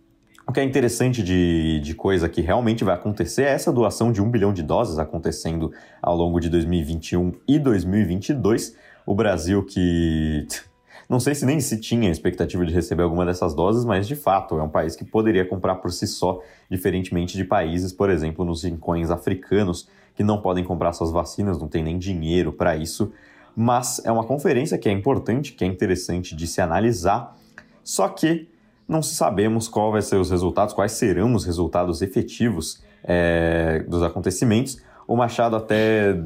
[0.46, 4.20] o que é interessante de, de coisa que realmente vai acontecer é essa doação de
[4.20, 5.72] um bilhão de doses acontecendo
[6.02, 8.76] ao longo de 2021 e 2022.
[9.06, 10.46] O Brasil que
[11.14, 14.58] não sei se nem se tinha expectativa de receber alguma dessas doses, mas de fato
[14.58, 18.64] é um país que poderia comprar por si só, diferentemente de países, por exemplo, nos
[18.64, 23.12] rincões africanos, que não podem comprar suas vacinas, não tem nem dinheiro para isso.
[23.54, 27.36] Mas é uma conferência que é importante, que é interessante de se analisar.
[27.84, 28.48] Só que
[28.88, 34.82] não sabemos qual vai ser os resultados, quais serão os resultados efetivos é, dos acontecimentos.
[35.06, 36.20] O Machado até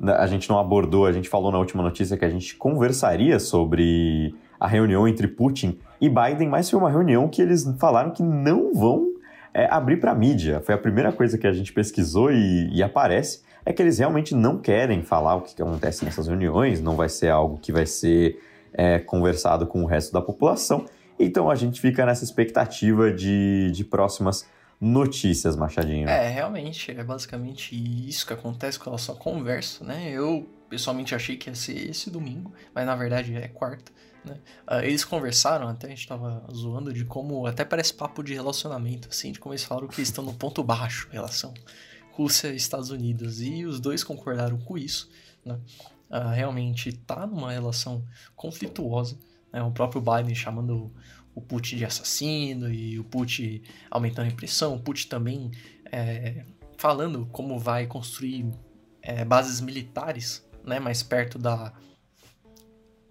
[0.00, 4.34] a gente não abordou, a gente falou na última notícia que a gente conversaria sobre
[4.58, 8.72] a reunião entre Putin e Biden, mas foi uma reunião que eles falaram que não
[8.72, 9.06] vão
[9.52, 10.60] é, abrir para mídia.
[10.60, 14.34] Foi a primeira coisa que a gente pesquisou e, e, aparece é que eles realmente
[14.34, 18.40] não querem falar o que acontece nessas reuniões, não vai ser algo que vai ser
[18.72, 20.86] é, conversado com o resto da população.
[21.18, 24.46] Então a gente fica nessa expectativa de, de próximas
[24.80, 26.08] notícias, Machadinho.
[26.08, 27.74] É, realmente, é basicamente
[28.08, 30.10] isso que acontece com a sua conversa, né?
[30.10, 33.90] Eu pessoalmente achei que ia ser esse domingo, mas na verdade é quarta.
[34.24, 34.38] Né?
[34.70, 39.08] Uh, eles conversaram, até a gente tava zoando de como até parece papo de relacionamento,
[39.08, 41.54] assim, de como eles falaram que estão no ponto baixo relação
[42.12, 45.08] Rússia e Estados Unidos, e os dois concordaram com isso,
[45.44, 45.58] né?
[46.10, 49.18] Uh, realmente tá numa relação conflituosa,
[49.52, 49.62] né?
[49.62, 50.92] O próprio Biden chamando
[51.38, 55.50] o Putin de assassino e o Putin aumentando a repressão, o Putin também
[55.90, 56.44] é,
[56.76, 58.46] falando como vai construir
[59.00, 61.72] é, bases militares né, mais perto da,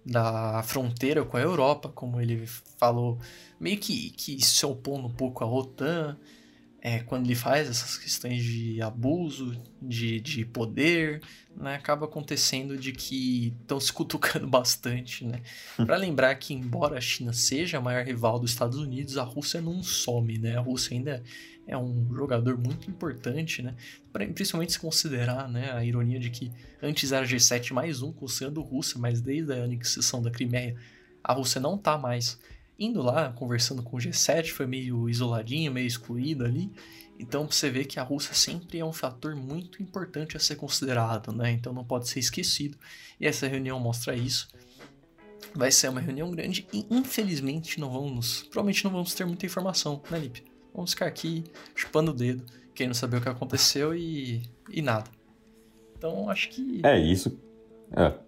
[0.04, 2.46] da fronteira com a Europa, como ele
[2.78, 3.18] falou,
[3.58, 6.16] meio que, que se opondo um pouco à OTAN,
[6.80, 11.20] é, quando ele faz essas questões de abuso, de, de poder,
[11.56, 15.42] né, acaba acontecendo de que estão se cutucando bastante, né?
[15.78, 15.86] Hum.
[15.86, 19.60] Para lembrar que embora a China seja a maior rival dos Estados Unidos, a Rússia
[19.60, 20.56] não some, né?
[20.56, 21.22] A Rússia ainda
[21.66, 23.74] é um jogador muito importante, né?
[24.34, 26.50] Principalmente se considerar, né, a ironia de que
[26.82, 30.76] antes era G7 mais um, considerando Rússia, mas desde a anexação da Crimeia,
[31.22, 32.38] a Rússia não tá mais
[32.78, 36.70] indo lá, conversando com o G7, foi meio isoladinho, meio excluído ali.
[37.18, 41.32] Então você vê que a Rússia sempre é um fator muito importante a ser considerado,
[41.32, 41.50] né?
[41.50, 42.78] Então não pode ser esquecido.
[43.18, 44.48] E essa reunião mostra isso.
[45.54, 50.00] Vai ser uma reunião grande e infelizmente não vamos, provavelmente não vamos ter muita informação,
[50.10, 50.44] né, Lipe?
[50.72, 51.42] Vamos ficar aqui
[51.74, 52.44] chupando o dedo,
[52.74, 55.10] querendo saber o que aconteceu e, e nada.
[55.96, 56.80] Então acho que.
[56.84, 57.40] É isso.
[57.96, 58.27] É.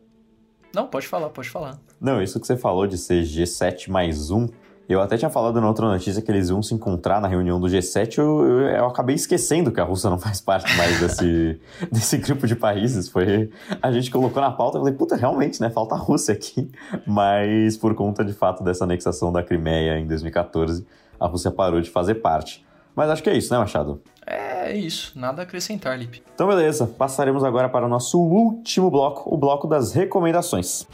[0.75, 1.79] Não, pode falar, pode falar.
[2.01, 4.49] Não, isso que você falou de ser G7 mais um,
[4.93, 7.69] eu até tinha falado na outra notícia que eles iam se encontrar na reunião do
[7.69, 11.61] G7, eu, eu, eu acabei esquecendo que a Rússia não faz parte mais desse,
[11.93, 13.09] desse grupo de países.
[13.09, 15.71] Foi A gente colocou na pauta, eu falei, puta, realmente, né?
[15.71, 16.69] Falta a Rússia aqui.
[17.07, 20.85] Mas por conta de fato dessa anexação da Crimeia em 2014,
[21.21, 22.67] a Rússia parou de fazer parte.
[22.97, 24.01] Mas acho que é isso, né, Machado?
[24.27, 26.23] É isso, nada a acrescentar, Lipe.
[26.35, 30.87] Então, beleza, passaremos agora para o nosso último bloco, o bloco das recomendações.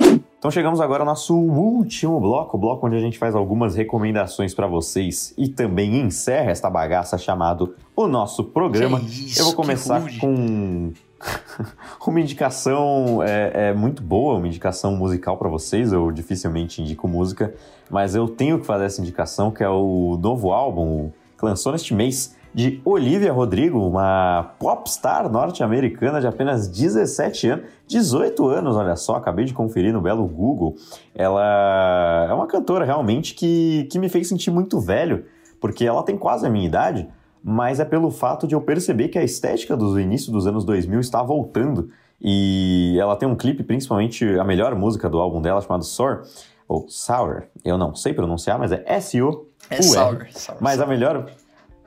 [0.47, 4.55] Então chegamos agora ao nosso último bloco, o bloco onde a gente faz algumas recomendações
[4.55, 9.01] para vocês e também encerra esta bagaça chamado o nosso programa.
[9.01, 10.93] Isso, Eu vou começar com
[12.07, 15.93] uma indicação é, é, muito boa, uma indicação musical para vocês.
[15.93, 17.55] Eu dificilmente indico música,
[17.91, 21.93] mas eu tenho que fazer essa indicação, que é o novo álbum que lançou neste
[21.93, 29.17] mês de Olivia Rodrigo, uma popstar norte-americana de apenas 17 anos, 18 anos, olha só,
[29.17, 30.75] acabei de conferir no belo Google.
[31.15, 35.27] Ela é uma cantora realmente que, que me fez sentir muito velho,
[35.61, 37.07] porque ela tem quase a minha idade,
[37.45, 40.99] mas é pelo fato de eu perceber que a estética do início dos anos 2000
[41.01, 41.91] está voltando.
[42.19, 46.23] E ela tem um clipe, principalmente a melhor música do álbum dela, chamado Sour,
[46.67, 49.45] ou Sour, eu não sei pronunciar, mas é S-O-U-R.
[49.69, 51.29] É sour, sour, Mas a melhor,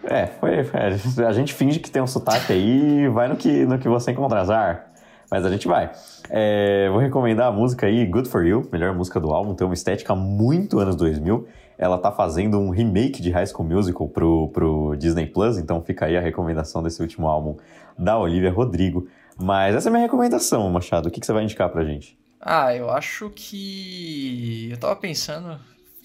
[0.04, 3.78] é, foi, foi, A gente finge que tem um sotaque aí vai no que, no
[3.78, 4.90] que você encontrar, Zar.
[5.30, 5.92] Mas a gente vai.
[6.30, 9.74] É, vou recomendar a música aí, Good For You, melhor música do álbum, tem uma
[9.74, 11.48] estética muito anos 2000.
[11.78, 16.06] Ela tá fazendo um remake de High School Musical pro, pro Disney Plus, então fica
[16.06, 17.58] aí a recomendação desse último álbum
[17.98, 19.08] da Olivia Rodrigo.
[19.38, 21.08] Mas essa é a minha recomendação, Machado.
[21.08, 22.18] O que, que você vai indicar pra gente?
[22.42, 24.70] Ah, eu acho que.
[24.72, 25.60] Eu tava pensando,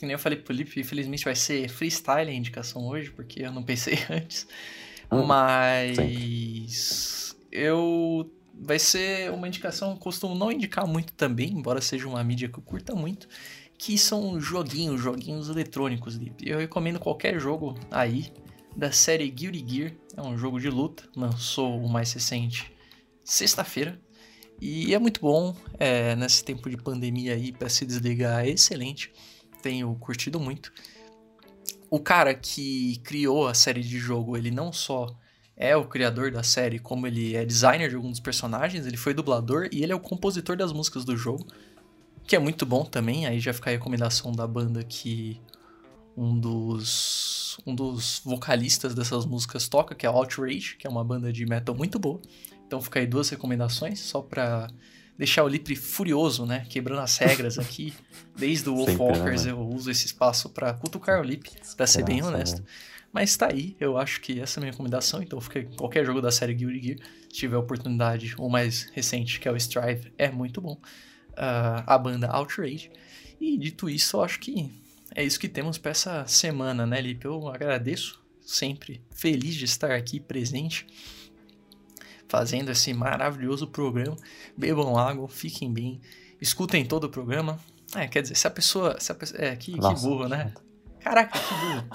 [0.05, 3.51] que nem eu falei pro Lipe, infelizmente vai ser freestyle a indicação hoje, porque eu
[3.51, 4.47] não pensei antes.
[5.11, 7.37] Hum, Mas sim.
[7.51, 12.59] eu vai ser uma indicação, costumo não indicar muito também, embora seja uma mídia que
[12.59, 13.27] eu curta muito,
[13.77, 16.49] que são joguinhos, joguinhos eletrônicos, Lipe.
[16.49, 18.33] Eu recomendo qualquer jogo aí
[18.77, 22.73] da série Guilty Gear, é um jogo de luta, lançou o mais recente
[23.25, 24.01] sexta-feira.
[24.61, 29.13] E é muito bom, é, nesse tempo de pandemia aí, para se desligar, é excelente
[29.65, 30.71] tenho curtido muito.
[31.91, 35.17] O cara que criou a série de jogo, ele não só
[35.57, 39.15] é o criador da série, como ele é designer de alguns dos personagens, ele foi
[39.15, 41.47] dublador e ele é o compositor das músicas do jogo,
[42.27, 43.27] que é muito bom também.
[43.27, 45.41] Aí já fica a recomendação da banda que
[46.17, 51.33] um dos um dos vocalistas dessas músicas toca, que é Outrage, que é uma banda
[51.33, 52.21] de metal muito boa.
[52.67, 54.69] Então fica aí duas recomendações só para
[55.19, 56.67] deixar o Lipre furioso, né?
[56.69, 57.95] Quebrando as regras aqui.
[58.37, 62.23] Desde o Wolfwalkers né, eu uso esse espaço para cutucar o Lip, pra ser bem
[62.23, 62.61] honesto.
[62.61, 62.67] Né?
[63.13, 66.21] Mas tá aí, eu acho que essa é a minha recomendação, então fica qualquer jogo
[66.21, 70.29] da série Guilty Gear, se tiver oportunidade, o mais recente, que é o Strive, é
[70.33, 70.73] muito bom.
[71.31, 72.91] Uh, a banda Outrage.
[73.41, 74.69] E dito isso, eu acho que
[75.15, 77.25] é isso que temos para essa semana, né, Lipe?
[77.25, 80.85] Eu agradeço, sempre feliz de estar aqui presente
[82.35, 84.17] fazendo esse maravilhoso programa.
[84.57, 86.01] Bebam água, fiquem bem,
[86.41, 87.61] escutem todo o programa.
[87.95, 88.99] É, quer dizer, se a pessoa.
[88.99, 90.53] Se a pessoa é, que, que burro, né?
[90.99, 91.89] Caraca, que burro.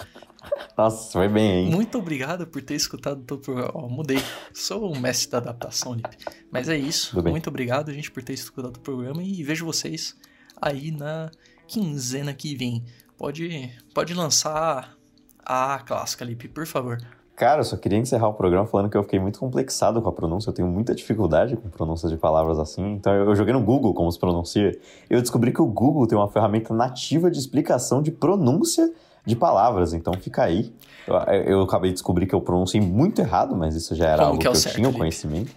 [0.78, 1.70] Nossa, foi bem, hein?
[1.70, 3.72] Muito obrigado por ter escutado todo o programa.
[3.74, 4.24] Ó, mudei.
[4.53, 6.18] Sou o mestre da adaptação, Lipe.
[6.49, 7.22] Mas é isso.
[7.22, 10.16] Muito obrigado, gente, por ter escutado o programa e vejo vocês
[10.61, 11.30] aí na
[11.68, 12.86] quinzena que vem.
[13.18, 14.95] Pode, pode lançar
[15.44, 16.98] a clássica, Lipe, por favor.
[17.40, 20.11] Cara, eu só queria encerrar o programa falando que eu fiquei muito complexado com a
[20.11, 20.49] pronúncia.
[20.49, 22.95] Eu tenho muita dificuldade com pronúncia de palavras assim.
[22.95, 24.78] Então eu joguei no Google como se pronuncia.
[25.10, 28.91] Eu descobri que o Google tem uma ferramenta nativa de explicação de pronúncia
[29.26, 29.94] de palavras.
[29.94, 30.74] Então fica aí.
[31.07, 34.32] Eu, eu acabei de descobrir que eu pronunciei muito errado, mas isso já era como
[34.32, 35.56] algo que, é que eu certo, tinha o conhecimento.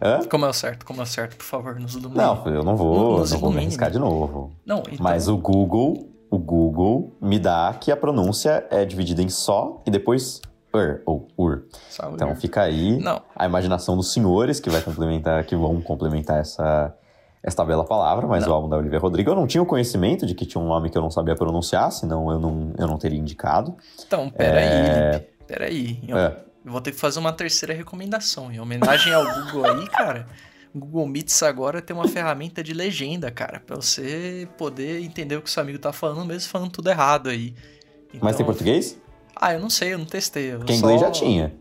[0.00, 0.20] Hã?
[0.30, 0.86] Como é o certo?
[0.86, 2.16] Como é o certo, por favor, nos ilumine.
[2.16, 4.52] Não, eu não vou, nos não vou me arriscar de novo.
[4.64, 4.98] Não, então...
[5.00, 9.90] Mas o Google, o Google me dá que a pronúncia é dividida em só e
[9.90, 10.40] depois
[10.74, 11.64] ur ou ur.
[11.88, 12.16] Saúde.
[12.16, 13.22] Então fica aí Não.
[13.34, 18.52] a imaginação dos senhores que vai complementar, que vão complementar essa bela palavra, mas não.
[18.52, 20.90] o álbum da Olivia Rodrigo eu não tinha o conhecimento de que tinha um nome
[20.90, 23.76] que eu não sabia pronunciar, senão eu não, eu não teria indicado.
[24.06, 25.28] Então, peraí, é...
[25.46, 26.00] peraí.
[26.08, 26.36] Eu, é.
[26.64, 28.50] vou ter que fazer uma terceira recomendação.
[28.50, 30.26] Em homenagem ao Google aí, cara,
[30.74, 35.42] o Google Meets agora tem uma ferramenta de legenda, cara, para você poder entender o
[35.42, 37.54] que seu amigo tá falando, mesmo falando tudo errado aí.
[38.08, 38.98] Então, mas tem português?
[39.36, 40.52] Ah, eu não sei, eu não testei.
[40.52, 40.78] Eu Porque só...
[40.80, 41.54] inglês já tinha.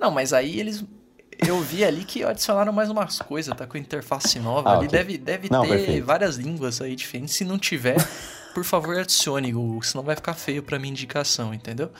[0.00, 0.84] Não, mas aí eles.
[1.46, 4.70] Eu vi ali que adicionaram mais umas coisas, tá com interface nova.
[4.70, 4.98] Ah, ali okay.
[4.98, 6.06] deve, deve não, ter perfeito.
[6.06, 7.34] várias línguas aí diferentes.
[7.34, 7.96] Se não tiver,
[8.54, 11.90] por favor, adicione, Google, senão vai ficar feio pra minha indicação, entendeu?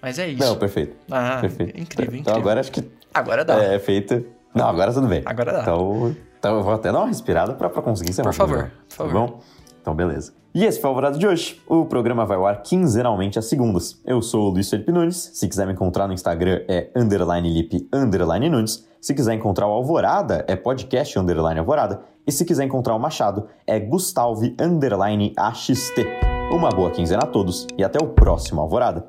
[0.00, 0.42] Mas é isso.
[0.42, 0.96] Não, perfeito.
[1.10, 1.70] Ah, perfeito.
[1.70, 2.20] incrível, incrível.
[2.20, 2.88] Então agora acho que.
[3.12, 3.62] Agora dá.
[3.62, 4.24] É feito.
[4.54, 5.22] Não, agora tudo bem.
[5.24, 5.62] Agora dá.
[5.62, 8.30] Então, então eu vou até dar uma respirada pra, pra conseguir encerrar.
[8.30, 9.12] Por favor, por favor.
[9.12, 9.42] Tá bom?
[9.80, 10.32] Então, beleza.
[10.58, 11.62] E esse foi o Alvorada de hoje.
[11.68, 14.02] O programa vai ao ar quinzenalmente às segundas.
[14.04, 15.30] Eu sou o Luiz Felipe Nunes.
[15.32, 18.84] Se quiser me encontrar no Instagram é underline lip underline Nunes.
[19.00, 22.00] Se quiser encontrar o Alvorada é podcast underline Alvorada.
[22.26, 26.04] E se quiser encontrar o Machado é Gustavе underline AXT.
[26.50, 29.08] Uma boa quinzena a todos e até o próximo Alvorada.